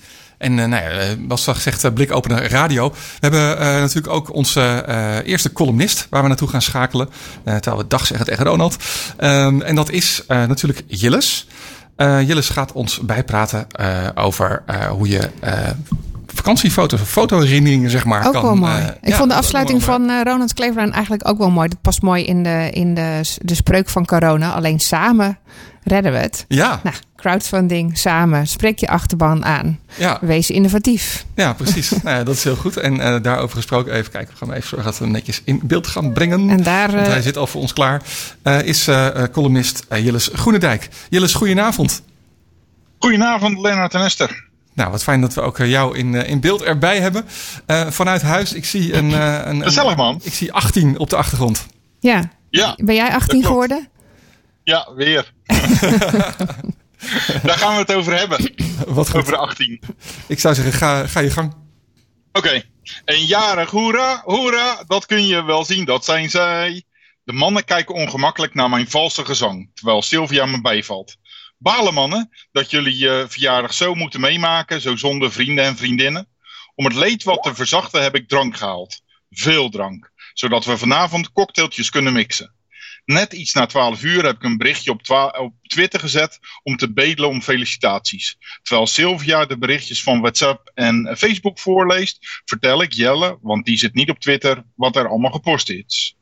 En 0.42 0.58
uh, 0.58 0.64
nou 0.64 0.82
ja, 0.82 0.90
eh, 0.90 1.08
was 1.28 1.44
gezegd, 1.44 1.84
uh, 1.84 1.92
blikopener 1.92 2.50
radio. 2.50 2.90
We 2.90 2.96
hebben 3.20 3.58
natuurlijk 3.80 4.12
ook 4.12 4.34
onze 4.34 4.84
eerste 5.24 5.52
columnist 5.52 6.06
waar 6.10 6.22
we 6.22 6.28
naartoe 6.28 6.48
gaan 6.48 6.62
schakelen. 6.62 7.08
terwijl 7.44 7.76
we 7.76 7.86
dag 7.86 8.06
zeggen 8.06 8.26
tegen 8.26 8.44
Ronald. 8.44 8.76
Um, 9.20 9.62
en 9.62 9.74
dat 9.74 9.90
is 9.90 10.22
natuurlijk 10.26 10.82
Jilles. 10.86 11.46
Jilles 11.96 12.48
gaat 12.48 12.72
ons 12.72 13.00
bijpraten 13.00 13.66
over 14.14 14.62
hoe 14.90 15.08
je 15.08 15.30
vakantiefoto's 16.34 17.00
of 17.00 17.08
fotoherinneringen, 17.08 17.90
zeg 17.90 18.04
maar. 18.04 18.26
Ook 18.26 18.32
kan, 18.32 18.42
wel 18.42 18.54
mooi. 18.54 18.94
ik 19.00 19.08
ja, 19.08 19.16
vond 19.16 19.30
de 19.30 19.36
afsluiting 19.36 19.82
van 19.82 20.10
uh, 20.10 20.20
Ronald 20.22 20.54
Kleveraan 20.54 20.92
eigenlijk 20.92 21.28
ook 21.28 21.38
wel 21.38 21.50
mooi. 21.50 21.68
Dat 21.68 21.80
past 21.80 22.02
mooi 22.02 22.24
in 22.24 22.42
de, 22.42 22.68
in 22.72 22.94
de, 22.94 23.20
de 23.38 23.54
spreuk 23.54 23.88
van 23.88 24.06
corona. 24.06 24.52
Alleen 24.52 24.80
samen 24.80 25.38
redden 25.84 26.12
we 26.12 26.18
het. 26.18 26.44
Ja. 26.48 26.80
Nou, 26.82 26.96
crowdfunding, 27.16 27.98
samen, 27.98 28.46
spreek 28.46 28.78
je 28.78 28.88
achterban 28.88 29.44
aan. 29.44 29.78
Ja. 29.94 30.18
Wees 30.20 30.50
innovatief. 30.50 31.24
Ja, 31.34 31.52
precies. 31.52 31.90
nou 32.02 32.16
ja, 32.16 32.24
dat 32.24 32.34
is 32.34 32.44
heel 32.44 32.56
goed. 32.56 32.76
En 32.76 32.96
uh, 32.96 33.16
daarover 33.22 33.56
gesproken, 33.56 33.92
even 33.92 34.12
kijken, 34.12 34.32
we 34.32 34.46
gaan 34.46 34.54
even 34.54 34.68
zorgen 34.68 34.86
dat 34.86 34.98
we 34.98 35.04
hem 35.04 35.12
netjes 35.12 35.42
in 35.44 35.60
beeld 35.62 35.86
gaan 35.86 36.12
brengen. 36.12 36.50
En 36.50 36.62
daar, 36.62 36.92
Want 36.92 37.06
hij 37.06 37.22
zit 37.22 37.36
al 37.36 37.46
voor 37.46 37.60
ons 37.60 37.72
klaar. 37.72 38.02
Uh, 38.44 38.62
is 38.62 38.88
columnist 39.32 39.86
Jilles 39.88 40.30
Groenendijk. 40.32 40.88
Jilles, 41.08 41.34
goedenavond. 41.34 42.02
Goedenavond, 42.98 43.58
Lennart 43.58 43.94
en 43.94 44.00
Esther. 44.00 44.50
Nou, 44.74 44.90
wat 44.90 45.02
fijn 45.02 45.20
dat 45.20 45.34
we 45.34 45.40
ook 45.40 45.58
jou 45.58 45.98
in, 45.98 46.14
in 46.14 46.40
beeld 46.40 46.62
erbij 46.62 47.00
hebben. 47.00 47.24
Uh, 47.66 47.90
vanuit 47.90 48.22
huis, 48.22 48.52
ik 48.52 48.64
zie 48.64 48.94
een, 48.94 49.10
uh, 49.10 49.40
een, 49.44 49.62
Gezellig 49.62 49.96
man. 49.96 50.20
Ik 50.22 50.32
zie 50.32 50.52
18 50.52 50.98
op 50.98 51.10
de 51.10 51.16
achtergrond. 51.16 51.66
Ja. 52.00 52.30
ja 52.50 52.74
ben 52.76 52.94
jij 52.94 53.14
18 53.14 53.44
geworden? 53.44 53.88
Ja, 54.64 54.88
weer. 54.94 55.32
Daar 57.42 57.58
gaan 57.58 57.72
we 57.72 57.80
het 57.80 57.94
over 57.94 58.18
hebben. 58.18 58.54
Wat 58.86 59.10
goed. 59.10 59.20
Over 59.20 59.32
de 59.32 59.38
18. 59.38 59.80
Ik 60.26 60.40
zou 60.40 60.54
zeggen, 60.54 60.72
ga, 60.72 61.06
ga 61.06 61.20
je 61.20 61.30
gang. 61.30 61.52
Oké. 62.32 62.46
Okay. 62.46 62.64
Een 63.04 63.24
jarig 63.24 63.70
hoera, 63.70 64.22
hoera, 64.24 64.82
dat 64.86 65.06
kun 65.06 65.26
je 65.26 65.44
wel 65.44 65.64
zien, 65.64 65.84
dat 65.84 66.04
zijn 66.04 66.30
zij. 66.30 66.82
De 67.24 67.32
mannen 67.32 67.64
kijken 67.64 67.94
ongemakkelijk 67.94 68.54
naar 68.54 68.70
mijn 68.70 68.90
valse 68.90 69.24
gezang, 69.24 69.70
terwijl 69.74 70.02
Sylvia 70.02 70.46
me 70.46 70.60
bijvalt. 70.60 71.16
Balen 71.62 71.94
mannen 71.94 72.30
dat 72.52 72.70
jullie 72.70 72.96
je 72.96 73.26
verjaardag 73.28 73.74
zo 73.74 73.94
moeten 73.94 74.20
meemaken, 74.20 74.80
zo 74.80 74.96
zonder 74.96 75.32
vrienden 75.32 75.64
en 75.64 75.76
vriendinnen. 75.76 76.28
Om 76.74 76.84
het 76.84 76.94
leed 76.94 77.22
wat 77.22 77.42
te 77.42 77.54
verzachten 77.54 78.02
heb 78.02 78.14
ik 78.14 78.28
drank 78.28 78.56
gehaald. 78.56 79.00
Veel 79.30 79.68
drank, 79.68 80.12
zodat 80.32 80.64
we 80.64 80.78
vanavond 80.78 81.32
cocktailtjes 81.32 81.90
kunnen 81.90 82.12
mixen. 82.12 82.54
Net 83.04 83.32
iets 83.32 83.52
na 83.52 83.66
12 83.66 84.02
uur 84.02 84.24
heb 84.24 84.36
ik 84.36 84.42
een 84.42 84.56
berichtje 84.56 84.90
op, 84.90 85.00
op, 85.38 85.54
Twitter 85.62 86.00
gezet 86.00 86.38
om 86.62 86.76
te 86.76 86.92
bedelen 86.92 87.28
om 87.28 87.42
felicitaties. 87.42 88.36
Terwijl 88.62 88.86
Sylvia 88.86 89.46
de 89.46 89.58
berichtjes 89.58 90.02
van 90.02 90.20
WhatsApp 90.20 90.70
en 90.74 91.16
Facebook 91.18 91.58
voorleest, 91.58 92.42
vertel 92.44 92.82
ik 92.82 92.92
Jelle, 92.92 93.38
want 93.40 93.64
die 93.64 93.76
zit 93.76 93.94
niet 93.94 94.10
op 94.10 94.18
Twitter, 94.18 94.64
wat 94.74 94.96
er 94.96 95.08
allemaal 95.08 95.32
gepost 95.32 95.70
is. 95.70 96.16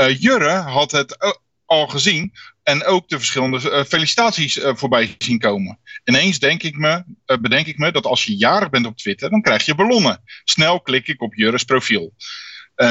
Uh, 0.00 0.20
Jurre 0.20 0.52
had 0.52 0.90
het 0.90 1.36
al 1.66 1.86
gezien 1.86 2.32
en 2.64 2.84
ook 2.84 3.08
de 3.08 3.16
verschillende 3.18 3.70
uh, 3.70 3.84
felicitaties 3.84 4.56
uh, 4.56 4.70
voorbij 4.74 5.14
zien 5.18 5.38
komen. 5.38 5.78
Ineens 6.04 6.38
denk 6.38 6.62
ik 6.62 6.76
me, 6.76 7.04
bedenk 7.40 7.66
ik 7.66 7.78
me 7.78 7.92
dat 7.92 8.04
als 8.04 8.24
je 8.24 8.36
jarig 8.36 8.70
bent 8.70 8.86
op 8.86 8.96
Twitter, 8.96 9.30
dan 9.30 9.42
krijg 9.42 9.64
je 9.64 9.74
ballonnen. 9.74 10.22
Snel 10.44 10.80
klik 10.80 11.08
ik 11.08 11.22
op 11.22 11.34
Jurre's 11.34 11.64
profiel. 11.64 12.14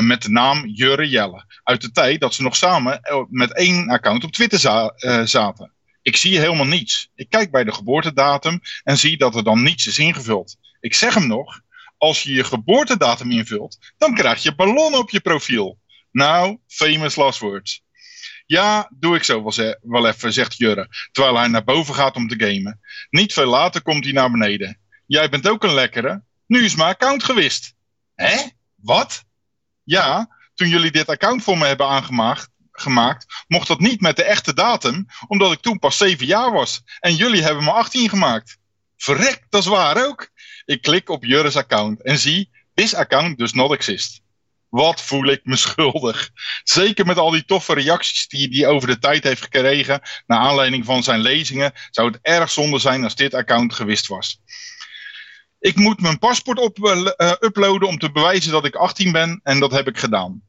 Met 0.02 0.22
de 0.22 0.30
naam 0.30 0.68
Jurre 0.68 1.10
Jelle. 1.10 1.46
Uit 1.64 1.82
de 1.82 1.92
tijd 1.92 2.20
dat 2.20 2.34
ze 2.34 2.42
nog 2.42 2.56
samen 2.56 3.00
met 3.30 3.54
één 3.54 3.90
account 3.90 4.24
op 4.24 4.32
Twitter 4.32 4.60
za 4.60 4.94
zaten. 5.26 5.74
Ik 6.02 6.18
zie 6.18 6.40
helemaal 6.40 6.66
niets. 6.66 7.10
Ik 7.16 7.30
kijk 7.30 7.52
bij 7.52 7.64
de 7.64 7.74
geboortedatum 7.74 8.62
en 8.84 8.98
zie 8.98 9.18
dat 9.18 9.36
er 9.36 9.44
dan 9.44 9.64
niets 9.64 9.88
is 9.88 9.98
ingevuld. 9.98 10.56
Ik 10.80 10.94
zeg 10.94 11.14
hem 11.14 11.28
nog, 11.28 11.62
als 11.98 12.24
je 12.24 12.34
je 12.34 12.44
geboortedatum 12.44 13.32
invult, 13.32 13.78
dan 13.98 14.16
krijg 14.16 14.44
je 14.44 14.56
ballonnen 14.56 15.00
op 15.00 15.10
je 15.10 15.20
profiel. 15.20 15.80
Nou, 16.12 16.58
famous 16.68 17.16
last 17.16 17.40
words. 17.40 17.84
Ja, 18.46 18.90
doe 19.00 19.16
ik 19.16 19.24
zo 19.24 19.52
wel, 19.82 20.08
even, 20.08 20.34
zegt 20.34 20.58
Jurre, 20.58 20.88
terwijl 21.12 21.38
hij 21.38 21.48
naar 21.48 21.64
boven 21.64 21.96
gaat 21.96 22.16
om 22.16 22.28
te 22.28 22.46
gamen. 22.46 22.80
Niet 23.10 23.34
veel 23.34 23.46
later 23.46 23.82
komt 23.82 24.04
hij 24.04 24.14
naar 24.14 24.32
beneden. 24.32 24.80
Jij 25.06 25.30
bent 25.30 25.48
ook 25.48 25.64
een 25.64 25.74
lekkere. 25.74 26.24
Nu 26.46 26.64
is 26.64 26.76
mijn 26.76 26.90
account 26.90 27.24
gewist. 27.24 27.74
Hè? 28.16 28.36
Wat? 28.76 29.24
Ja, 29.84 30.38
toen 30.54 30.68
jullie 30.68 30.92
dit 30.92 31.10
account 31.10 31.44
voor 31.44 31.58
me 31.58 31.66
hebben 31.66 31.88
aangemaakt, 31.88 32.50
gemaakt, 32.72 33.26
mocht 33.48 33.68
dat 33.68 33.80
niet 33.80 34.02
met 34.02 34.16
de 34.16 34.24
echte 34.24 34.54
datum, 34.54 35.06
omdat 35.28 35.52
ik 35.52 35.60
toen 35.60 35.80
pas 35.80 35.98
7 35.98 36.26
jaar 36.26 36.52
was. 36.52 36.82
En 37.00 37.16
jullie 37.16 37.44
hebben 37.44 37.64
me 37.64 37.72
18 37.72 38.10
gemaakt. 38.10 38.58
Verrek, 38.98 39.46
dat 39.50 39.62
is 39.62 39.68
waar 39.68 40.06
ook. 40.06 40.30
Ik 40.66 40.82
klik 40.82 41.10
op 41.10 41.24
Jurre's 41.24 41.56
account 41.56 42.04
en 42.04 42.20
zie, 42.20 42.50
this 42.74 42.96
account 42.96 43.38
does 43.38 43.54
not 43.54 43.72
exist. 43.72 44.22
Wat 44.74 45.02
voel 45.02 45.28
ik 45.28 45.42
me 45.44 45.56
schuldig. 45.56 46.30
Zeker 46.64 47.06
met 47.06 47.18
al 47.18 47.30
die 47.30 47.46
toffe 47.46 47.74
reacties 47.74 48.28
die 48.28 48.48
hij 48.50 48.68
over 48.68 48.88
de 48.88 49.00
tijd 49.00 49.24
heeft 49.24 49.42
gekregen. 49.42 50.02
Naar 50.28 50.40
aanleiding 50.40 50.86
van 50.86 51.04
zijn 51.04 51.20
lezingen. 51.20 51.72
Zou 51.92 52.08
het 52.08 52.20
erg 52.22 52.52
zonde 52.52 52.80
zijn 52.80 53.04
als 53.04 53.16
dit 53.16 53.34
account 53.34 53.74
gewist 53.74 54.08
was. 54.08 54.42
Ik 55.60 55.76
moet 55.76 56.02
mijn 56.02 56.20
paspoort 56.20 56.60
op, 56.60 56.78
uh, 56.78 57.32
uploaden 57.40 57.88
om 57.88 57.98
te 57.98 58.12
bewijzen 58.12 58.52
dat 58.52 58.66
ik 58.66 58.76
18 58.76 59.12
ben. 59.12 59.40
En 59.44 59.60
dat 59.60 59.72
heb 59.72 59.88
ik 59.88 59.98
gedaan. 59.98 60.42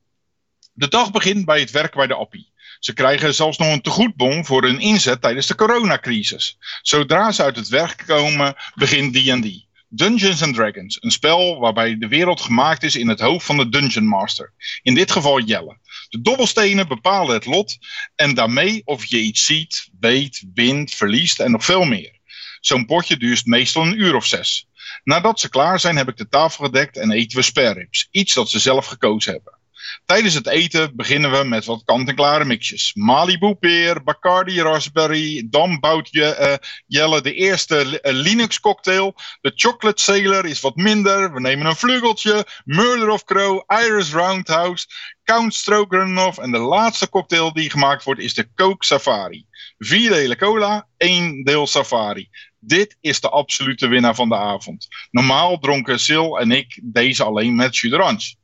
De 0.72 0.88
dag 0.88 1.10
begint 1.10 1.44
bij 1.44 1.60
het 1.60 1.70
werk 1.70 1.94
bij 1.94 2.06
de 2.06 2.14
Appie. 2.14 2.52
Ze 2.78 2.92
krijgen 2.92 3.34
zelfs 3.34 3.58
nog 3.58 3.68
een 3.68 3.82
tegoedbon 3.82 4.44
voor 4.44 4.62
hun 4.62 4.80
inzet 4.80 5.20
tijdens 5.20 5.46
de 5.46 5.54
coronacrisis. 5.54 6.56
Zodra 6.82 7.32
ze 7.32 7.42
uit 7.42 7.56
het 7.56 7.68
werk 7.68 8.02
komen, 8.06 8.54
begint 8.74 9.14
D&D. 9.14 9.63
Dungeons 9.96 10.42
and 10.42 10.54
Dragons, 10.54 11.02
een 11.02 11.10
spel 11.10 11.58
waarbij 11.58 11.98
de 11.98 12.08
wereld 12.08 12.40
gemaakt 12.40 12.82
is 12.82 12.96
in 12.96 13.08
het 13.08 13.20
hoofd 13.20 13.46
van 13.46 13.56
de 13.56 13.68
Dungeon 13.68 14.06
Master. 14.06 14.52
In 14.82 14.94
dit 14.94 15.10
geval 15.10 15.40
Jelle. 15.40 15.78
De 16.08 16.20
dobbelstenen 16.20 16.88
bepalen 16.88 17.34
het 17.34 17.46
lot 17.46 17.78
en 18.14 18.34
daarmee 18.34 18.82
of 18.84 19.04
je 19.04 19.20
iets 19.20 19.44
ziet, 19.44 19.88
weet, 20.00 20.44
wint, 20.54 20.94
verliest 20.94 21.40
en 21.40 21.50
nog 21.50 21.64
veel 21.64 21.84
meer. 21.84 22.18
Zo'n 22.60 22.86
potje 22.86 23.16
duurt 23.16 23.46
meestal 23.46 23.82
een 23.82 24.00
uur 24.00 24.14
of 24.14 24.26
zes. 24.26 24.68
Nadat 25.04 25.40
ze 25.40 25.48
klaar 25.48 25.80
zijn 25.80 25.96
heb 25.96 26.08
ik 26.08 26.16
de 26.16 26.28
tafel 26.28 26.64
gedekt 26.64 26.96
en 26.96 27.10
eten 27.10 27.36
we 27.36 27.44
spareribs. 27.44 28.08
Iets 28.10 28.34
dat 28.34 28.50
ze 28.50 28.58
zelf 28.58 28.86
gekozen 28.86 29.32
hebben. 29.32 29.58
Tijdens 30.04 30.34
het 30.34 30.46
eten 30.46 30.96
beginnen 30.96 31.30
we 31.30 31.44
met 31.44 31.64
wat 31.64 31.82
kant-en-klare 31.84 32.44
mixjes. 32.44 32.94
Malibu 32.94 33.54
peer, 33.54 34.02
Bacardi 34.04 34.62
raspberry, 34.62 35.46
dan 35.50 35.80
bouwt 35.80 36.08
je, 36.10 36.36
uh, 36.40 36.68
Jelle 36.86 37.20
de 37.20 37.34
eerste 37.34 37.84
uh, 37.84 38.12
Linux 38.12 38.60
cocktail. 38.60 39.14
De 39.40 39.52
chocolate 39.54 40.02
sailor 40.02 40.46
is 40.46 40.60
wat 40.60 40.76
minder. 40.76 41.32
We 41.32 41.40
nemen 41.40 41.66
een 41.66 41.76
vlugeltje, 41.76 42.46
Murder 42.64 43.10
of 43.10 43.24
Crow, 43.24 43.62
Iris 43.66 44.12
Roundhouse, 44.12 44.86
Count 45.24 45.54
Stroganoff. 45.54 46.38
En 46.38 46.50
de 46.50 46.58
laatste 46.58 47.08
cocktail 47.08 47.52
die 47.52 47.70
gemaakt 47.70 48.04
wordt 48.04 48.20
is 48.20 48.34
de 48.34 48.48
Coke 48.54 48.84
Safari. 48.84 49.46
Vier 49.78 50.10
delen 50.10 50.36
cola, 50.36 50.86
één 50.96 51.44
deel 51.44 51.66
safari. 51.66 52.28
Dit 52.58 52.96
is 53.00 53.20
de 53.20 53.28
absolute 53.28 53.86
winnaar 53.86 54.14
van 54.14 54.28
de 54.28 54.36
avond. 54.36 54.88
Normaal 55.10 55.58
dronken 55.58 56.00
Sil 56.06 56.28
en 56.40 56.50
ik 56.50 56.80
deze 56.82 57.24
alleen 57.24 57.54
met 57.54 57.76
jus. 57.76 58.36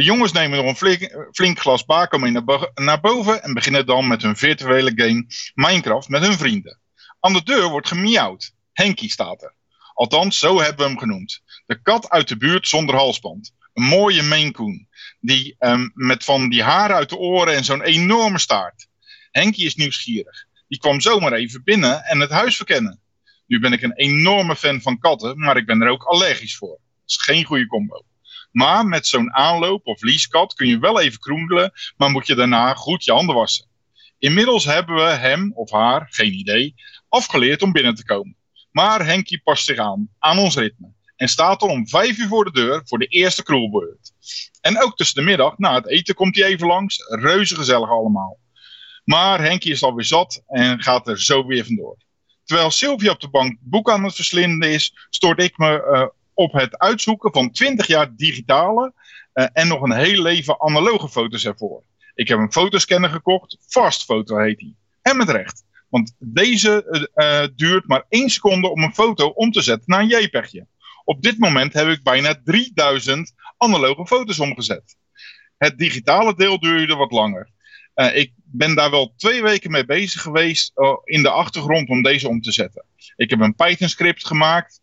De 0.00 0.06
jongens 0.06 0.32
nemen 0.32 0.64
nog 0.64 0.82
een 0.82 1.00
flink, 1.32 1.58
glas 1.58 1.84
bako 1.84 2.18
mee 2.18 2.42
naar 2.74 3.00
boven 3.00 3.42
en 3.42 3.54
beginnen 3.54 3.86
dan 3.86 4.06
met 4.06 4.22
hun 4.22 4.36
virtuele 4.36 4.92
game 4.94 5.26
Minecraft 5.54 6.08
met 6.08 6.22
hun 6.22 6.38
vrienden. 6.38 6.80
Aan 7.20 7.32
de 7.32 7.42
deur 7.42 7.68
wordt 7.68 7.88
gemiauwd. 7.88 8.52
Henkie 8.72 9.10
staat 9.10 9.42
er. 9.42 9.54
Althans, 9.94 10.38
zo 10.38 10.60
hebben 10.60 10.84
we 10.84 10.90
hem 10.90 10.98
genoemd. 10.98 11.42
De 11.66 11.82
kat 11.82 12.10
uit 12.10 12.28
de 12.28 12.36
buurt 12.36 12.68
zonder 12.68 12.94
halsband. 12.94 13.52
Een 13.74 13.82
mooie 13.82 14.22
Maine 14.22 14.50
Coon. 14.50 14.88
Die, 15.20 15.56
um, 15.58 15.90
met 15.94 16.24
van 16.24 16.48
die 16.48 16.62
haren 16.62 16.96
uit 16.96 17.08
de 17.08 17.16
oren 17.16 17.54
en 17.54 17.64
zo'n 17.64 17.82
enorme 17.82 18.38
staart. 18.38 18.86
Henkie 19.30 19.66
is 19.66 19.74
nieuwsgierig. 19.74 20.46
Die 20.68 20.78
kwam 20.78 21.00
zomaar 21.00 21.32
even 21.32 21.62
binnen 21.64 22.04
en 22.04 22.20
het 22.20 22.30
huis 22.30 22.56
verkennen. 22.56 23.00
Nu 23.46 23.60
ben 23.60 23.72
ik 23.72 23.82
een 23.82 23.96
enorme 23.96 24.56
fan 24.56 24.80
van 24.80 24.98
katten, 24.98 25.38
maar 25.38 25.56
ik 25.56 25.66
ben 25.66 25.82
er 25.82 25.90
ook 25.90 26.02
allergisch 26.02 26.56
voor. 26.56 26.78
Dat 26.78 26.78
is 27.06 27.16
geen 27.16 27.44
goede 27.44 27.66
combo. 27.66 28.04
Maar 28.50 28.86
met 28.86 29.06
zo'n 29.06 29.34
aanloop 29.34 29.86
of 29.86 30.02
leasekat 30.02 30.54
kun 30.54 30.66
je 30.66 30.78
wel 30.78 31.00
even 31.00 31.18
kroendelen, 31.18 31.72
maar 31.96 32.10
moet 32.10 32.26
je 32.26 32.34
daarna 32.34 32.74
goed 32.74 33.04
je 33.04 33.12
handen 33.12 33.34
wassen. 33.34 33.68
Inmiddels 34.18 34.64
hebben 34.64 34.94
we 34.94 35.10
hem 35.10 35.52
of 35.54 35.70
haar, 35.70 36.06
geen 36.10 36.32
idee, 36.32 36.74
afgeleerd 37.08 37.62
om 37.62 37.72
binnen 37.72 37.94
te 37.94 38.04
komen. 38.04 38.36
Maar 38.70 39.04
Henkie 39.04 39.40
past 39.42 39.64
zich 39.64 39.78
aan, 39.78 40.08
aan 40.18 40.38
ons 40.38 40.56
ritme. 40.56 40.92
En 41.16 41.28
staat 41.28 41.62
al 41.62 41.68
om 41.68 41.88
vijf 41.88 42.18
uur 42.18 42.28
voor 42.28 42.44
de 42.44 42.52
deur 42.52 42.82
voor 42.84 42.98
de 42.98 43.06
eerste 43.06 43.42
kroelbeurt. 43.42 44.12
En 44.60 44.82
ook 44.82 44.96
tussen 44.96 45.16
de 45.16 45.30
middag, 45.30 45.58
na 45.58 45.74
het 45.74 45.88
eten, 45.88 46.14
komt 46.14 46.36
hij 46.36 46.44
even 46.44 46.66
langs. 46.66 46.98
Reuze 47.08 47.54
gezellig 47.54 47.90
allemaal. 47.90 48.38
Maar 49.04 49.40
Henkie 49.40 49.72
is 49.72 49.82
alweer 49.82 50.04
zat 50.04 50.42
en 50.46 50.82
gaat 50.82 51.08
er 51.08 51.20
zo 51.20 51.46
weer 51.46 51.64
vandoor. 51.64 51.96
Terwijl 52.44 52.70
Sylvia 52.70 53.10
op 53.10 53.20
de 53.20 53.30
bank 53.30 53.58
boek 53.60 53.90
aan 53.90 54.04
het 54.04 54.14
verslinden 54.14 54.70
is, 54.70 55.06
stoort 55.10 55.42
ik 55.42 55.58
me 55.58 55.88
uh, 55.92 56.06
op 56.40 56.52
het 56.52 56.78
uitzoeken 56.78 57.32
van 57.32 57.50
20 57.50 57.86
jaar 57.86 58.16
digitale 58.16 58.92
uh, 59.34 59.46
en 59.52 59.68
nog 59.68 59.82
een 59.82 59.92
heel 59.92 60.22
leven 60.22 60.60
analoge 60.60 61.08
foto's 61.08 61.44
ervoor. 61.44 61.82
Ik 62.14 62.28
heb 62.28 62.38
een 62.38 62.52
fotoscanner 62.52 63.10
gekocht, 63.10 63.56
Fast 63.66 64.04
Photo 64.04 64.38
heet 64.38 64.58
die. 64.58 64.76
En 65.02 65.16
met 65.16 65.28
recht. 65.28 65.64
Want 65.88 66.14
deze 66.18 67.08
uh, 67.14 67.56
duurt 67.56 67.86
maar 67.86 68.04
één 68.08 68.28
seconde 68.28 68.68
om 68.68 68.82
een 68.82 68.94
foto 68.94 69.26
om 69.28 69.50
te 69.50 69.60
zetten 69.60 69.84
naar 69.86 70.00
een 70.00 70.08
JPEGje. 70.08 70.66
Op 71.04 71.22
dit 71.22 71.38
moment 71.38 71.72
heb 71.72 71.88
ik 71.88 72.02
bijna 72.02 72.40
3000 72.44 73.32
analoge 73.56 74.06
foto's 74.06 74.38
omgezet. 74.38 74.96
Het 75.58 75.78
digitale 75.78 76.34
deel 76.34 76.60
duurde 76.60 76.94
wat 76.94 77.10
langer. 77.10 77.50
Ik 77.94 78.32
ben 78.34 78.74
daar 78.74 78.90
wel 78.90 79.14
twee 79.16 79.42
weken 79.42 79.70
mee 79.70 79.84
bezig 79.84 80.22
geweest 80.22 80.72
in 81.04 81.22
de 81.22 81.30
achtergrond 81.30 81.88
om 81.88 82.02
deze 82.02 82.28
om 82.28 82.40
te 82.40 82.52
zetten. 82.52 82.84
Ik 83.16 83.30
heb 83.30 83.40
een 83.40 83.54
Python 83.54 83.88
script 83.88 84.26
gemaakt. 84.26 84.80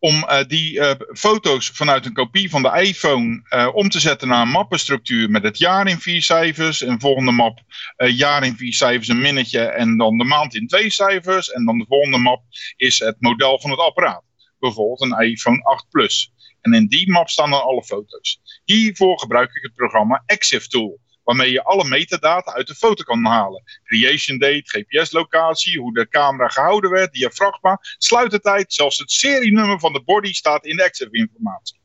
Om 0.00 0.14
uh, 0.14 0.40
die 0.46 0.72
uh, 0.72 0.90
foto's 1.12 1.70
vanuit 1.70 2.06
een 2.06 2.12
kopie 2.12 2.50
van 2.50 2.62
de 2.62 2.80
iPhone 2.82 3.42
uh, 3.50 3.68
om 3.72 3.88
te 3.88 4.00
zetten 4.00 4.28
naar 4.28 4.42
een 4.42 4.48
mappenstructuur 4.48 5.30
met 5.30 5.42
het 5.42 5.58
jaar 5.58 5.88
in 5.88 5.98
vier 5.98 6.22
cijfers. 6.22 6.80
Een 6.80 7.00
volgende 7.00 7.32
map 7.32 7.58
jaar 7.96 8.44
in 8.44 8.56
vier 8.56 8.72
cijfers, 8.72 9.08
een 9.08 9.20
minnetje 9.20 9.60
en 9.60 9.96
dan 9.96 10.18
de 10.18 10.24
maand 10.24 10.54
in 10.54 10.66
twee 10.66 10.90
cijfers. 10.90 11.50
En 11.50 11.64
dan 11.64 11.78
de 11.78 11.84
volgende 11.88 12.18
map 12.18 12.42
is 12.76 12.98
het 12.98 13.16
model 13.18 13.60
van 13.60 13.70
het 13.70 13.80
apparaat. 13.80 14.22
Bijvoorbeeld 14.58 15.00
een 15.00 15.20
iPhone 15.20 15.62
8 15.62 15.88
Plus. 15.90 16.32
En 16.60 16.72
in 16.72 16.86
die 16.86 17.10
map 17.10 17.28
staan 17.28 17.50
dan 17.50 17.62
alle 17.62 17.84
foto's. 17.84 18.40
Hiervoor 18.64 19.18
gebruik 19.18 19.50
ik 19.54 19.62
het 19.62 19.74
programma 19.74 20.22
EXIF 20.26 20.66
Tool 20.66 21.00
waarmee 21.30 21.52
je 21.52 21.64
alle 21.64 21.84
metadata 21.84 22.52
uit 22.52 22.66
de 22.66 22.74
foto 22.74 23.04
kan 23.04 23.24
halen. 23.24 23.62
Creation 23.84 24.38
date, 24.38 24.62
GPS-locatie, 24.64 25.78
hoe 25.78 25.94
de 25.94 26.08
camera 26.08 26.48
gehouden 26.48 26.90
werd, 26.90 27.12
diafragma, 27.12 27.78
sluitertijd, 27.98 28.72
zelfs 28.72 28.98
het 28.98 29.10
serienummer 29.10 29.78
van 29.78 29.92
de 29.92 30.02
body 30.02 30.32
staat 30.32 30.66
in 30.66 30.76
de 30.76 30.82
EXIF-informatie. 30.82 31.80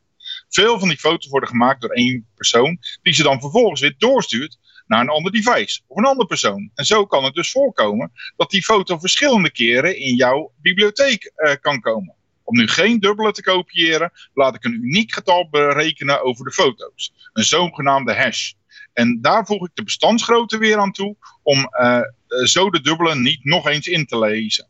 Veel 0.49 0.79
van 0.79 0.87
die 0.87 0.97
foto's 0.97 1.29
worden 1.29 1.49
gemaakt 1.49 1.81
door 1.81 1.89
één 1.89 2.27
persoon, 2.35 2.79
die 3.01 3.13
ze 3.13 3.23
dan 3.23 3.39
vervolgens 3.41 3.81
weer 3.81 3.95
doorstuurt 3.97 4.57
naar 4.87 5.01
een 5.01 5.09
ander 5.09 5.31
device 5.31 5.81
of 5.87 5.97
een 5.97 6.05
andere 6.05 6.27
persoon. 6.27 6.71
En 6.75 6.85
zo 6.85 7.05
kan 7.05 7.23
het 7.23 7.33
dus 7.33 7.51
voorkomen 7.51 8.11
dat 8.35 8.49
die 8.49 8.63
foto 8.63 8.97
verschillende 8.97 9.51
keren 9.51 9.97
in 9.97 10.15
jouw 10.15 10.51
bibliotheek 10.61 11.31
uh, 11.35 11.53
kan 11.61 11.79
komen. 11.79 12.15
Om 12.43 12.57
nu 12.57 12.67
geen 12.67 12.99
dubbele 12.99 13.31
te 13.31 13.43
kopiëren, 13.43 14.11
laat 14.33 14.55
ik 14.55 14.63
een 14.63 14.83
uniek 14.83 15.13
getal 15.13 15.49
berekenen 15.49 16.23
over 16.23 16.45
de 16.45 16.51
foto's. 16.51 17.13
Een 17.33 17.43
zogenaamde 17.43 18.13
hash. 18.13 18.53
En 18.95 19.21
daar 19.21 19.45
voeg 19.45 19.67
ik 19.67 19.71
de 19.73 19.83
bestandsgrootte 19.83 20.57
weer 20.57 20.77
aan 20.77 20.91
toe 20.91 21.15
om 21.43 21.69
uh, 21.81 22.01
zo 22.43 22.69
de 22.69 22.81
dubbele 22.81 23.15
niet 23.15 23.43
nog 23.43 23.67
eens 23.67 23.87
in 23.87 24.05
te 24.05 24.19
lezen. 24.19 24.69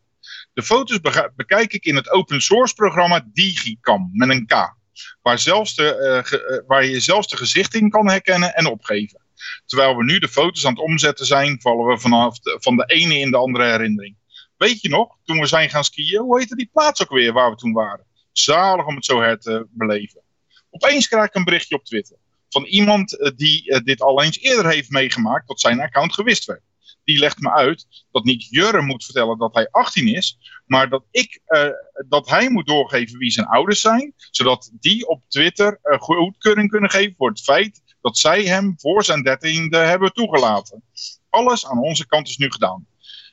De 0.54 0.64
foto's 0.64 1.00
bekijk 1.36 1.74
ik 1.74 1.86
in 1.86 1.96
het 1.96 2.10
open 2.10 2.42
source 2.42 2.74
programma 2.74 3.28
Digicam 3.34 4.10
met 4.14 4.30
een 4.30 4.46
K. 4.46 4.76
Waar, 5.22 5.40
zelfs 5.40 5.76
de, 5.76 6.22
ge, 6.26 6.64
waar 6.68 6.86
je 6.86 7.00
zelfs 7.00 7.28
de 7.28 7.38
gezicht 7.38 7.74
in 7.74 7.90
kan 7.90 8.10
herkennen 8.10 8.56
en 8.56 8.66
opgeven. 8.66 9.22
Terwijl 9.66 9.96
we 9.96 10.04
nu 10.04 10.20
de 10.20 10.28
foto's 10.28 10.66
aan 10.66 10.74
het 10.74 10.82
omzetten 10.84 11.26
zijn, 11.26 11.62
vallen 11.62 11.86
we 11.86 12.00
vanaf 12.00 12.38
van 12.42 12.76
de 12.76 12.86
ene 12.86 13.20
in 13.20 13.32
de 13.32 13.38
andere 13.38 13.66
herinnering. 13.66 14.16
Weet 14.58 14.82
je 14.82 14.90
nog, 14.90 15.18
toen 15.24 15.40
we 15.40 15.46
zijn 15.46 15.70
gaan 15.70 15.84
skiën, 15.84 16.22
hoe 16.22 16.40
heette 16.40 16.56
die 16.56 16.70
plaats 16.74 17.02
ook 17.02 17.10
weer 17.10 17.34
waar 17.34 17.50
we 17.50 17.56
toen 17.56 17.74
waren? 17.74 18.06
Zalig 18.32 18.86
om 18.86 18.96
het 18.96 19.06
zo 19.06 19.22
her 19.22 19.40
te 19.40 19.68
beleven. 19.70 20.22
Opeens 20.70 21.08
krijg 21.08 21.28
ik 21.28 21.36
een 21.36 21.44
berichtje 21.44 21.76
op 21.76 21.86
Twitter 21.86 22.18
van 22.56 22.66
iemand 22.66 23.34
die 23.36 23.82
dit 23.84 24.02
al 24.02 24.24
eens 24.24 24.40
eerder 24.40 24.72
heeft 24.72 24.90
meegemaakt 24.90 25.48
dat 25.48 25.60
zijn 25.60 25.82
account 25.82 26.14
gewist 26.14 26.46
werd. 26.46 26.62
Die 27.04 27.20
legt 27.20 27.40
me 27.40 27.52
uit 27.52 27.86
dat 28.12 28.24
niet 28.24 28.48
Jurre 28.50 28.82
moet 28.82 29.04
vertellen 29.04 29.38
dat 29.38 29.54
hij 29.54 29.68
18 29.72 30.08
is, 30.08 30.38
maar 30.66 30.90
dat, 30.90 31.04
ik, 31.12 31.40
uh, 31.48 31.68
dat 32.08 32.30
hij 32.30 32.50
moet 32.50 32.68
doorgeven 32.68 33.18
wie 33.18 33.30
zijn 33.30 33.46
ouders 33.48 33.82
zijn, 33.82 34.14
zodat 34.18 34.72
die 34.80 35.08
op 35.08 35.22
Twitter 35.28 35.80
uh, 35.84 36.00
goedkeuring 36.00 36.70
kunnen 36.70 36.90
geven 36.90 37.16
voor 37.18 37.30
het 37.30 37.42
feit 37.42 37.82
dat 38.02 38.18
zij 38.18 38.44
hem 38.44 38.74
voor 38.78 39.04
zijn 39.04 39.24
dertiende 39.24 39.78
hebben 39.78 40.14
toegelaten. 40.14 40.84
Alles 41.30 41.66
aan 41.66 41.80
onze 41.80 42.06
kant 42.06 42.28
is 42.28 42.38
nu 42.38 42.52
gedaan. 42.52 42.88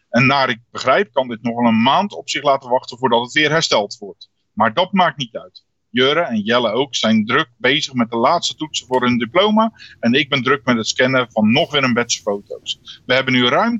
En 0.08 0.26
naar 0.26 0.48
ik 0.48 0.60
begrijp 0.70 1.12
kan 1.12 1.28
dit 1.28 1.42
nog 1.42 1.58
een 1.58 1.82
maand 1.82 2.12
op 2.12 2.28
zich 2.28 2.42
laten 2.42 2.70
wachten 2.70 2.98
voordat 2.98 3.22
het 3.22 3.32
weer 3.32 3.50
hersteld 3.50 3.96
wordt. 3.98 4.30
Maar 4.52 4.74
dat 4.74 4.92
maakt 4.92 5.16
niet 5.16 5.36
uit. 5.36 5.64
Jurre 5.93 6.20
en 6.20 6.40
Jelle 6.40 6.70
ook 6.70 6.95
zijn 6.95 7.24
druk 7.26 7.49
bezig 7.57 7.93
met 7.93 8.11
de 8.11 8.16
laatste 8.16 8.55
toetsen 8.55 8.86
voor 8.86 9.03
hun 9.03 9.18
diploma. 9.18 9.72
En 10.01 10.12
ik 10.12 10.28
ben 10.28 10.43
druk 10.43 10.64
met 10.64 10.76
het 10.76 10.88
scannen 10.88 11.26
van 11.30 11.53
nog 11.53 11.72
weer 11.72 11.84
een 11.84 11.93
batch 11.93 12.20
foto's. 12.20 13.01
We 13.07 13.14
hebben 13.14 13.32
nu 13.32 13.47
ruim 13.47 13.78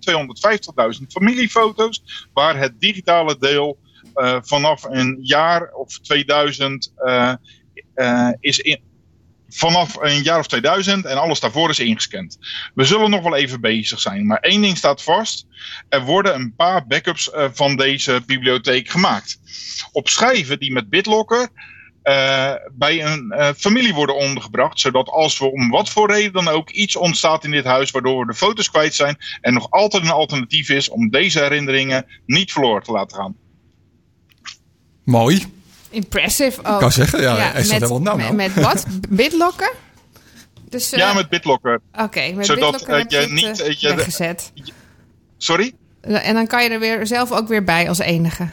250.000 1.01 1.07
familiefoto's, 1.09 2.27
waar 2.33 2.59
het 2.59 2.81
digitale 2.81 3.37
deel 3.39 3.79
uh, 4.15 4.39
vanaf 4.43 4.85
een 4.85 5.19
jaar 5.23 5.73
of 5.73 5.99
2000 5.99 6.93
uh, 7.05 7.35
uh, 7.95 8.29
is 8.41 8.59
in, 8.59 8.81
vanaf 9.49 9.97
een 9.97 10.23
jaar 10.23 10.39
of 10.39 10.47
2000 10.47 11.05
en 11.05 11.17
alles 11.17 11.41
daarvoor 11.41 11.71
is 11.71 11.79
ingescand. 11.79 12.39
We 12.75 12.85
zullen 12.85 13.11
nog 13.11 13.23
wel 13.23 13.37
even 13.37 13.61
bezig 13.61 14.01
zijn, 14.01 14.27
maar 14.27 14.39
één 14.39 14.63
ding 14.63 14.77
staat 14.77 15.03
vast. 15.03 15.47
Er 15.89 16.05
worden 16.05 16.35
een 16.35 16.55
paar 16.55 16.87
backups 16.87 17.31
van 17.53 17.77
deze 17.77 18.23
bibliotheek 18.27 18.89
gemaakt. 18.91 19.41
Op 19.93 20.09
schijven 20.09 20.59
die 20.59 20.73
met 20.73 20.91
BitLocker 20.91 21.49
uh, 22.05 22.53
bij 22.73 23.05
een 23.05 23.33
uh, 23.37 23.49
familie 23.57 23.95
worden 23.95 24.17
ondergebracht. 24.17 24.81
Zodat 24.81 25.09
als 25.09 25.39
we 25.39 25.53
om 25.53 25.71
wat 25.71 25.89
voor 25.89 26.11
reden 26.11 26.33
dan 26.33 26.49
ook 26.49 26.71
iets 26.71 26.97
ontstaat 26.97 27.45
in 27.45 27.51
dit 27.51 27.65
huis 27.65 27.91
waardoor 27.91 28.21
we 28.21 28.27
de 28.27 28.39
foto's 28.39 28.71
kwijt 28.71 28.95
zijn. 28.95 29.17
Er 29.41 29.53
nog 29.53 29.71
altijd 29.71 30.03
een 30.03 30.11
alternatief 30.11 30.69
is 30.69 30.89
om 30.89 31.11
deze 31.11 31.39
herinneringen 31.39 32.07
niet 32.27 32.53
verloren 32.53 32.83
te 32.83 32.93
laten 32.93 33.17
gaan. 33.17 33.37
Mooi. 35.05 35.47
Impressive 35.91 36.65
ook. 36.65 36.75
Ik 36.75 36.81
kan 36.81 36.93
zeggen, 36.93 37.21
ja, 37.21 37.37
ja 37.37 37.53
is 37.53 37.69
met, 37.69 37.81
dat 37.81 37.89
helemaal 37.89 38.17
nou, 38.17 38.19
nou. 38.19 38.35
Met, 38.35 38.55
met 38.55 38.65
wat? 38.65 38.87
Bitlocker? 39.09 39.73
Dus, 40.73 40.93
uh, 40.93 40.99
ja, 40.99 41.13
met 41.13 41.29
BitLocker. 41.29 41.81
Oké, 41.93 42.03
okay, 42.03 42.33
met 42.33 42.47
Zodat, 42.47 42.73
BitLocker 42.73 42.99
heb 42.99 43.11
je, 43.11 43.21
je 43.21 43.27
niet 43.27 43.61
uh, 43.61 43.73
je 43.73 43.95
weggezet. 43.95 44.53
Sorry? 45.37 45.73
En 46.01 46.35
dan 46.35 46.47
kan 46.47 46.63
je 46.63 46.69
er 46.69 46.81
weer 46.81 47.07
zelf 47.07 47.33
ook 47.33 47.49
weer 47.49 47.65
bij 47.65 47.89
als 47.89 47.99
enige. 47.99 48.49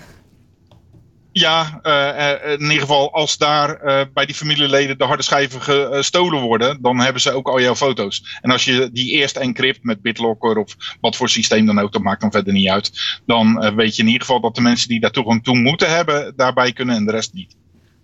Ja, 1.31 1.79
uh, 1.83 2.51
in 2.51 2.61
ieder 2.61 2.79
geval 2.79 3.13
als 3.13 3.37
daar 3.37 3.83
uh, 3.83 4.01
bij 4.13 4.25
die 4.25 4.35
familieleden 4.35 4.97
de 4.97 5.03
harde 5.03 5.23
schijven 5.23 5.61
gestolen 5.61 6.41
worden, 6.41 6.81
dan 6.81 6.99
hebben 6.99 7.21
ze 7.21 7.31
ook 7.31 7.47
al 7.47 7.61
jouw 7.61 7.75
foto's. 7.75 8.39
En 8.41 8.51
als 8.51 8.65
je 8.65 8.89
die 8.93 9.11
eerst 9.11 9.37
encrypt 9.37 9.83
met 9.83 10.01
BitLocker 10.01 10.57
of 10.57 10.75
wat 11.01 11.15
voor 11.15 11.29
systeem 11.29 11.65
dan 11.65 11.79
ook, 11.79 11.91
dat 11.91 12.01
maakt 12.01 12.21
dan 12.21 12.31
verder 12.31 12.53
niet 12.53 12.69
uit. 12.69 12.91
Dan 13.25 13.75
weet 13.75 13.95
je 13.95 14.01
in 14.01 14.07
ieder 14.07 14.21
geval 14.21 14.41
dat 14.41 14.55
de 14.55 14.61
mensen 14.61 14.87
die 14.87 14.99
daar 14.99 15.11
toegang 15.11 15.43
toe 15.43 15.57
moeten 15.57 15.89
hebben, 15.89 16.33
daarbij 16.35 16.73
kunnen 16.73 16.95
en 16.95 17.05
de 17.05 17.11
rest 17.11 17.33
niet. 17.33 17.55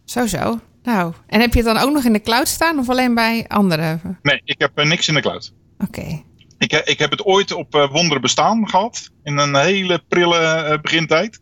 Zo 0.06 0.26
zo. 0.26 0.60
Nou, 0.84 1.14
en 1.28 1.40
heb 1.40 1.54
je 1.54 1.64
het 1.64 1.74
dan 1.74 1.84
ook 1.84 1.94
nog 1.94 2.04
in 2.04 2.14
de 2.14 2.22
cloud 2.22 2.48
staan 2.48 2.80
of 2.80 2.90
alleen 2.90 3.14
bij 3.14 3.46
anderen? 3.48 4.20
Nee, 4.22 4.42
ik 4.44 4.56
heb 4.58 4.84
niks 4.84 5.08
in 5.08 5.14
de 5.14 5.22
cloud. 5.22 5.54
Oké. 5.78 6.24
Ik, 6.58 6.72
ik, 6.72 7.00
heb 7.00 7.12
het 7.12 7.26
ooit 7.26 7.52
op 7.52 7.88
Wonderen 7.92 8.22
Bestaan 8.22 8.70
gehad. 8.70 9.10
In 9.24 9.38
een 9.38 9.56
hele 9.56 10.04
prille 10.08 10.80
begintijd. 10.82 11.40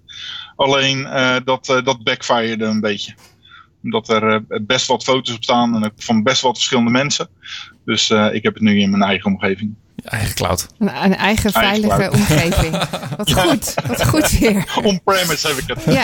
Alleen 0.56 1.00
uh, 1.00 1.36
dat, 1.46 1.66
dat 1.66 2.04
backfired 2.04 2.62
een 2.62 2.82
beetje. 2.82 3.16
Omdat 3.84 4.10
er 4.10 4.44
best 4.66 4.88
wat 4.88 5.04
foto's 5.04 5.36
op 5.36 5.44
staan. 5.44 5.84
En 5.84 5.92
van 5.96 6.24
best 6.24 6.42
wat 6.42 6.56
verschillende 6.56 6.92
mensen. 6.92 7.28
Dus 7.86 8.10
ik 8.10 8.44
heb 8.44 8.54
het 8.54 8.64
nu 8.64 8.80
in 8.80 8.90
mijn 8.90 9.04
eigen 9.04 9.32
omgeving. 9.32 9.76
Eigen 10.04 10.36
cloud. 10.36 10.68
Een, 10.80 11.04
een 11.04 11.16
eigen 11.16 11.52
veilige 11.52 11.94
eigen 11.94 12.14
omgeving. 12.14 12.78
Wat 13.18 13.34
goed. 13.34 13.74
Wat 13.88 14.06
goed 14.06 14.30
weer. 14.30 14.80
On-premise 14.84 15.48
heb 15.48 15.58
ik 15.58 15.68
het. 15.68 15.96
Ja. 15.96 16.04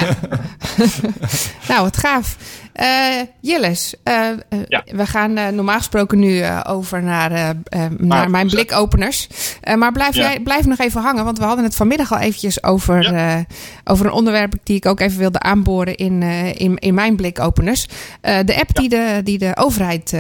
nou, 1.70 1.82
wat 1.82 1.97
gaaf. 1.97 2.38
Uh, 2.76 3.22
Jilles, 3.41 3.95
uh, 4.04 4.30
ja. 4.68 4.84
we 4.86 5.06
gaan 5.06 5.34
normaal 5.34 5.78
gesproken 5.78 6.20
nu 6.20 6.43
over 6.64 7.04
naar, 7.04 7.56
naar 7.97 8.30
mijn 8.30 8.47
blikopeners. 8.47 9.28
maar 9.76 9.91
blijf, 9.91 10.16
jij, 10.16 10.39
blijf 10.39 10.66
nog 10.66 10.78
even 10.78 11.02
hangen, 11.02 11.26
want 11.26 11.38
we 11.38 11.43
hadden 11.43 11.64
het 11.64 11.76
vanmiddag 11.76 12.12
al 12.12 12.20
eventjes 12.20 12.64
over, 12.64 13.14
ja. 13.14 13.45
over 13.84 14.06
een 14.06 14.12
onderwerp 14.12 14.54
die 14.64 14.76
ik 14.76 14.86
ook 14.86 15.00
even 15.00 15.20
wilde 15.20 15.39
aanboren 15.39 15.95
in, 15.95 16.22
in, 16.54 16.78
in 16.78 16.93
mijn 16.93 17.16
blikopeners. 17.16 17.86
de 18.22 18.56
app 18.60 18.76
die, 18.76 18.89
de, 18.89 19.22
die 19.24 19.38
de 19.38 19.52
overheid 19.56 20.14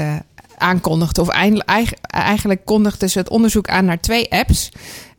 aankondigde, 0.59 1.21
of 1.21 1.29
eigenlijk 2.01 2.65
kondigde 2.65 3.07
ze 3.07 3.17
het 3.17 3.29
onderzoek 3.29 3.67
aan 3.67 3.85
naar 3.85 3.99
twee 3.99 4.31
apps. 4.31 4.71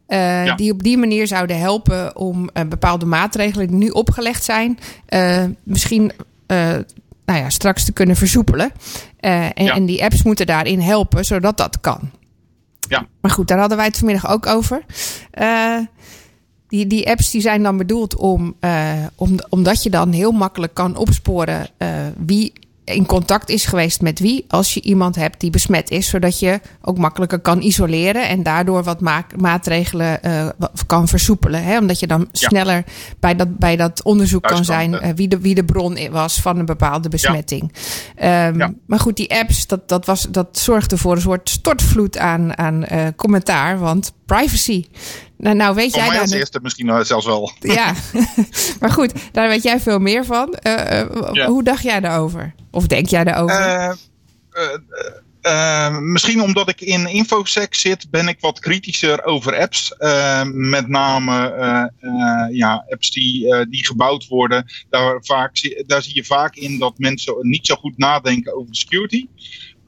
Uh, 0.09 0.57
Die 0.57 0.73
op 0.73 0.83
die 0.83 0.99
manier 0.99 1.27
zouden 1.27 1.59
helpen 1.59 2.17
om 2.17 2.51
uh, 2.55 2.65
bepaalde 2.69 3.07
maatregelen 3.07 3.67
die 3.67 3.77
nu 3.77 3.89
opgelegd 3.89 4.45
zijn, 4.45 4.79
uh, 5.09 5.45
misschien 5.63 6.13
nou 7.25 7.39
ja, 7.39 7.51
straks 7.51 7.85
te 7.85 7.93
kunnen 7.93 8.17
versoepelen. 8.17 8.73
En, 9.17 9.53
ja. 9.55 9.75
en, 9.75 9.87
die 9.87 10.05
apps 10.05 10.23
moeten 10.23 10.47
daarin 10.47 10.81
helpen, 10.81 11.25
zodat 11.25 11.57
dat 11.57 11.81
kan. 11.81 12.11
Ja. 12.89 13.07
Maar 13.21 13.31
goed, 13.31 13.49
daar 13.49 13.59
hadden 13.59 13.77
wij 13.77 13.87
het 13.87 13.97
vanmiddag 13.97 14.31
ook 14.31 14.47
over. 14.47 14.83
die, 16.69 16.87
die 16.87 17.11
apps 17.11 17.31
die 17.31 17.41
zijn 17.41 17.63
dan 17.63 17.77
bedoeld 17.77 18.17
om, 18.17 18.57
om, 19.15 19.39
omdat 19.49 19.83
je 19.83 19.91
dan 19.91 20.13
heel 20.13 20.33
makkelijk 20.33 20.75
kan 20.75 20.97
opsporen 20.97 21.67
wie 22.17 22.53
in 22.95 23.07
contact 23.07 23.49
is 23.49 23.65
geweest 23.65 24.01
met 24.01 24.19
wie 24.19 24.45
als 24.49 24.75
je 24.75 24.81
iemand 24.81 25.17
hebt 25.17 25.41
die 25.41 25.51
besmet 25.51 25.91
is, 25.91 26.09
zodat 26.09 26.39
je 26.39 26.61
ook 26.83 26.99
makkelijker 26.99 27.39
kan 27.39 27.63
isoleren 27.63 28.29
en 28.29 28.43
daardoor 28.43 28.83
wat 28.83 29.01
ma 29.01 29.25
maatregelen 29.37 30.19
uh, 30.27 30.49
kan 30.87 31.09
versoepelen. 31.09 31.65
Hè? 31.65 31.79
Omdat 31.79 32.01
je 32.01 32.07
dan 32.07 32.29
sneller 32.33 32.85
bij 33.21 33.37
dat, 33.37 33.59
bij 33.59 33.77
dat 33.77 34.03
onderzoek 34.03 34.43
kan 34.43 34.65
zijn 34.65 34.93
uh, 34.93 35.09
wie, 35.15 35.29
de, 35.29 35.39
wie 35.41 35.55
de 35.55 35.65
bron 35.65 36.11
was 36.11 36.41
van 36.41 36.59
een 36.59 36.67
bepaalde 36.67 37.09
besmetting. 37.09 37.73
Ja. 38.17 38.49
Um, 38.49 38.59
ja. 38.59 38.73
Maar 38.87 39.01
goed, 39.01 39.17
die 39.17 39.35
apps, 39.35 39.67
dat, 39.67 39.89
dat, 39.89 40.07
was, 40.07 40.27
dat 40.31 40.59
zorgde 40.59 40.97
voor 40.97 41.15
een 41.15 41.21
soort 41.21 41.49
stortvloed 41.49 42.19
aan, 42.19 42.59
aan 42.59 42.85
uh, 42.93 43.07
commentaar, 43.17 43.79
want 43.79 44.13
privacy. 44.27 44.85
Nou, 45.41 45.57
nou 45.57 45.75
weet 45.75 45.91
Voor 45.91 45.99
jij 45.99 46.09
mij 46.09 46.17
daar. 46.17 46.27
als 46.27 46.35
eerste 46.35 46.61
misschien 46.63 47.05
zelfs 47.05 47.27
wel. 47.27 47.53
Ja, 47.61 47.95
maar 48.81 48.91
goed, 48.91 49.13
daar 49.33 49.49
weet 49.49 49.63
jij 49.63 49.81
veel 49.81 49.99
meer 49.99 50.25
van. 50.25 50.59
Uh, 50.67 51.03
ja. 51.33 51.47
Hoe 51.47 51.63
dacht 51.63 51.83
jij 51.83 52.01
daarover? 52.01 52.55
Of 52.71 52.87
denk 52.87 53.09
jij 53.09 53.25
daarover? 53.25 53.99
Uh, 55.43 55.99
misschien 55.99 56.43
omdat 56.43 56.69
ik 56.69 56.81
in 56.81 57.07
infosec 57.07 57.75
zit, 57.75 58.11
ben 58.11 58.29
ik 58.29 58.41
wat 58.41 58.59
kritischer 58.59 59.25
over 59.25 59.57
apps. 59.57 59.95
met 60.45 60.89
name 60.89 61.33
ja, 62.53 62.85
apps 62.89 63.11
die, 63.11 63.67
die 63.69 63.87
gebouwd 63.87 64.27
worden. 64.27 64.67
Daar, 64.91 65.19
vaak, 65.21 65.85
daar 65.87 66.03
zie 66.03 66.15
je 66.15 66.25
vaak 66.25 66.55
in 66.57 66.79
dat 66.79 66.99
mensen 66.99 67.35
niet 67.41 67.67
zo 67.67 67.75
goed 67.75 67.99
nadenken 67.99 68.57
over 68.57 68.75
security. 68.75 69.27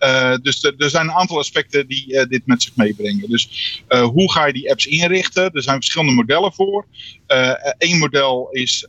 Uh, 0.02 0.34
dus 0.42 0.64
er 0.64 0.90
zijn 0.90 1.08
een 1.08 1.14
aantal 1.14 1.38
aspecten 1.38 1.86
die 1.86 2.12
uh, 2.12 2.24
dit 2.24 2.46
met 2.46 2.62
zich 2.62 2.76
meebrengen. 2.76 3.30
Dus 3.30 3.82
uh, 3.88 4.02
hoe 4.02 4.32
ga 4.32 4.46
je 4.46 4.52
die 4.52 4.70
apps 4.70 4.86
inrichten? 4.86 5.52
Er 5.52 5.62
zijn 5.62 5.76
verschillende 5.76 6.12
modellen 6.12 6.52
voor. 6.52 6.86
Eén 7.78 7.98
model 7.98 8.48
is 8.50 8.86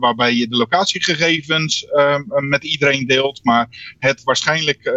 waarbij 0.00 0.34
je 0.34 0.48
de 0.48 0.56
locatiegegevens 0.56 1.86
met 2.38 2.64
iedereen 2.64 3.06
deelt. 3.06 3.44
Maar 3.44 3.94
het 3.98 4.22
waarschijnlijk 4.24 4.92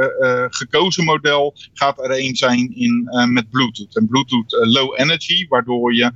gekozen 0.50 1.04
model 1.04 1.56
gaat 1.74 2.00
er 2.00 2.20
een 2.20 2.36
zijn 2.36 2.76
in, 2.76 3.10
met 3.30 3.50
Bluetooth. 3.50 3.96
En 3.96 4.08
Bluetooth 4.08 4.52
low 4.52 5.00
energy, 5.00 5.48
waardoor 5.48 5.94
je 5.94 6.12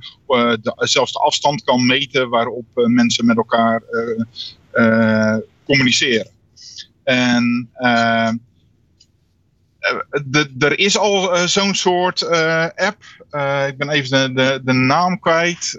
zelfs 0.76 1.12
de 1.12 1.18
afstand 1.18 1.64
kan 1.64 1.86
meten 1.86 2.28
waarop 2.28 2.66
mensen 2.74 3.26
met 3.26 3.36
elkaar 3.36 3.82
communiceren. 5.64 6.30
En 7.04 7.70
uh, 7.78 8.30
er 10.58 10.78
is 10.78 10.98
al 10.98 11.36
uh, 11.36 11.46
zo'n 11.46 11.74
soort 11.74 12.20
uh, 12.20 12.66
app. 12.74 13.02
ik 13.68 13.78
ben 13.78 13.88
even 13.88 14.10
de, 14.10 14.42
de, 14.42 14.60
de 14.64 14.72
naam 14.72 15.18
kwijt 15.18 15.78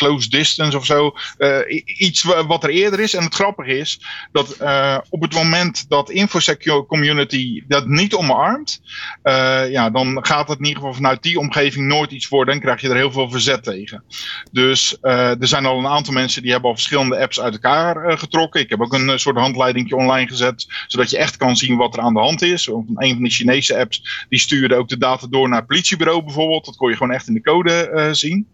close 0.00 0.28
distance 0.28 0.76
of 0.76 0.84
zo. 0.84 1.14
Uh, 1.38 1.82
iets 1.84 2.22
wat 2.22 2.64
er 2.64 2.70
eerder 2.70 3.00
is. 3.00 3.14
En 3.14 3.22
het 3.22 3.34
grappige 3.34 3.78
is 3.78 4.00
dat 4.32 4.56
uh, 4.62 4.98
op 5.08 5.22
het 5.22 5.32
moment 5.32 5.88
dat 5.88 6.10
InfoSec 6.10 6.84
community 6.86 7.62
dat 7.68 7.86
niet 7.86 8.14
omarmt, 8.14 8.80
uh, 9.22 9.70
ja, 9.70 9.90
dan 9.90 10.18
gaat 10.26 10.48
het 10.48 10.58
in 10.58 10.64
ieder 10.64 10.78
geval 10.78 10.94
vanuit 10.94 11.22
die 11.22 11.38
omgeving 11.38 11.86
nooit 11.86 12.10
iets 12.10 12.28
worden 12.28 12.54
en 12.54 12.60
krijg 12.60 12.80
je 12.80 12.88
er 12.88 12.96
heel 12.96 13.12
veel 13.12 13.30
verzet 13.30 13.62
tegen. 13.62 14.04
Dus 14.52 14.96
er 15.00 15.48
zijn 15.48 15.66
al 15.66 15.78
een 15.78 15.86
aantal 15.86 16.14
mensen 16.14 16.42
die 16.42 16.50
hebben 16.50 16.70
al 16.70 16.76
verschillende 16.76 17.18
apps 17.18 17.40
uit 17.40 17.52
elkaar 17.52 18.18
getrokken. 18.18 18.60
Ik 18.60 18.70
heb 18.70 18.80
ook 18.80 18.92
een 18.92 19.18
soort 19.18 19.36
handleiding 19.36 19.92
online 19.92 20.28
gezet, 20.28 20.66
zodat 20.86 21.10
je 21.10 21.18
echt 21.18 21.36
kan 21.36 21.56
zien 21.56 21.76
wat 21.76 21.96
er 21.96 22.02
aan 22.02 22.14
de 22.14 22.20
hand 22.20 22.42
is. 22.42 22.66
Een 22.66 23.14
van 23.14 23.22
de 23.22 23.30
Chinese 23.30 23.78
apps 23.78 24.26
die 24.28 24.38
stuurde 24.38 24.74
ook 24.74 24.88
de 24.88 24.98
data 24.98 25.26
door 25.30 25.48
naar 25.48 25.58
het 25.58 25.66
politiebureau 25.66 26.24
bijvoorbeeld. 26.24 26.64
Dat 26.64 26.76
kon 26.76 26.90
je 26.90 26.96
gewoon 26.96 27.14
echt 27.14 27.28
in 27.28 27.34
de 27.34 27.42
code 27.42 28.08
zien. 28.12 28.48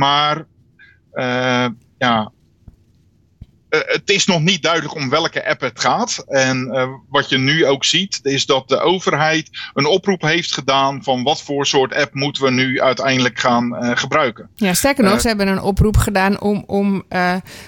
Maar 0.00 0.44
uh, 1.12 1.68
ja, 1.98 2.32
uh, 3.70 3.80
het 3.84 4.10
is 4.10 4.26
nog 4.26 4.40
niet 4.40 4.62
duidelijk 4.62 4.94
om 4.94 5.08
welke 5.08 5.46
app 5.46 5.60
het 5.60 5.80
gaat. 5.80 6.24
En 6.28 6.68
uh, 6.72 6.88
wat 7.08 7.28
je 7.28 7.38
nu 7.38 7.66
ook 7.66 7.84
ziet, 7.84 8.20
is 8.22 8.46
dat 8.46 8.68
de 8.68 8.80
overheid 8.80 9.48
een 9.74 9.86
oproep 9.86 10.22
heeft 10.22 10.52
gedaan 10.52 11.02
van 11.02 11.22
wat 11.22 11.42
voor 11.42 11.66
soort 11.66 11.94
app 11.94 12.14
moeten 12.14 12.42
we 12.42 12.50
nu 12.50 12.80
uiteindelijk 12.80 13.38
gaan 13.38 13.84
uh, 13.84 13.90
gebruiken. 13.94 14.48
Ja, 14.54 14.74
sterker 14.74 15.04
nog, 15.04 15.20
ze 15.20 15.28
hebben 15.28 15.48
een 15.48 15.62
oproep 15.62 15.96
gedaan 15.96 16.40
om, 16.40 16.64
om, 16.66 17.04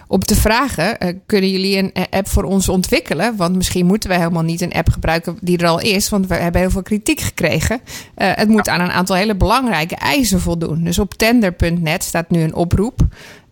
om 0.07 0.21
te 0.21 0.35
vragen: 0.35 1.23
kunnen 1.27 1.51
jullie 1.51 1.77
een 1.77 1.93
app 2.11 2.29
voor 2.29 2.45
ons 2.45 2.69
ontwikkelen? 2.69 3.37
Want 3.37 3.57
misschien 3.57 3.87
moeten 3.87 4.09
we 4.09 4.17
helemaal 4.17 4.43
niet 4.43 4.61
een 4.61 4.73
app 4.73 4.89
gebruiken 4.91 5.39
die 5.41 5.59
er 5.59 5.67
al 5.67 5.81
is, 5.81 6.09
want 6.09 6.27
we 6.27 6.35
hebben 6.35 6.61
heel 6.61 6.71
veel 6.71 6.83
kritiek 6.83 7.21
gekregen. 7.21 7.81
het 8.15 8.49
moet 8.49 8.67
ja. 8.67 8.73
aan 8.73 8.81
een 8.81 8.93
aantal 8.93 9.17
hele 9.17 9.35
belangrijke 9.35 9.97
eisen 9.97 10.41
voldoen. 10.41 10.85
Dus 10.85 10.99
op 10.99 11.15
tender.net 11.15 12.05
staat 12.05 12.31
nu 12.31 12.43
een 12.43 12.55
oproep. 12.55 13.01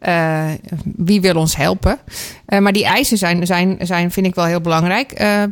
Uh, 0.09 0.51
wie 0.97 1.21
wil 1.21 1.37
ons 1.37 1.57
helpen? 1.57 1.99
Uh, 2.47 2.59
maar 2.59 2.73
die 2.73 2.85
eisen 2.85 3.19
zijn, 3.19 3.47
zijn, 3.47 3.79
zijn, 3.83 4.11
vind 4.11 4.27
ik 4.27 4.35
wel 4.35 4.45
heel 4.45 4.61
belangrijk. 4.61 5.21
Uh, 5.21 5.43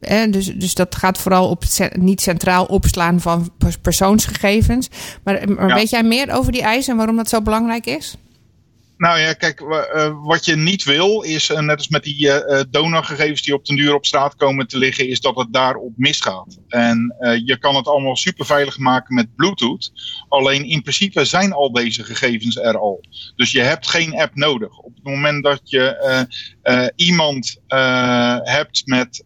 eh, 0.00 0.30
dus, 0.30 0.54
dus 0.54 0.74
dat 0.74 0.94
gaat 0.94 1.18
vooral 1.18 1.48
op 1.48 1.64
niet 1.98 2.20
centraal 2.20 2.64
opslaan 2.64 3.20
van 3.20 3.50
persoonsgegevens. 3.82 4.88
Maar, 5.24 5.50
maar 5.50 5.68
ja. 5.68 5.74
weet 5.74 5.90
jij 5.90 6.02
meer 6.02 6.32
over 6.32 6.52
die 6.52 6.62
eisen 6.62 6.90
en 6.92 6.96
waarom 6.96 7.16
dat 7.16 7.28
zo 7.28 7.42
belangrijk 7.42 7.86
is? 7.86 8.16
Nou 8.96 9.18
ja, 9.18 9.32
kijk, 9.32 9.60
uh, 9.60 10.10
wat 10.22 10.44
je 10.44 10.56
niet 10.56 10.84
wil 10.84 11.22
is, 11.22 11.50
uh, 11.50 11.58
net 11.58 11.76
als 11.76 11.88
met 11.88 12.02
die 12.02 12.26
uh, 12.26 12.60
donorgegevens 12.70 13.42
die 13.42 13.54
op 13.54 13.64
den 13.64 13.76
duur 13.76 13.94
op 13.94 14.06
straat 14.06 14.36
komen 14.36 14.66
te 14.66 14.78
liggen, 14.78 15.08
is 15.08 15.20
dat 15.20 15.36
het 15.36 15.52
daarop 15.52 15.92
misgaat. 15.96 16.58
En 16.68 17.14
je 17.44 17.58
kan 17.58 17.76
het 17.76 17.86
allemaal 17.86 18.16
super 18.16 18.46
veilig 18.46 18.78
maken 18.78 19.14
met 19.14 19.34
Bluetooth. 19.36 19.92
Alleen 20.28 20.64
in 20.64 20.82
principe 20.82 21.24
zijn 21.24 21.52
al 21.52 21.72
deze 21.72 22.04
gegevens 22.04 22.56
er 22.56 22.78
al. 22.78 23.00
Dus 23.36 23.52
je 23.52 23.60
hebt 23.60 23.88
geen 23.88 24.20
app 24.20 24.34
nodig. 24.34 24.78
Op 24.78 24.94
het 24.94 25.04
moment 25.04 25.44
dat 25.44 25.60
je 25.64 26.26
iemand 26.96 27.56
hebt 28.42 28.86
met 28.86 29.22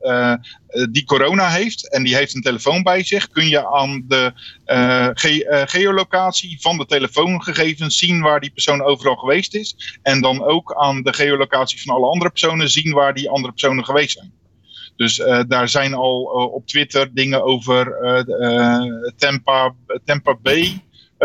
die 0.91 1.05
corona 1.05 1.49
heeft 1.49 1.93
en 1.93 2.03
die 2.03 2.15
heeft 2.15 2.35
een 2.35 2.43
telefoon 2.43 2.83
bij 2.83 3.05
zich, 3.05 3.29
kun 3.29 3.49
je 3.49 3.67
aan 3.67 4.05
de 4.09 4.33
ge 5.15 5.49
uh, 5.51 5.63
geolocatie 5.65 6.61
van 6.61 6.79
de 6.79 6.87
telefoongegevens 6.87 7.99
zien 7.99 8.21
waar 8.21 8.41
die 8.41 8.51
persoon 8.51 8.83
overal 8.83 9.17
geweest 9.17 9.55
is. 9.55 9.99
En 10.03 10.21
dan 10.21 10.45
ook 10.45 10.75
aan 10.75 11.03
de 11.03 11.13
geolocatie 11.13 11.83
van 11.83 11.95
alle 11.95 12.07
andere 12.07 12.31
personen 12.31 12.71
zien 12.71 12.93
waar 12.93 13.15
die 13.15 13.31
andere 13.31 13.53
personen 13.53 13.85
geweest 13.85 14.13
zijn. 14.13 14.33
Dus 14.97 15.17
daar 15.49 15.69
zijn 15.69 15.95
al 15.95 16.23
op 16.53 16.67
Twitter 16.67 17.15
dingen 17.15 17.45
over 17.45 17.97
Tampa, 19.17 19.75
Tampa 20.05 20.37
Bay 20.43 20.83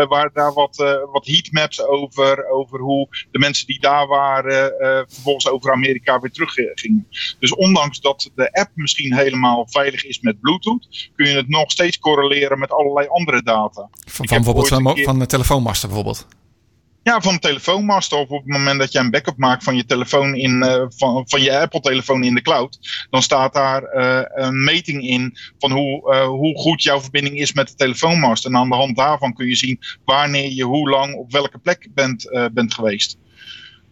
waar 0.08 0.30
daar 0.32 0.52
wat, 0.52 0.76
wat 1.12 1.26
heatmaps 1.26 1.82
over, 1.82 2.48
over 2.48 2.80
hoe 2.80 3.08
de 3.30 3.38
mensen 3.38 3.66
die 3.66 3.80
daar 3.80 4.06
waren 4.06 4.74
vervolgens 5.08 5.48
over 5.48 5.72
Amerika 5.72 6.20
weer 6.20 6.30
teruggingen. 6.30 7.08
Dus 7.38 7.54
ondanks 7.54 8.00
dat 8.00 8.30
de 8.34 8.52
app 8.52 8.70
misschien 8.74 9.14
helemaal 9.14 9.66
veilig 9.68 10.04
is 10.04 10.20
met 10.20 10.40
Bluetooth, 10.40 11.10
kun 11.16 11.28
je 11.28 11.36
het 11.36 11.48
nog 11.48 11.70
steeds 11.70 11.98
correleren 11.98 12.58
met 12.58 12.72
allerlei 12.72 13.06
andere 13.06 13.42
data. 13.42 13.88
Van, 13.90 14.28
van 14.28 14.36
bijvoorbeeld 14.36 14.68
van, 14.68 14.98
van 14.98 15.18
de 15.18 15.26
telefoonmasten 15.26 15.88
bijvoorbeeld. 15.88 16.26
Ja, 17.06 17.20
van 17.20 17.38
telefoonmast 17.38 18.12
of 18.12 18.28
op 18.28 18.42
het 18.42 18.52
moment 18.52 18.78
dat 18.78 18.92
je 18.92 18.98
een 18.98 19.10
backup 19.10 19.36
maakt 19.36 19.64
van 19.64 19.76
je 19.76 19.84
telefoon 19.84 20.34
in, 20.34 20.62
uh, 20.62 20.84
van, 20.88 21.28
van 21.28 21.42
je 21.42 21.58
Apple-telefoon 21.58 22.24
in 22.24 22.34
de 22.34 22.42
cloud, 22.42 23.06
dan 23.10 23.22
staat 23.22 23.52
daar 23.52 23.82
uh, 23.82 24.22
een 24.46 24.64
meting 24.64 25.02
in 25.02 25.36
van 25.58 25.72
hoe, 25.72 26.14
uh, 26.14 26.26
hoe 26.26 26.58
goed 26.58 26.82
jouw 26.82 27.00
verbinding 27.00 27.38
is 27.38 27.52
met 27.52 27.68
de 27.68 27.74
telefoonmast. 27.74 28.44
En 28.44 28.56
aan 28.56 28.68
de 28.68 28.74
hand 28.74 28.96
daarvan 28.96 29.34
kun 29.34 29.46
je 29.46 29.54
zien 29.54 29.80
wanneer 30.04 30.52
je 30.52 30.64
hoe 30.64 30.90
lang 30.90 31.14
op 31.14 31.32
welke 31.32 31.58
plek 31.58 31.88
bent, 31.94 32.50
bent 32.52 32.74
geweest. 32.74 33.18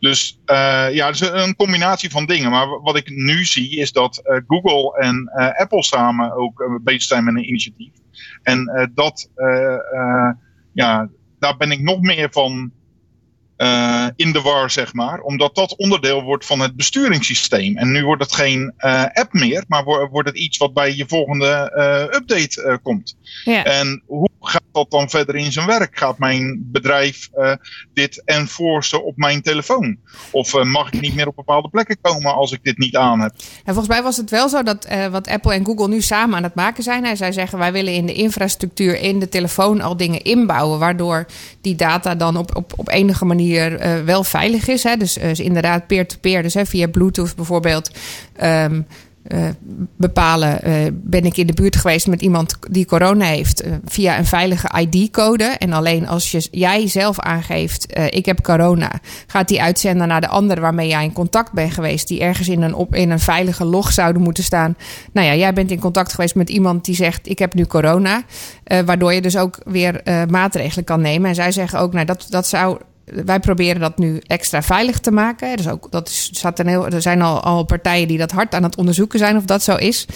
Dus 0.00 0.38
ja, 0.90 1.08
dus 1.08 1.20
een 1.20 1.56
combinatie 1.56 2.10
van 2.10 2.26
dingen. 2.26 2.50
Maar 2.50 2.80
wat 2.80 2.96
ik 2.96 3.10
nu 3.10 3.44
zie 3.44 3.76
is 3.76 3.92
dat 3.92 4.22
Google 4.46 4.98
en 4.98 5.30
Apple 5.56 5.82
samen 5.82 6.36
ook 6.36 6.80
bezig 6.82 7.02
zijn 7.02 7.24
met 7.24 7.34
een 7.34 7.48
initiatief. 7.48 7.92
En 8.42 8.90
dat, 8.94 9.30
ja, 10.72 11.08
daar 11.38 11.56
ben 11.56 11.70
ik 11.70 11.80
nog 11.80 12.00
meer 12.00 12.28
van 12.30 12.72
uh, 13.58 14.06
in 14.16 14.32
de 14.32 14.40
war, 14.40 14.70
zeg 14.70 14.92
maar. 14.92 15.20
Omdat 15.20 15.54
dat 15.54 15.76
onderdeel 15.76 16.22
wordt 16.22 16.46
van 16.46 16.60
het 16.60 16.76
besturingssysteem. 16.76 17.76
En 17.76 17.92
nu 17.92 18.04
wordt 18.04 18.22
het 18.22 18.34
geen 18.34 18.74
uh, 18.78 19.04
app 19.12 19.32
meer, 19.32 19.64
maar 19.68 19.84
wordt 19.84 20.28
het 20.28 20.38
iets 20.38 20.58
wat 20.58 20.74
bij 20.74 20.96
je 20.96 21.04
volgende 21.06 21.72
uh, 21.76 22.16
update 22.16 22.80
komt. 22.82 23.16
Ja. 23.44 23.64
En 23.64 24.02
hoe 24.06 24.28
gaat 24.40 24.62
dat 24.72 24.90
dan 24.90 25.10
verder 25.10 25.36
in 25.36 25.52
zijn 25.52 25.66
werk? 25.66 25.98
Gaat 25.98 26.18
mijn 26.18 26.68
bedrijf 26.72 27.28
dit 27.94 28.22
enforcen 28.24 29.04
op 29.04 29.16
mijn 29.16 29.42
telefoon? 29.42 29.98
Of 30.30 30.62
mag 30.62 30.92
ik 30.92 31.00
niet 31.00 31.14
meer 31.14 31.26
op 31.26 31.36
bepaalde 31.36 31.68
plekken 31.68 31.98
komen 32.00 32.34
als 32.34 32.52
ik 32.52 32.62
dit 32.62 32.78
niet 32.78 32.96
aan 32.96 33.20
heb? 33.20 33.32
En 33.64 33.74
volgens 33.74 33.88
mij 33.88 34.02
was 34.02 34.16
het 34.16 34.30
wel 34.30 34.48
zo 34.48 34.62
dat 34.62 34.88
wat 35.10 35.28
Apple 35.28 35.54
en 35.54 35.64
Google 35.64 35.88
nu 35.88 36.00
samen 36.00 36.36
aan 36.36 36.42
het 36.42 36.54
maken 36.54 36.82
zijn. 36.82 37.16
Zij 37.16 37.32
zeggen 37.32 37.58
wij 37.58 37.72
willen 37.72 37.92
in 37.92 38.06
de 38.06 38.12
infrastructuur 38.12 38.98
in 39.00 39.18
de 39.18 39.28
telefoon 39.28 39.80
al 39.80 39.96
dingen 39.96 40.22
inbouwen, 40.22 40.78
waardoor 40.78 41.26
die 41.60 41.74
data 41.74 42.14
dan 42.14 42.36
op, 42.36 42.56
op, 42.56 42.72
op 42.76 42.88
enige 42.88 43.24
manier 43.24 43.43
uh, 43.52 44.04
wel 44.04 44.24
veilig 44.24 44.68
is. 44.68 44.82
Hè? 44.82 44.96
Dus 44.96 45.18
uh, 45.18 45.34
inderdaad 45.34 45.86
peer-to-peer, 45.86 46.42
dus 46.42 46.54
hè, 46.54 46.66
via 46.66 46.86
Bluetooth 46.86 47.36
bijvoorbeeld. 47.36 47.90
Um, 48.42 48.86
uh, 49.28 49.48
bepalen, 49.96 50.60
ben 51.04 51.24
ik 51.24 51.36
in 51.36 51.46
de 51.46 51.52
buurt 51.52 51.76
geweest 51.76 52.06
met 52.06 52.22
iemand 52.22 52.56
die 52.70 52.86
corona 52.86 53.24
heeft, 53.24 53.64
via 53.84 54.18
een 54.18 54.26
veilige 54.26 54.68
ID-code. 54.80 55.44
En 55.44 55.72
alleen 55.72 56.08
als 56.08 56.30
je, 56.30 56.48
jij 56.50 56.88
zelf 56.88 57.20
aangeeft, 57.20 57.98
ik 58.08 58.26
heb 58.26 58.42
corona, 58.42 58.92
gaat 59.26 59.48
die 59.48 59.62
uitzenden 59.62 60.08
naar 60.08 60.20
de 60.20 60.28
ander 60.28 60.60
waarmee 60.60 60.88
jij 60.88 61.04
in 61.04 61.12
contact 61.12 61.52
bent 61.52 61.72
geweest, 61.72 62.08
die 62.08 62.20
ergens 62.20 62.48
in 62.48 62.62
een, 62.62 62.74
op, 62.74 62.94
in 62.94 63.10
een 63.10 63.20
veilige 63.20 63.64
log 63.64 63.92
zouden 63.92 64.22
moeten 64.22 64.44
staan. 64.44 64.76
Nou 65.12 65.26
ja, 65.26 65.34
jij 65.34 65.52
bent 65.52 65.70
in 65.70 65.80
contact 65.80 66.14
geweest 66.14 66.34
met 66.34 66.50
iemand 66.50 66.84
die 66.84 66.94
zegt, 66.94 67.28
ik 67.28 67.38
heb 67.38 67.54
nu 67.54 67.66
corona. 67.66 68.22
waardoor 68.84 69.12
je 69.12 69.20
dus 69.20 69.36
ook 69.36 69.58
weer 69.64 70.02
maatregelen 70.28 70.84
kan 70.84 71.00
nemen. 71.00 71.28
En 71.28 71.34
zij 71.34 71.52
zeggen 71.52 71.78
ook, 71.78 71.92
nou 71.92 72.06
dat, 72.06 72.26
dat 72.28 72.46
zou 72.46 72.78
wij 73.04 73.40
proberen 73.40 73.80
dat 73.80 73.98
nu 73.98 74.20
extra 74.26 74.62
veilig 74.62 74.98
te 74.98 75.10
maken. 75.10 75.56
Dus 75.56 75.68
ook, 75.68 75.90
dat 75.90 76.08
is, 76.08 76.42
een 76.54 76.66
heel, 76.66 76.88
er 76.88 77.02
zijn 77.02 77.22
al, 77.22 77.40
al 77.40 77.64
partijen 77.64 78.08
die 78.08 78.18
dat 78.18 78.30
hard 78.30 78.54
aan 78.54 78.62
het 78.62 78.76
onderzoeken 78.76 79.18
zijn 79.18 79.36
of 79.36 79.44
dat 79.44 79.62
zo 79.62 79.76
is. 79.76 80.06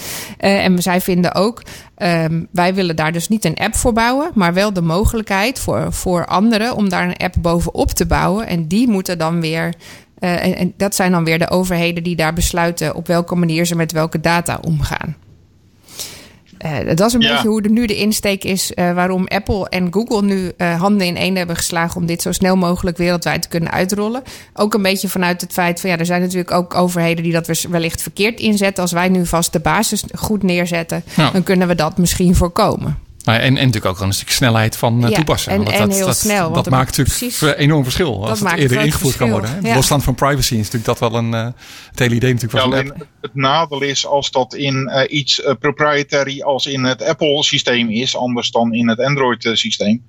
Uh, 0.41 0.65
en 0.65 0.83
zij 0.83 1.01
vinden 1.01 1.35
ook, 1.35 1.63
um, 1.99 2.47
wij 2.53 2.75
willen 2.75 2.97
daar 2.97 3.13
dus 3.13 3.29
niet 3.29 3.45
een 3.45 3.57
app 3.57 3.75
voor 3.75 3.93
bouwen, 3.93 4.31
maar 4.35 4.55
wel 4.55 4.73
de 4.73 4.83
mogelijkheid 4.83 5.59
voor, 5.59 5.93
voor 5.93 6.27
anderen 6.27 6.77
om 6.77 6.89
daar 6.89 7.09
een 7.09 7.17
app 7.17 7.35
bovenop 7.41 7.91
te 7.91 8.07
bouwen. 8.07 8.47
En 8.47 8.67
die 8.67 8.89
moeten 8.89 9.19
dan 9.19 9.41
weer. 9.41 9.75
En, 10.19 10.57
en 10.57 10.73
dat 10.77 10.95
zijn 10.95 11.13
dan 11.13 11.25
weer 11.25 11.39
de 11.39 11.51
overheden 11.51 12.03
die 12.03 12.17
daar 12.17 12.33
besluiten 12.33 12.95
op 12.95 13.07
welke 13.07 13.35
manier 13.35 13.65
ze 13.65 13.77
met 13.77 13.93
welke 13.93 14.21
data 14.21 14.59
omgaan. 14.63 15.17
Uh, 16.65 16.97
dat 16.97 17.07
is 17.07 17.13
een 17.13 17.21
beetje 17.21 17.49
hoe 17.49 17.63
de, 17.63 17.69
nu 17.69 17.87
de 17.87 17.97
insteek 17.97 18.45
is 18.45 18.73
uh, 18.75 18.93
waarom 18.93 19.27
Apple 19.27 19.69
en 19.69 19.93
Google 19.93 20.23
nu 20.23 20.53
uh, 20.57 20.81
handen 20.81 21.07
in 21.07 21.17
één 21.17 21.37
hebben 21.37 21.57
geslagen 21.57 22.01
om 22.01 22.07
dit 22.07 22.23
zo 22.23 22.33
snel 22.33 22.57
mogelijk 22.57 22.97
wereldwijd 22.97 23.43
te 23.43 23.49
kunnen 23.49 23.71
uitrollen. 23.71 24.23
Ook 24.55 24.75
een 24.75 24.83
beetje 24.83 25.09
vanuit 25.09 25.41
het 25.41 25.53
feit 25.53 25.81
van 25.81 25.91
ja, 25.91 25.99
er 25.99 26.07
zijn 26.07 26.21
natuurlijk 26.21 26.51
ook 26.51 26.75
overheden 26.75 27.23
die 27.23 27.33
dat 27.33 27.67
wellicht 27.69 28.03
verkeerd 28.03 28.41
inzetten. 28.41 28.83
Als 28.83 28.93
wij 28.93 29.09
nu 29.09 29.27
vast 29.27 29.53
de 29.53 29.61
basis 29.61 30.05
goed 30.15 30.43
neerzetten, 30.43 31.03
ja. 31.17 31.31
dan 31.31 31.43
kunnen 31.43 31.69
we 31.69 31.75
dat 31.75 31.99
misschien 31.99 32.35
voorkomen. 32.35 32.99
Nou, 33.29 33.41
en, 33.41 33.47
en 33.47 33.67
natuurlijk 33.67 33.87
ook 33.87 34.01
een 34.01 34.13
stuk 34.13 34.31
snelheid 34.31 34.77
van 34.77 35.01
ja, 35.01 35.09
toepassen. 35.09 35.53
En, 35.53 35.67
en 35.67 35.89
dat, 35.89 35.97
heel 35.97 36.07
dat, 36.07 36.17
snel. 36.17 36.53
Dat, 36.53 36.71
maakt 36.71 36.87
natuurlijk 36.87 37.19
precies, 37.19 37.41
een 37.41 37.55
enorm 37.55 37.83
verschil 37.83 38.29
als 38.29 38.41
het 38.41 38.53
eerder 38.53 38.81
ingevoerd 38.81 39.17
kan 39.17 39.31
worden. 39.31 39.51
Hè? 39.51 39.69
Ja. 39.69 39.75
Losstand 39.75 40.05
van 40.05 40.15
privacy 40.15 40.53
is 40.53 40.71
natuurlijk 40.71 40.85
dat 40.85 40.99
wel 40.99 41.15
een 41.15 41.33
uh, 41.33 41.45
het 41.91 41.99
hele 41.99 42.15
idee 42.15 42.33
natuurlijk 42.33 42.65
ja, 42.65 42.71
alleen 42.71 42.93
Het 43.21 43.35
nadeel 43.35 43.83
is 43.83 44.07
als 44.07 44.31
dat 44.31 44.55
in 44.55 44.91
uh, 44.93 45.03
iets 45.19 45.43
proprietary 45.59 46.41
als 46.41 46.67
in 46.67 46.85
het 46.85 47.03
Apple 47.03 47.43
systeem 47.43 47.91
is, 47.91 48.17
anders 48.17 48.51
dan 48.51 48.75
in 48.75 48.89
het 48.89 49.01
Android 49.01 49.51
systeem, 49.53 50.05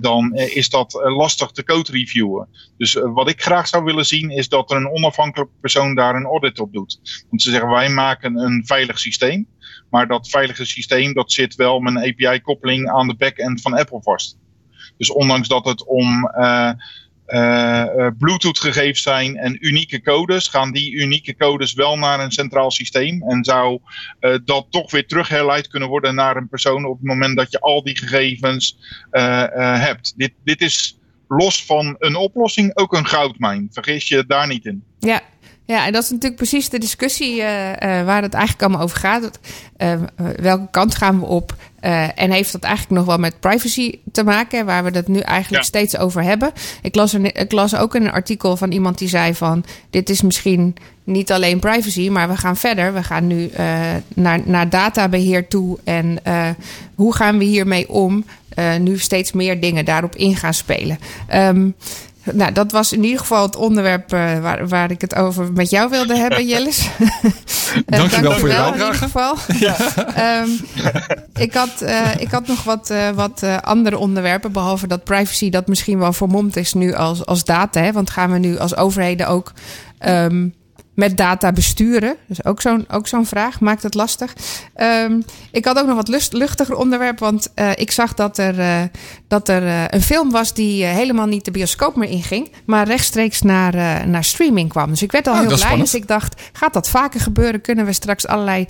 dan 0.00 0.34
is 0.34 0.68
dat 0.68 0.92
lastig 0.92 1.50
te 1.50 1.64
code 1.64 1.92
reviewen. 1.92 2.48
Dus 2.76 2.98
wat 3.14 3.28
ik 3.28 3.42
graag 3.42 3.68
zou 3.68 3.84
willen 3.84 4.06
zien 4.06 4.30
is 4.30 4.48
dat 4.48 4.70
er 4.70 4.76
een 4.76 4.90
onafhankelijke 4.90 5.52
persoon 5.60 5.94
daar 5.94 6.14
een 6.14 6.24
audit 6.24 6.60
op 6.60 6.72
doet. 6.72 6.98
Want 7.28 7.42
ze 7.42 7.50
zeggen 7.50 7.70
wij 7.70 7.88
maken 7.88 8.36
een 8.36 8.62
veilig 8.66 8.98
systeem. 8.98 9.46
Maar 9.90 10.08
dat 10.08 10.28
veilige 10.28 10.64
systeem 10.64 11.12
dat 11.12 11.32
zit 11.32 11.54
wel 11.54 11.80
met 11.80 11.94
een 11.94 12.02
API-koppeling 12.02 12.90
aan 12.90 13.06
de 13.06 13.16
back-end 13.16 13.60
van 13.60 13.74
Apple 13.74 14.02
vast. 14.02 14.38
Dus 14.96 15.10
ondanks 15.10 15.48
dat 15.48 15.64
het 15.64 15.86
om 15.86 16.30
uh, 16.38 16.70
uh, 17.26 18.06
Bluetooth-gegevens 18.18 19.02
zijn 19.02 19.36
en 19.36 19.66
unieke 19.66 20.02
codes, 20.02 20.48
gaan 20.48 20.72
die 20.72 20.92
unieke 20.92 21.36
codes 21.36 21.72
wel 21.72 21.98
naar 21.98 22.20
een 22.20 22.32
centraal 22.32 22.70
systeem. 22.70 23.22
En 23.22 23.44
zou 23.44 23.80
dat 24.44 24.66
toch 24.70 24.90
weer 24.90 25.06
terugherleid 25.06 25.68
kunnen 25.68 25.88
worden 25.88 26.14
naar 26.14 26.36
een 26.36 26.48
persoon 26.48 26.84
op 26.84 26.98
het 26.98 27.06
moment 27.06 27.36
dat 27.36 27.50
je 27.50 27.60
al 27.60 27.82
die 27.82 27.96
gegevens 27.96 28.78
hebt. 29.50 30.14
Dit, 30.16 30.32
dit 30.44 30.60
is 30.60 30.98
los 31.28 31.64
van 31.64 31.96
een 31.98 32.16
oplossing 32.16 32.76
ook 32.76 32.92
een 32.92 33.06
goudmijn. 33.06 33.68
Vergis 33.70 34.08
je 34.08 34.26
daar 34.26 34.46
niet 34.46 34.64
in. 34.64 34.82
Ja, 34.98 35.20
ja, 35.68 35.86
en 35.86 35.92
dat 35.92 36.02
is 36.02 36.10
natuurlijk 36.10 36.36
precies 36.36 36.68
de 36.68 36.78
discussie 36.78 37.36
uh, 37.36 37.68
uh, 37.68 37.76
waar 38.04 38.22
het 38.22 38.34
eigenlijk 38.34 38.62
allemaal 38.62 38.80
over 38.80 38.98
gaat. 38.98 39.38
Uh, 39.78 39.92
welke 40.36 40.68
kant 40.70 40.94
gaan 40.94 41.20
we 41.20 41.26
op? 41.26 41.56
en 42.14 42.30
heeft 42.30 42.52
dat 42.52 42.62
eigenlijk 42.62 42.94
nog 42.94 43.06
wel 43.06 43.18
met 43.18 43.40
privacy 43.40 43.98
te 44.12 44.24
maken, 44.24 44.66
waar 44.66 44.84
we 44.84 44.90
het 44.90 45.08
nu 45.08 45.18
eigenlijk 45.18 45.62
ja. 45.62 45.68
steeds 45.68 45.98
over 45.98 46.22
hebben? 46.22 46.52
Ik 46.82 46.94
las, 46.94 47.12
een, 47.12 47.34
ik 47.34 47.52
las 47.52 47.76
ook 47.76 47.94
een 47.94 48.10
artikel 48.10 48.56
van 48.56 48.72
iemand 48.72 48.98
die 48.98 49.08
zei 49.08 49.34
van... 49.34 49.64
dit 49.90 50.10
is 50.10 50.22
misschien 50.22 50.76
niet 51.04 51.32
alleen 51.32 51.58
privacy, 51.58 52.08
maar 52.08 52.28
we 52.28 52.36
gaan 52.36 52.56
verder. 52.56 52.94
We 52.94 53.02
gaan 53.02 53.26
nu 53.26 53.50
naar, 54.14 54.40
naar 54.44 54.68
databeheer 54.68 55.48
toe. 55.48 55.78
En 55.84 56.18
hoe 56.94 57.14
gaan 57.14 57.38
we 57.38 57.44
hiermee 57.44 57.88
om? 57.88 58.24
nu 58.80 58.98
steeds 58.98 59.32
meer 59.32 59.60
dingen 59.60 59.84
daarop 59.84 60.16
in 60.16 60.36
gaan 60.36 60.54
spelen. 60.54 60.98
Um, 61.34 61.74
nou, 62.32 62.52
dat 62.52 62.72
was 62.72 62.92
in 62.92 63.04
ieder 63.04 63.18
geval 63.18 63.42
het 63.42 63.56
onderwerp 63.56 64.12
uh, 64.12 64.38
waar, 64.38 64.68
waar 64.68 64.90
ik 64.90 65.00
het 65.00 65.14
over 65.14 65.52
met 65.52 65.70
jou 65.70 65.90
wilde 65.90 66.16
hebben, 66.16 66.46
Jellis. 66.48 66.88
Dank 67.86 68.10
je 68.10 68.20
wel 68.20 68.32
voor 68.32 68.48
je 68.48 68.54
bijdrage. 68.54 68.72
In 68.72 68.78
ieder 68.78 68.94
geval. 68.94 69.36
Ja. 69.58 69.76
um, 70.42 70.60
ik, 71.34 71.54
had, 71.54 71.82
uh, 71.82 72.14
ik 72.18 72.30
had 72.30 72.46
nog 72.46 72.64
wat, 72.64 72.90
uh, 72.90 73.08
wat 73.10 73.42
andere 73.62 73.98
onderwerpen, 73.98 74.52
behalve 74.52 74.86
dat 74.86 75.04
privacy 75.04 75.50
dat 75.50 75.66
misschien 75.66 75.98
wel 75.98 76.12
vermomd 76.12 76.56
is 76.56 76.74
nu 76.74 76.94
als, 76.94 77.26
als 77.26 77.44
data. 77.44 77.80
Hè? 77.80 77.92
Want 77.92 78.10
gaan 78.10 78.32
we 78.32 78.38
nu 78.38 78.58
als 78.58 78.76
overheden 78.76 79.28
ook 79.28 79.52
um, 80.06 80.54
met 80.98 81.16
data 81.16 81.52
besturen? 81.52 82.16
Dus 82.26 82.44
ook 82.44 82.60
zo'n 82.60 82.84
ook 82.90 83.08
zo'n 83.08 83.26
vraag. 83.26 83.60
Maakt 83.60 83.82
het 83.82 83.94
lastig. 83.94 84.32
Um, 84.76 85.24
ik 85.50 85.64
had 85.64 85.78
ook 85.78 85.86
nog 85.86 85.96
wat 85.96 86.08
lust, 86.08 86.32
luchtiger 86.32 86.76
onderwerp. 86.76 87.18
Want 87.18 87.48
uh, 87.54 87.70
ik 87.74 87.90
zag 87.90 88.14
dat 88.14 88.38
er, 88.38 88.58
uh, 88.58 88.82
dat 89.28 89.48
er 89.48 89.62
uh, 89.62 89.84
een 89.88 90.02
film 90.02 90.30
was 90.30 90.54
die 90.54 90.84
helemaal 90.84 91.26
niet 91.26 91.44
de 91.44 91.50
bioscoop 91.50 91.96
meer 91.96 92.08
inging. 92.08 92.50
Maar 92.66 92.86
rechtstreeks 92.86 93.42
naar, 93.42 94.06
naar 94.08 94.24
streaming 94.24 94.68
kwam. 94.68 94.90
Dus 94.90 95.02
ik 95.02 95.12
werd 95.12 95.26
al 95.26 95.32
oh, 95.32 95.40
heel 95.40 95.56
blij. 95.56 95.76
Dus 95.76 95.94
ik 95.94 96.08
dacht, 96.08 96.42
gaat 96.52 96.72
dat 96.72 96.88
vaker 96.88 97.20
gebeuren? 97.20 97.60
Kunnen 97.60 97.84
we 97.84 97.92
straks 97.92 98.26
allerlei 98.26 98.66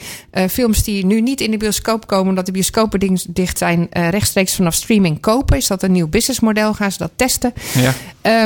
films 0.50 0.82
die 0.82 1.06
nu 1.06 1.20
niet 1.20 1.40
in 1.40 1.50
de 1.50 1.56
bioscoop 1.56 2.06
komen... 2.06 2.28
omdat 2.28 2.46
de 2.46 2.52
bioscopen 2.52 3.18
dicht 3.28 3.58
zijn, 3.58 3.86
rechtstreeks 3.90 4.54
vanaf 4.54 4.74
streaming 4.74 5.20
kopen? 5.20 5.56
Is 5.56 5.66
dat 5.66 5.82
een 5.82 5.92
nieuw 5.92 6.08
businessmodel? 6.08 6.74
Gaan 6.74 6.92
ze 6.92 6.98
dat 6.98 7.12
testen? 7.16 7.52
Ja. 7.74 7.92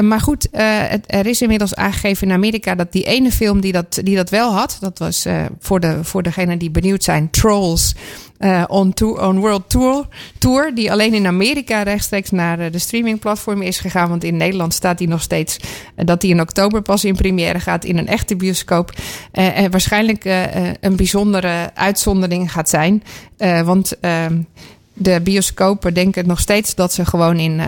Maar 0.01 0.21
goed, 0.21 0.49
het, 0.51 1.05
er 1.07 1.27
is 1.27 1.43
inmiddels 1.43 1.75
aangegeven 1.75 2.27
in 2.27 2.33
Amerika... 2.33 2.75
dat 2.75 2.93
die 2.93 3.05
ene 3.05 3.33
film 3.33 3.61
die 3.61 3.73
dat, 3.73 4.01
die 4.03 4.17
dat 4.17 4.31
wel 4.31 4.53
had... 4.53 4.77
dat 4.81 4.99
was 4.99 5.27
voor, 5.59 5.81
de, 5.81 5.99
voor 6.03 6.23
degenen 6.23 6.59
die 6.59 6.71
benieuwd 6.71 7.05
zijn... 7.05 7.31
Trolls 7.31 7.95
on, 8.69 8.93
tour, 8.93 9.27
on 9.27 9.41
World 9.41 9.71
Tour, 9.71 10.07
Tour. 10.39 10.75
Die 10.75 10.93
alleen 10.93 11.15
in 11.15 11.27
Amerika 11.27 11.83
rechtstreeks 11.83 12.31
naar 12.31 12.71
de 12.71 12.79
streamingplatform 12.79 13.63
is 13.63 13.79
gegaan. 13.79 14.09
Want 14.09 14.25
in 14.25 14.37
Nederland 14.37 14.75
staat 14.75 14.99
die 14.99 15.09
nog 15.09 15.23
steeds 15.23 15.57
dat 15.97 16.21
die 16.21 16.31
in 16.31 16.41
oktober 16.41 16.83
pas 16.83 17.05
in 17.05 17.17
première 17.17 17.61
gaat 17.61 17.85
in 17.85 17.99
een 17.99 18.07
echte 18.07 18.37
bioscoop. 18.37 18.93
en 19.33 19.71
waarschijnlijk 19.71 20.25
een 20.81 20.97
bijzondere 20.97 21.71
uitzondering 21.75 22.53
gaat 22.53 22.71
zijn. 22.71 23.03
want 23.65 23.99
ehm, 24.01 24.41
de 24.95 25.21
bioscopen 25.21 25.95
denken 25.95 26.27
nog 26.27 26.41
steeds 26.41 26.75
dat 26.75 26.93
ze 26.93 27.05
gewoon 27.05 27.39
in 27.39 27.61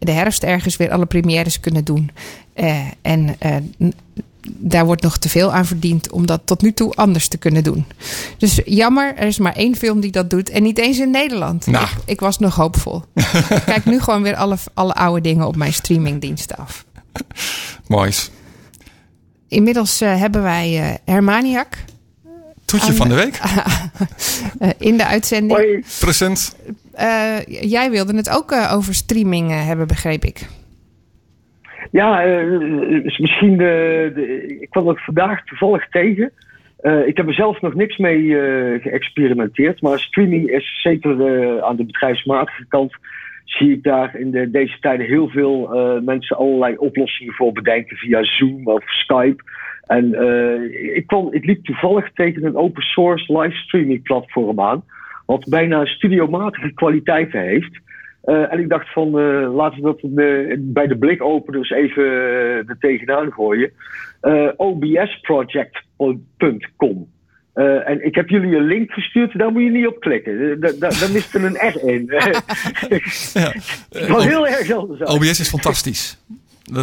de 0.00 0.12
herfst 0.12 0.42
ergens 0.42 0.76
weer 0.76 0.90
alle 0.90 1.06
premières 1.06 1.60
kunnen 1.60 1.84
doen. 1.84 2.10
en 3.02 3.36
daar 4.42 4.86
wordt 4.86 5.02
nog 5.02 5.18
te 5.18 5.28
veel 5.28 5.52
aan 5.52 5.66
verdiend 5.66 6.10
om 6.10 6.26
dat 6.26 6.40
tot 6.44 6.62
nu 6.62 6.72
toe 6.72 6.94
anders 6.94 7.28
te 7.28 7.36
kunnen 7.36 7.64
doen. 7.64 7.86
Dus 8.38 8.60
jammer, 8.64 9.16
er 9.16 9.26
is 9.26 9.38
maar 9.38 9.56
één 9.56 9.76
film 9.76 10.00
die 10.00 10.10
dat 10.10 10.30
doet 10.30 10.50
en 10.50 10.62
niet 10.62 10.78
eens 10.78 10.98
in 10.98 11.10
Nederland. 11.10 11.66
Nou. 11.66 11.84
Ik, 11.84 11.90
ik, 12.04 12.20
was 12.20 12.38
nog 12.38 12.54
hoopvol. 12.54 13.02
ik 13.14 13.62
kijk 13.66 13.84
nu 13.84 14.00
gewoon 14.00 14.22
weer 14.22 14.36
alle, 14.36 14.56
alle 14.74 14.92
oude 14.92 15.20
dingen 15.20 15.46
op 15.46 15.56
mijn 15.56 15.72
streamingdiensten 15.72 16.56
af. 16.56 16.84
Moois. 17.86 18.30
Inmiddels 19.48 20.02
uh, 20.02 20.18
hebben 20.18 20.42
wij 20.42 20.90
uh, 20.90 20.94
Hermaniak. 21.04 21.84
Toetje 22.64 22.94
van 22.94 23.08
de 23.08 23.14
week. 23.14 23.40
uh, 24.60 24.70
in 24.88 24.96
de 24.96 25.06
uitzending. 25.06 25.52
Hoi. 25.58 25.84
Present. 25.98 26.54
Jij 27.46 27.90
wilde 27.90 28.16
het 28.16 28.30
ook 28.30 28.52
over 28.52 28.94
streaming 28.94 29.50
hebben, 29.50 29.86
begreep 29.86 30.22
ik. 30.22 30.46
Ja, 31.90 32.26
uh, 32.26 33.04
misschien. 33.18 33.56
De, 33.56 34.56
ik 34.60 34.70
kwam 34.70 34.88
het 34.88 35.04
vandaag 35.04 35.44
toevallig 35.44 35.88
tegen. 35.88 36.32
Ik 37.06 37.16
heb 37.16 37.26
er 37.26 37.34
zelf 37.34 37.60
nog 37.60 37.74
niks 37.74 37.96
mee 37.96 38.28
geëxperimenteerd. 38.80 39.82
Maar 39.82 39.98
streaming 39.98 40.50
is 40.50 40.80
zeker 40.82 41.10
aan 41.62 41.76
de 41.76 41.84
bedrijfsmatige 41.84 42.64
kant. 42.68 42.96
Zie 43.44 43.72
ik 43.72 43.82
daar 43.82 44.16
in 44.16 44.30
de, 44.30 44.50
deze 44.50 44.78
tijden 44.80 45.06
heel 45.06 45.28
veel 45.28 45.68
mensen 46.04 46.36
allerlei 46.36 46.76
oplossingen 46.76 47.34
voor 47.34 47.52
bedenken 47.52 47.96
via 47.96 48.24
Zoom 48.24 48.66
of 48.66 48.90
Skype. 48.90 49.42
En 49.86 50.14
ik, 50.94 51.06
kwam, 51.06 51.28
ik 51.32 51.44
liep 51.44 51.64
toevallig 51.64 52.10
tegen 52.14 52.44
een 52.44 52.56
open 52.56 52.82
source 52.82 53.38
livestreaming 53.38 54.02
platform 54.02 54.60
aan. 54.60 54.82
Wat 55.30 55.48
bijna 55.48 55.86
studiomatige 55.86 56.72
kwaliteiten 56.74 57.40
heeft. 57.40 57.80
Uh, 58.24 58.52
en 58.52 58.58
ik 58.58 58.68
dacht 58.68 58.92
van, 58.92 59.06
uh, 59.06 59.54
laten 59.54 59.76
we 59.76 59.82
dat 59.82 60.02
uh, 60.02 60.56
bij 60.58 60.86
de 60.86 60.98
blikopeners 60.98 61.70
even 61.70 62.04
er 62.66 62.76
tegenaan 62.80 63.32
gooien. 63.32 63.70
obsproject.com. 64.56 67.08
en 67.84 68.04
ik 68.04 68.14
heb 68.14 68.28
jullie 68.28 68.56
een 68.56 68.66
link 68.66 68.90
gestuurd, 68.90 69.38
daar 69.38 69.52
moet 69.52 69.62
je 69.62 69.70
niet 69.70 69.86
op 69.86 70.00
klikken. 70.00 70.60
Daar, 70.60 70.72
daar, 70.78 70.98
daar 71.00 71.10
mist 71.12 71.34
er 71.34 71.44
een 71.44 71.56
R 71.56 71.88
in. 71.88 72.04
ja. 73.42 73.52
Wat 74.08 74.24
heel 74.24 74.48
erg 74.48 74.72
anders 74.72 75.00
OBS 75.00 75.40
is 75.40 75.48
fantastisch. 75.48 76.18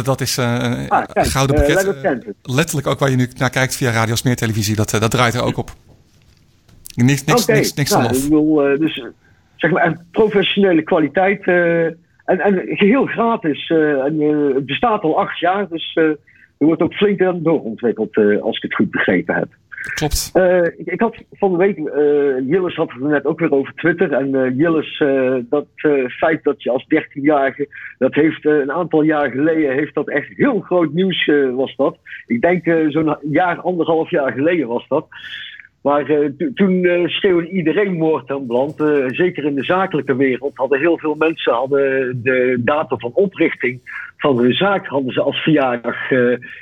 Dat, 0.04 0.20
is 0.20 0.38
ah, 0.38 0.88
kijk, 1.12 1.26
gouden 1.26 1.56
pakket. 1.56 2.24
letterlijk 2.42 2.86
ook 2.86 2.98
waar 2.98 3.10
je 3.10 3.16
nu 3.16 3.28
naar 3.36 3.50
kijkt 3.50 3.76
via 3.76 3.90
Radio 3.90 4.14
Smeer 4.14 4.36
Televisie. 4.36 4.76
Dat, 4.76 4.90
dat 4.90 5.10
draait 5.10 5.34
er 5.34 5.42
ook 5.42 5.56
op. 5.56 5.70
Niks, 7.04 7.24
niks, 7.24 7.42
okay. 7.42 7.56
niks, 7.56 7.74
niks 7.74 7.90
nou, 7.90 8.16
ik 8.16 8.22
bedoel, 8.22 8.78
dus 8.78 9.02
zeg 9.58 9.70
maar, 9.70 10.04
professionele 10.10 10.82
kwaliteit. 10.82 11.46
Uh, 11.46 11.84
en, 11.84 12.40
en 12.40 12.62
geheel 12.66 13.06
gratis. 13.06 13.68
Uh, 13.68 14.04
en, 14.04 14.20
uh, 14.20 14.54
het 14.54 14.66
bestaat 14.66 15.02
al 15.02 15.18
acht 15.18 15.38
jaar, 15.38 15.68
dus 15.68 15.92
er 15.94 16.16
wordt 16.66 16.82
ook 16.82 16.94
flink 16.94 17.22
aan 17.22 17.42
doorontwikkeld, 17.42 18.16
als 18.40 18.56
ik 18.56 18.62
het 18.62 18.74
goed 18.74 18.90
begrepen 18.90 19.34
heb. 19.34 19.48
Klopt. 19.94 20.30
Ik, 20.76 20.86
ik, 20.86 21.00
had 21.00 21.16
van 21.32 21.50
de 21.50 21.56
week, 21.56 21.76
Jillis 22.48 22.74
had 22.74 22.92
het 22.92 23.00
net 23.00 23.24
ook 23.24 23.38
weer 23.38 23.52
over 23.52 23.74
Twitter. 23.74 24.12
En 24.12 24.54
Jillis, 24.56 25.02
dat 25.48 25.66
feit 26.08 26.42
dat 26.42 26.62
je 26.62 26.70
als 26.70 26.86
13-jarige, 26.94 27.68
dat 27.98 28.14
heeft 28.14 28.44
een 28.44 28.72
aantal 28.72 29.02
jaar 29.02 29.30
geleden, 29.30 29.72
heeft 29.72 29.94
dat 29.94 30.08
echt 30.08 30.28
heel 30.36 30.60
groot 30.60 30.92
nieuws 30.92 31.30
was 31.54 31.76
dat. 31.76 31.98
Ik 32.26 32.40
denk 32.40 32.90
zo'n 32.92 33.16
jaar, 33.30 33.60
anderhalf 33.60 34.10
jaar 34.10 34.32
geleden 34.32 34.66
was 34.68 34.88
dat. 34.88 35.06
Maar 35.82 36.10
uh, 36.10 36.28
toen 36.54 36.84
uh, 36.84 37.08
schreeuwde 37.08 37.48
iedereen 37.48 37.92
moord 37.92 38.30
aan 38.30 38.46
brand. 38.46 38.80
Uh, 38.80 39.04
zeker 39.08 39.44
in 39.44 39.54
de 39.54 39.64
zakelijke 39.64 40.16
wereld 40.16 40.56
hadden 40.56 40.78
heel 40.78 40.98
veel 40.98 41.14
mensen 41.14 41.52
hadden 41.52 42.20
de 42.22 42.56
datum 42.60 43.00
van 43.00 43.12
oprichting 43.14 43.80
van 44.16 44.38
hun 44.38 44.54
zaak 44.54 44.86
hadden 44.86 45.12
ze 45.12 45.20
als 45.20 45.36
verjaardag 45.36 45.96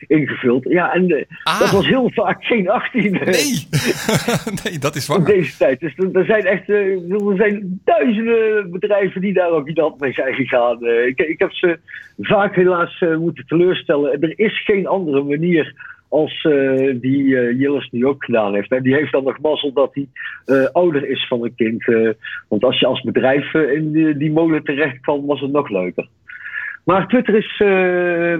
ingevuld. 0.06 0.64
Ja, 0.68 0.94
en 0.94 1.26
ah. 1.42 1.58
dat 1.58 1.70
was 1.70 1.86
heel 1.86 2.10
vaak 2.14 2.44
geen 2.44 2.70
18. 2.70 3.12
Nee, 3.12 3.68
nee 4.64 4.78
dat 4.78 4.96
is 4.96 5.06
waar. 5.06 5.18
In 5.18 5.24
deze 5.24 5.56
tijd. 5.56 5.80
Dus 5.80 5.94
er 6.12 6.24
zijn 6.24 6.44
echt 6.44 6.68
er 6.68 7.00
zijn 7.36 7.80
duizenden 7.84 8.70
bedrijven 8.70 9.20
die 9.20 9.32
daar 9.32 9.50
ook 9.50 9.66
niet 9.66 10.00
mee 10.00 10.12
zijn 10.12 10.34
gegaan. 10.34 10.86
Ik, 10.86 11.18
ik, 11.18 11.38
heb 11.38 11.52
ze 11.52 11.78
vaak 12.18 12.54
helaas 12.54 13.04
moeten 13.18 13.46
teleurstellen. 13.46 14.20
Er 14.20 14.38
is 14.38 14.64
geen 14.64 14.86
andere 14.86 15.22
manier 15.22 15.74
als 16.16 16.44
uh, 16.44 16.94
die 17.00 17.24
uh, 17.24 17.60
Jillis 17.60 17.88
nu 17.90 18.06
ook 18.06 18.24
gedaan 18.24 18.54
heeft. 18.54 18.70
En 18.70 18.82
die 18.82 18.94
heeft 18.94 19.12
dan 19.12 19.24
nog 19.24 19.40
mazzel 19.40 19.72
dat 19.72 19.94
hij 19.94 20.06
uh, 20.46 20.64
ouder 20.72 21.08
is 21.08 21.26
van 21.28 21.44
een 21.44 21.54
kind. 21.54 21.84
want 22.48 22.64
als 22.64 22.80
je 22.80 22.86
als 22.86 23.00
bedrijf 23.00 23.54
in 23.54 24.14
die, 24.18 24.32
molen 24.32 24.62
terecht 24.62 25.00
kwam, 25.00 25.26
was 25.26 25.40
het 25.40 25.52
nog 25.52 25.68
leuker. 25.68 26.08
Maar 26.84 27.08
Twitter 27.08 27.34
is 27.34 27.58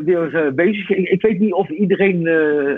weer 0.05 0.53
bezig. 0.55 0.91
Ik, 0.91 1.09
ik, 1.09 1.22
weet 1.22 1.39
niet 1.39 1.53
of 1.53 1.68
iedereen 1.68 2.27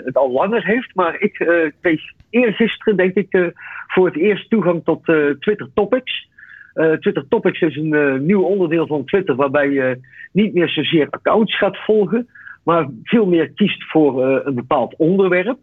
het 0.05 0.15
al 0.15 0.31
langer 0.31 0.65
heeft, 0.65 0.95
maar 0.95 1.15
ik 1.19 1.33
kreeg 1.81 2.01
eergisteren, 2.29 2.97
denk 2.97 3.15
ik, 3.15 3.51
voor 3.87 4.05
het 4.05 4.17
eerst 4.17 4.49
toegang 4.49 4.81
tot 4.83 5.03
Twitter 5.39 5.69
Topics. 5.73 6.27
Twitter 6.73 7.25
Topics 7.29 7.61
is 7.61 7.75
een 7.75 8.25
nieuw 8.25 8.41
onderdeel 8.41 8.87
van 8.87 9.05
Twitter 9.05 9.35
waarbij 9.35 9.69
je 9.69 9.99
niet 10.31 10.53
meer 10.53 10.69
zozeer 10.69 11.07
accounts 11.09 11.57
gaat 11.57 11.77
volgen, 11.77 12.27
maar 12.63 12.87
veel 13.03 13.25
meer 13.25 13.49
kiest 13.49 13.83
voor 13.83 14.29
uh, 14.29 14.39
een 14.43 14.55
bepaald 14.55 14.95
onderwerp. 14.97 15.57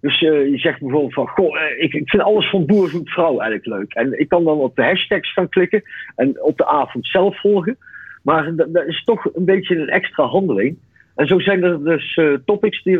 Dus 0.00 0.20
uh, 0.20 0.50
je 0.50 0.58
zegt 0.58 0.80
bijvoorbeeld 0.80 1.14
van, 1.14 1.28
goh, 1.28 1.56
uh, 1.56 1.82
ik, 1.82 1.92
ik, 1.92 2.10
vind 2.10 2.22
alles 2.22 2.50
van 2.50 2.66
boer 2.66 2.88
zoekt 2.88 3.10
vrouw 3.10 3.40
eigenlijk 3.40 3.66
leuk. 3.66 3.92
En 3.92 4.20
ik 4.20 4.28
kan 4.28 4.44
dan 4.44 4.58
op 4.58 4.76
de 4.76 4.82
hashtags 4.82 5.32
gaan 5.32 5.48
klikken 5.48 5.82
en 6.16 6.42
op 6.42 6.56
de 6.56 6.66
avond 6.66 7.06
zelf 7.06 7.40
volgen. 7.40 7.76
Maar 8.22 8.54
dat, 8.54 8.86
is 8.86 9.04
toch 9.04 9.34
een 9.34 9.44
beetje 9.44 9.76
een 9.76 9.88
extra 9.88 10.24
handeling. 10.24 10.76
En 11.14 11.26
zo 11.26 11.38
zijn 11.38 11.62
er 11.62 11.84
dus 11.84 12.20
topics 12.44 12.82
die, 12.82 12.98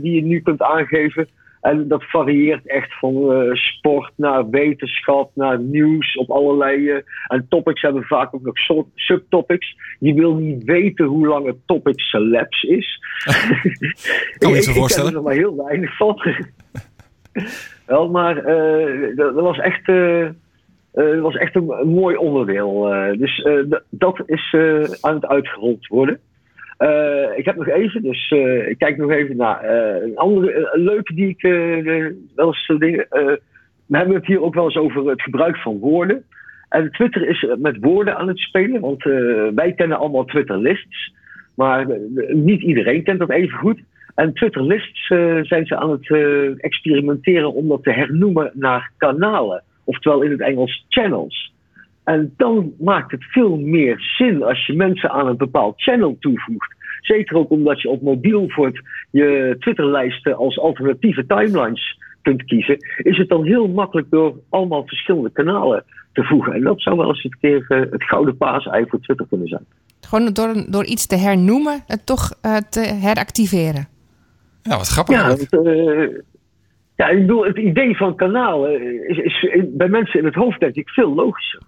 die 0.00 0.14
je 0.14 0.22
nu 0.22 0.40
kunt 0.40 0.62
aangeven. 0.62 1.28
En 1.64 1.88
dat 1.88 2.04
varieert 2.04 2.66
echt 2.66 2.98
van 2.98 3.14
uh, 3.14 3.54
sport 3.54 4.12
naar 4.16 4.50
wetenschap, 4.50 5.30
naar 5.34 5.58
nieuws 5.58 6.16
op 6.16 6.30
allerlei. 6.30 6.76
Uh, 6.76 6.96
en 7.26 7.46
topics 7.48 7.82
hebben 7.82 8.02
vaak 8.02 8.34
ook 8.34 8.42
nog 8.42 8.84
subtopics. 8.94 9.76
Je 9.98 10.14
wil 10.14 10.34
niet 10.34 10.64
weten 10.64 11.06
hoe 11.06 11.26
lang 11.26 11.46
het 11.46 11.56
topic 11.66 12.00
celebs 12.00 12.62
is. 12.62 13.00
kan 14.38 14.52
je 14.52 14.62
zo 14.62 14.72
voorstellen? 14.72 15.10
Ik 15.10 15.16
heb 15.16 15.24
er 15.24 15.28
maar 15.28 15.38
heel 15.38 15.64
weinig 15.66 15.96
van. 15.96 16.22
Wel, 17.86 18.10
maar 18.10 18.36
uh, 18.36 19.16
dat, 19.16 19.34
dat, 19.34 19.44
was 19.44 19.58
echt. 19.58 19.86
dat 20.92 21.20
was 21.20 21.36
echt 21.36 21.54
een, 21.54 21.70
een 21.70 21.88
mooi 21.88 22.16
onderdeel. 22.16 22.80
dus 23.18 23.46
dat 23.90 24.22
is 24.26 24.54
aan 25.00 25.14
het 25.14 25.26
uitgerold 25.26 25.86
worden. 25.86 26.20
Uh, 26.78 27.38
ik 27.38 27.44
heb 27.44 27.56
nog 27.56 27.68
even, 27.68 28.02
dus 28.02 28.30
uh, 28.30 28.68
ik 28.68 28.78
kijk 28.78 28.96
nog 28.96 29.10
even 29.10 29.36
naar 29.36 29.64
uh, 29.64 30.02
een 30.02 30.16
andere 30.16 30.70
een 30.72 30.82
leuke 30.82 31.14
die 31.14 31.28
ik 31.28 31.42
wel 32.34 32.46
eens 32.46 32.72
dingen. 32.78 33.06
we 33.86 33.96
hebben 33.96 34.14
het 34.14 34.26
hier 34.26 34.42
ook 34.42 34.54
wel 34.54 34.64
eens 34.64 34.76
over 34.76 35.08
het 35.08 35.22
gebruik 35.22 35.56
van 35.56 35.78
woorden. 35.78 36.24
En 36.68 36.90
Twitter 36.90 37.28
is 37.28 37.46
met 37.58 37.76
woorden 37.80 38.16
aan 38.16 38.28
het 38.28 38.38
spelen, 38.38 38.80
want 38.80 39.02
wij 39.54 39.72
kennen 39.76 39.98
allemaal 39.98 40.24
Twitter 40.24 40.58
lists, 40.58 41.14
maar 41.56 41.86
niet 42.28 42.62
iedereen 42.62 43.02
kent 43.02 43.18
dat 43.18 43.30
even 43.30 43.58
goed. 43.58 43.80
En 44.14 44.34
Twitter 44.34 44.62
lists 44.62 45.06
zijn 45.42 45.66
ze 45.66 45.76
aan 45.76 45.90
het 45.90 46.10
experimenteren 46.60 47.52
om 47.52 47.68
dat 47.68 47.82
te 47.82 47.92
hernoemen 47.92 48.50
naar 48.54 48.90
kanalen, 48.96 49.62
oftewel 49.84 50.22
in 50.22 50.30
het 50.30 50.40
Engels 50.40 50.84
channels. 50.88 51.53
En 52.04 52.34
dan 52.36 52.72
maakt 52.78 53.10
het 53.10 53.24
veel 53.24 53.56
meer 53.56 54.00
zin 54.16 54.42
als 54.42 54.66
je 54.66 54.72
mensen 54.72 55.10
aan 55.10 55.26
een 55.26 55.36
bepaald 55.36 55.82
channel 55.82 56.16
toevoegt. 56.20 56.74
Zeker 57.00 57.36
ook 57.36 57.50
omdat 57.50 57.80
je 57.80 57.88
op 57.88 58.02
mobiel 58.02 58.44
voor 58.48 58.66
het, 58.66 58.80
je 59.10 59.56
Twitterlijsten 59.58 60.36
als 60.36 60.58
alternatieve 60.58 61.26
timelines 61.26 61.98
kunt 62.22 62.44
kiezen. 62.44 62.76
Is 62.96 63.18
het 63.18 63.28
dan 63.28 63.44
heel 63.44 63.68
makkelijk 63.68 64.10
door 64.10 64.34
allemaal 64.48 64.86
verschillende 64.86 65.30
kanalen 65.30 65.84
te 66.12 66.24
voegen. 66.24 66.52
En 66.52 66.62
dat 66.62 66.82
zou 66.82 66.96
wel 66.96 67.08
eens 67.08 67.24
een 67.24 67.36
keer 67.40 67.66
uh, 67.68 67.80
het 67.90 68.04
gouden 68.04 68.36
paasei 68.36 68.84
voor 68.88 69.00
Twitter 69.00 69.26
kunnen 69.28 69.48
zijn. 69.48 69.64
Gewoon 70.00 70.32
door, 70.32 70.64
door 70.68 70.84
iets 70.84 71.06
te 71.06 71.16
hernoemen, 71.16 71.82
het 71.86 72.06
toch 72.06 72.32
uh, 72.42 72.56
te 72.56 72.80
heractiveren. 72.80 73.88
Ja, 74.62 74.76
wat 74.76 74.88
grappig. 74.88 75.14
Ja, 75.14 75.28
het, 75.28 75.52
uh, 75.52 76.18
ja, 76.96 77.08
ik 77.08 77.18
bedoel, 77.18 77.44
het 77.44 77.58
idee 77.58 77.96
van 77.96 78.16
kanalen 78.16 78.82
is, 79.08 79.18
is 79.18 79.64
bij 79.68 79.88
mensen 79.88 80.18
in 80.18 80.24
het 80.24 80.34
hoofd 80.34 80.60
denk 80.60 80.74
ik 80.74 80.88
veel 80.88 81.14
logischer. 81.14 81.62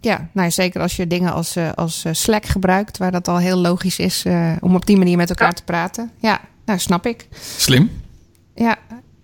Ja, 0.00 0.28
nou 0.32 0.50
zeker 0.50 0.80
als 0.80 0.96
je 0.96 1.06
dingen 1.06 1.32
als, 1.32 1.56
uh, 1.56 1.72
als 1.72 2.04
uh, 2.04 2.12
Slack 2.12 2.44
gebruikt, 2.44 2.98
waar 2.98 3.12
dat 3.12 3.28
al 3.28 3.38
heel 3.38 3.58
logisch 3.58 3.98
is 3.98 4.24
uh, 4.26 4.56
om 4.60 4.74
op 4.74 4.86
die 4.86 4.96
manier 4.96 5.16
met 5.16 5.28
elkaar 5.28 5.48
ja. 5.48 5.52
te 5.52 5.64
praten. 5.64 6.10
Ja, 6.20 6.40
nou 6.64 6.78
snap 6.78 7.06
ik. 7.06 7.26
Slim. 7.32 7.90
Ja. 8.54 8.76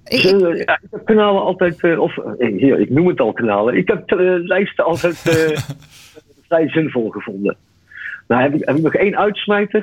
Ik, 0.05 0.23
ik, 0.23 0.41
ja, 0.67 0.79
ik 0.83 0.89
heb 0.91 1.05
kanalen 1.05 1.43
altijd, 1.43 1.99
of 1.99 2.19
hier, 2.39 2.81
ik 2.81 2.91
noem 2.91 3.07
het 3.07 3.21
al 3.21 3.33
kanalen. 3.33 3.77
Ik 3.77 3.89
heb 3.89 4.03
lijsten 4.45 4.85
altijd 4.85 5.17
vrij 6.49 6.69
zinvol 6.69 7.11
gevonden. 7.11 7.57
Nou 8.29 8.43
heb 8.43 8.55
ik, 8.55 8.63
heb 8.65 8.77
ik 8.77 8.83
nog 8.83 8.95
één 8.95 9.17
uitsmijter 9.17 9.83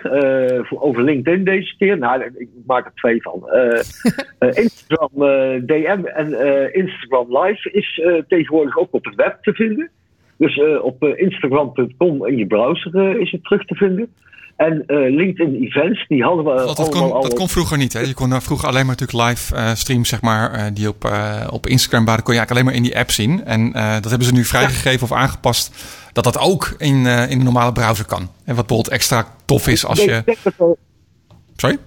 voor, 0.66 0.82
over 0.82 1.04
LinkedIn 1.04 1.44
deze 1.44 1.76
keer. 1.78 1.98
Nou, 1.98 2.24
ik 2.36 2.50
maak 2.66 2.86
er 2.86 2.92
twee 2.96 3.22
van. 3.22 3.50
Instagram 4.64 5.10
DM 5.66 6.06
en 6.06 6.28
Instagram 6.74 7.38
Live 7.38 7.72
is 7.72 8.02
tegenwoordig 8.28 8.78
ook 8.78 8.94
op 8.94 9.06
het 9.06 9.16
web 9.16 9.38
te 9.42 9.54
vinden. 9.54 9.92
Dus 10.38 10.62
op 10.82 11.04
instagram.com 11.04 12.28
in 12.28 12.38
je 12.38 12.48
browser 12.48 13.22
is 13.22 13.32
het 13.32 13.44
terug 13.44 13.66
te 13.66 13.76
vinden. 13.76 14.14
En 14.56 14.84
LinkedIn 14.88 15.64
Events, 15.64 16.08
die 16.08 16.24
hadden 16.24 16.46
we 16.46 16.56
dat, 16.66 16.78
dat, 16.78 16.90
kon, 16.90 17.22
dat 17.22 17.34
kon 17.34 17.50
vroeger 17.50 17.78
niet. 17.78 17.94
Hè? 17.94 18.00
Je 18.00 18.14
kon 18.14 18.42
vroeger 18.42 18.68
alleen 18.68 18.86
maar 18.86 18.96
natuurlijk 19.00 19.30
live 19.30 19.76
streams, 19.76 20.10
zeg 20.10 20.22
maar, 20.22 20.74
die 20.74 20.88
op, 20.88 21.12
op 21.50 21.68
Instagram 21.68 22.06
waren, 22.06 22.24
kon 22.24 22.34
je 22.34 22.40
eigenlijk 22.40 22.52
alleen 22.52 22.66
maar 22.66 22.74
in 22.74 22.84
die 22.84 22.98
app 22.98 23.12
zien. 23.12 23.46
En 23.46 23.72
dat 24.02 24.10
hebben 24.10 24.28
ze 24.28 24.34
nu 24.34 24.44
vrijgegeven 24.44 25.04
of 25.04 25.12
aangepast, 25.12 25.72
dat 26.14 26.24
dat 26.24 26.40
ook 26.40 26.76
in, 26.78 27.06
in 27.06 27.38
de 27.38 27.44
normale 27.44 27.72
browser 27.72 28.06
kan. 28.06 28.22
En 28.22 28.56
wat 28.56 28.68
bijvoorbeeld 28.68 28.88
extra 28.88 29.26
tof 29.46 29.68
is 29.68 29.86
als 29.86 30.04
je... 30.04 30.24
Sorry? 31.56 31.78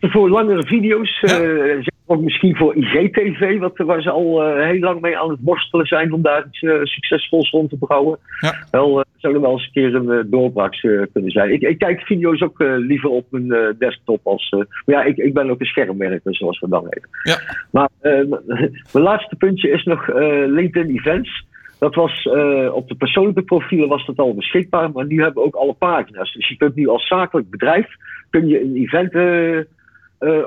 Voor 0.00 0.30
langere 0.30 0.66
video's, 0.66 1.20
ja 1.20 1.92
ook 2.12 2.22
misschien 2.22 2.56
voor 2.56 2.76
IGTV, 2.76 3.58
wat, 3.58 3.76
waar 3.76 4.02
ze 4.02 4.10
al 4.10 4.48
uh, 4.48 4.66
heel 4.66 4.80
lang 4.80 5.00
mee 5.00 5.18
aan 5.18 5.30
het 5.30 5.38
worstelen 5.42 5.86
zijn 5.86 6.12
om 6.12 6.22
daar 6.22 6.46
iets 6.46 6.62
uh, 6.62 6.82
succesvols 6.82 7.50
rond 7.50 7.70
te 7.70 7.76
bouwen. 7.78 8.18
Ja. 8.40 8.66
Wel, 8.70 9.04
zou 9.16 9.34
er 9.34 9.40
wel 9.40 9.52
eens 9.52 9.64
een 9.64 9.72
keer 9.72 9.94
een 9.94 10.30
doorbraak 10.30 10.76
kunnen 11.12 11.30
zijn. 11.30 11.52
Ik, 11.52 11.60
ik, 11.60 11.78
kijk 11.78 12.00
video's 12.00 12.42
ook 12.42 12.58
liever 12.58 13.10
op 13.10 13.26
mijn 13.30 13.76
desktop 13.78 14.26
als. 14.26 14.50
maar 14.50 14.66
ja, 14.84 15.02
ik, 15.02 15.16
ik 15.16 15.34
ben 15.34 15.50
ook 15.50 15.60
een 15.60 15.66
schermwerker, 15.66 16.34
zoals 16.34 16.60
we 16.60 16.68
dan 16.68 16.82
weten. 16.82 17.08
Ja. 17.22 17.38
Maar 17.70 17.88
mijn 18.92 19.04
laatste 19.04 19.36
puntje 19.36 19.70
is 19.70 19.84
nog 19.84 20.08
LinkedIn 20.46 20.96
Events. 20.96 21.44
Dat 21.78 21.94
was 21.94 22.28
op 22.72 22.88
de 22.88 22.94
persoonlijke 22.94 23.42
profielen 23.42 23.88
was 23.88 24.06
dat 24.06 24.18
al 24.18 24.34
beschikbaar, 24.34 24.90
maar 24.90 25.06
nu 25.06 25.22
hebben 25.22 25.42
we 25.42 25.48
ook 25.48 25.54
alle 25.54 25.74
pagina's. 25.74 26.32
Dus 26.32 26.48
je 26.48 26.56
kunt 26.56 26.74
nu 26.74 26.88
als 26.88 27.06
zakelijk 27.06 27.50
bedrijf 27.50 27.86
kun 28.30 28.48
je 28.48 28.62
een 28.62 28.76
event 28.76 29.12
uh, 29.14 29.58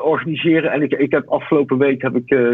organiseren. 0.03 0.71
En 0.71 0.81
ik, 0.81 0.91
ik 0.91 1.11
heb 1.11 1.27
afgelopen 1.27 1.77
week 1.77 2.01
heb 2.01 2.15
ik 2.15 2.31
uh, 2.31 2.51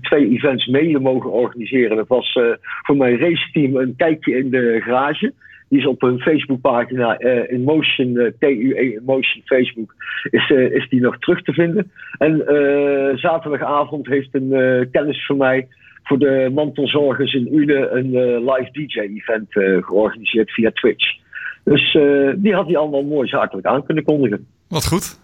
twee 0.00 0.28
events 0.28 0.66
mede 0.66 0.98
mogen 0.98 1.30
organiseren. 1.30 1.96
Dat 1.96 2.08
was 2.08 2.34
uh, 2.34 2.44
voor 2.82 2.96
mijn 2.96 3.18
raceteam 3.18 3.76
een 3.76 3.94
kijkje 3.96 4.38
in 4.38 4.50
de 4.50 4.80
garage. 4.84 5.32
Die 5.68 5.78
is 5.78 5.86
op 5.86 6.00
hun 6.00 6.20
Facebookpagina 6.20 7.18
in 7.48 7.62
Motion, 7.62 8.32
TUE 8.38 8.74
in 8.74 9.02
Motion 9.04 9.42
Facebook, 9.44 9.94
is, 10.30 10.50
is 10.50 10.88
die 10.88 11.00
nog 11.00 11.18
terug 11.18 11.42
te 11.42 11.52
vinden. 11.52 11.90
En 12.18 12.42
zaterdagavond 13.18 14.06
heeft 14.06 14.28
een 14.32 14.88
kennis 14.90 15.26
van 15.26 15.36
mij 15.36 15.68
voor 16.02 16.18
de 16.18 16.50
mantelzorgers 16.54 17.34
in 17.34 17.48
Ule 17.52 17.90
een 17.90 18.10
live 18.44 18.68
DJ-event 18.72 19.52
georganiseerd 19.84 20.50
via 20.50 20.70
Twitch. 20.70 21.18
Dus 21.64 21.92
die 22.36 22.54
had 22.54 22.66
hij 22.66 22.76
allemaal 22.76 23.02
mooi 23.02 23.28
zakelijk 23.28 23.66
aan 23.66 23.84
kunnen 23.84 24.04
kondigen. 24.04 24.46
Wat 24.68 24.86
goed. 24.86 25.20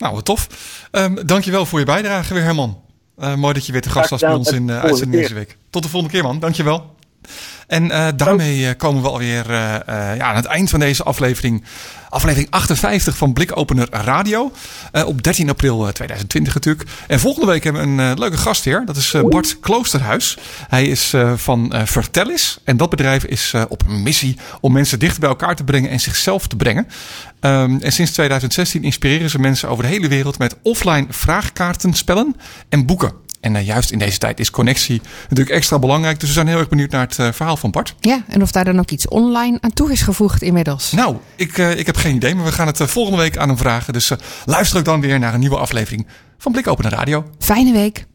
Nou, 0.00 0.14
wat 0.14 0.24
tof. 0.24 0.46
Um, 0.92 1.26
dankjewel 1.26 1.66
voor 1.66 1.78
je 1.78 1.84
bijdrage 1.84 2.34
weer, 2.34 2.42
Herman. 2.42 2.82
Uh, 3.18 3.34
mooi 3.34 3.54
dat 3.54 3.66
je 3.66 3.72
weer 3.72 3.80
te 3.80 3.90
gast 3.90 4.10
was 4.10 4.20
bij 4.20 4.34
ons 4.34 4.52
in 4.52 4.68
uh, 4.68 4.80
uitzending 4.80 5.22
deze 5.22 5.34
week. 5.34 5.56
Tot 5.70 5.82
de 5.82 5.88
volgende 5.88 6.14
keer, 6.14 6.22
man. 6.22 6.38
Dankjewel. 6.38 6.94
En 7.66 7.84
uh, 7.84 8.08
daarmee 8.16 8.74
komen 8.74 9.02
we 9.02 9.08
alweer 9.08 9.50
ja, 9.50 10.20
aan 10.20 10.36
het 10.36 10.44
eind 10.44 10.70
van 10.70 10.80
deze 10.80 11.02
aflevering 11.02 11.64
Aflevering 12.10 12.50
58 12.50 13.16
van 13.16 13.32
Blikopener 13.32 13.88
Radio. 13.90 14.52
Uh, 14.92 15.06
op 15.06 15.22
13 15.22 15.48
april 15.48 15.92
2020 15.92 16.38
eh, 16.38 16.54
natuurlijk. 16.54 16.88
En 17.06 17.20
volgende 17.20 17.46
week 17.46 17.64
hebben 17.64 17.82
we 17.82 18.02
een 18.02 18.10
uh, 18.10 18.18
leuke 18.18 18.36
gastheer. 18.36 18.82
Dat 18.86 18.96
is 18.96 19.14
Bart 19.28 19.60
Kloosterhuis. 19.60 20.38
Hij 20.68 20.86
is 20.86 21.14
van 21.34 21.72
Vertellis. 21.84 22.58
En 22.64 22.76
dat 22.76 22.90
bedrijf 22.90 23.24
is 23.24 23.54
op 23.68 23.88
missie 23.88 24.36
om 24.60 24.72
mensen 24.72 24.98
dichter 24.98 25.20
bij 25.20 25.28
elkaar 25.28 25.56
te 25.56 25.64
brengen 25.64 25.90
en 25.90 26.00
zichzelf 26.00 26.46
te 26.46 26.56
brengen. 26.56 26.86
Um, 27.40 27.80
en 27.80 27.92
sinds 27.92 28.12
2016 28.12 28.82
inspireren 28.82 29.30
ze 29.30 29.38
mensen 29.38 29.68
over 29.68 29.84
de 29.84 29.90
hele 29.90 30.08
wereld 30.08 30.38
met 30.38 30.56
offline 30.62 31.06
vraagkaartenspellen 31.08 32.36
en 32.68 32.86
boeken. 32.86 33.12
En 33.40 33.54
uh, 33.54 33.66
juist 33.66 33.90
in 33.90 33.98
deze 33.98 34.18
tijd 34.18 34.40
is 34.40 34.50
connectie 34.50 35.00
natuurlijk 35.22 35.56
extra 35.56 35.78
belangrijk. 35.78 36.20
Dus 36.20 36.28
we 36.28 36.34
zijn 36.34 36.46
heel 36.46 36.58
erg 36.58 36.68
benieuwd 36.68 36.90
naar 36.90 37.06
het 37.06 37.18
uh, 37.18 37.32
verhaal 37.32 37.56
van 37.56 37.70
Bart. 37.70 37.94
Ja, 38.00 38.22
en 38.28 38.42
of 38.42 38.50
daar 38.50 38.64
dan 38.64 38.78
ook 38.78 38.90
iets 38.90 39.08
online 39.08 39.58
aan 39.60 39.72
toe 39.72 39.92
is 39.92 40.02
gevoegd 40.02 40.42
inmiddels. 40.42 40.92
Nou, 40.92 41.16
ik, 41.36 41.58
uh, 41.58 41.78
ik 41.78 41.86
heb 41.86 41.96
geen 41.96 42.14
idee, 42.14 42.34
maar 42.34 42.44
we 42.44 42.52
gaan 42.52 42.66
het 42.66 42.82
volgende 42.82 43.18
week 43.18 43.36
aan 43.36 43.48
hem 43.48 43.58
vragen. 43.58 43.92
Dus 43.92 44.12
luister 44.44 44.78
ook 44.78 44.84
dan 44.84 45.00
weer 45.00 45.18
naar 45.18 45.34
een 45.34 45.40
nieuwe 45.40 45.58
aflevering 45.58 46.06
van 46.38 46.52
Blik 46.52 46.66
Open 46.66 46.90
Radio. 46.90 47.30
Fijne 47.38 47.72
week. 47.72 48.08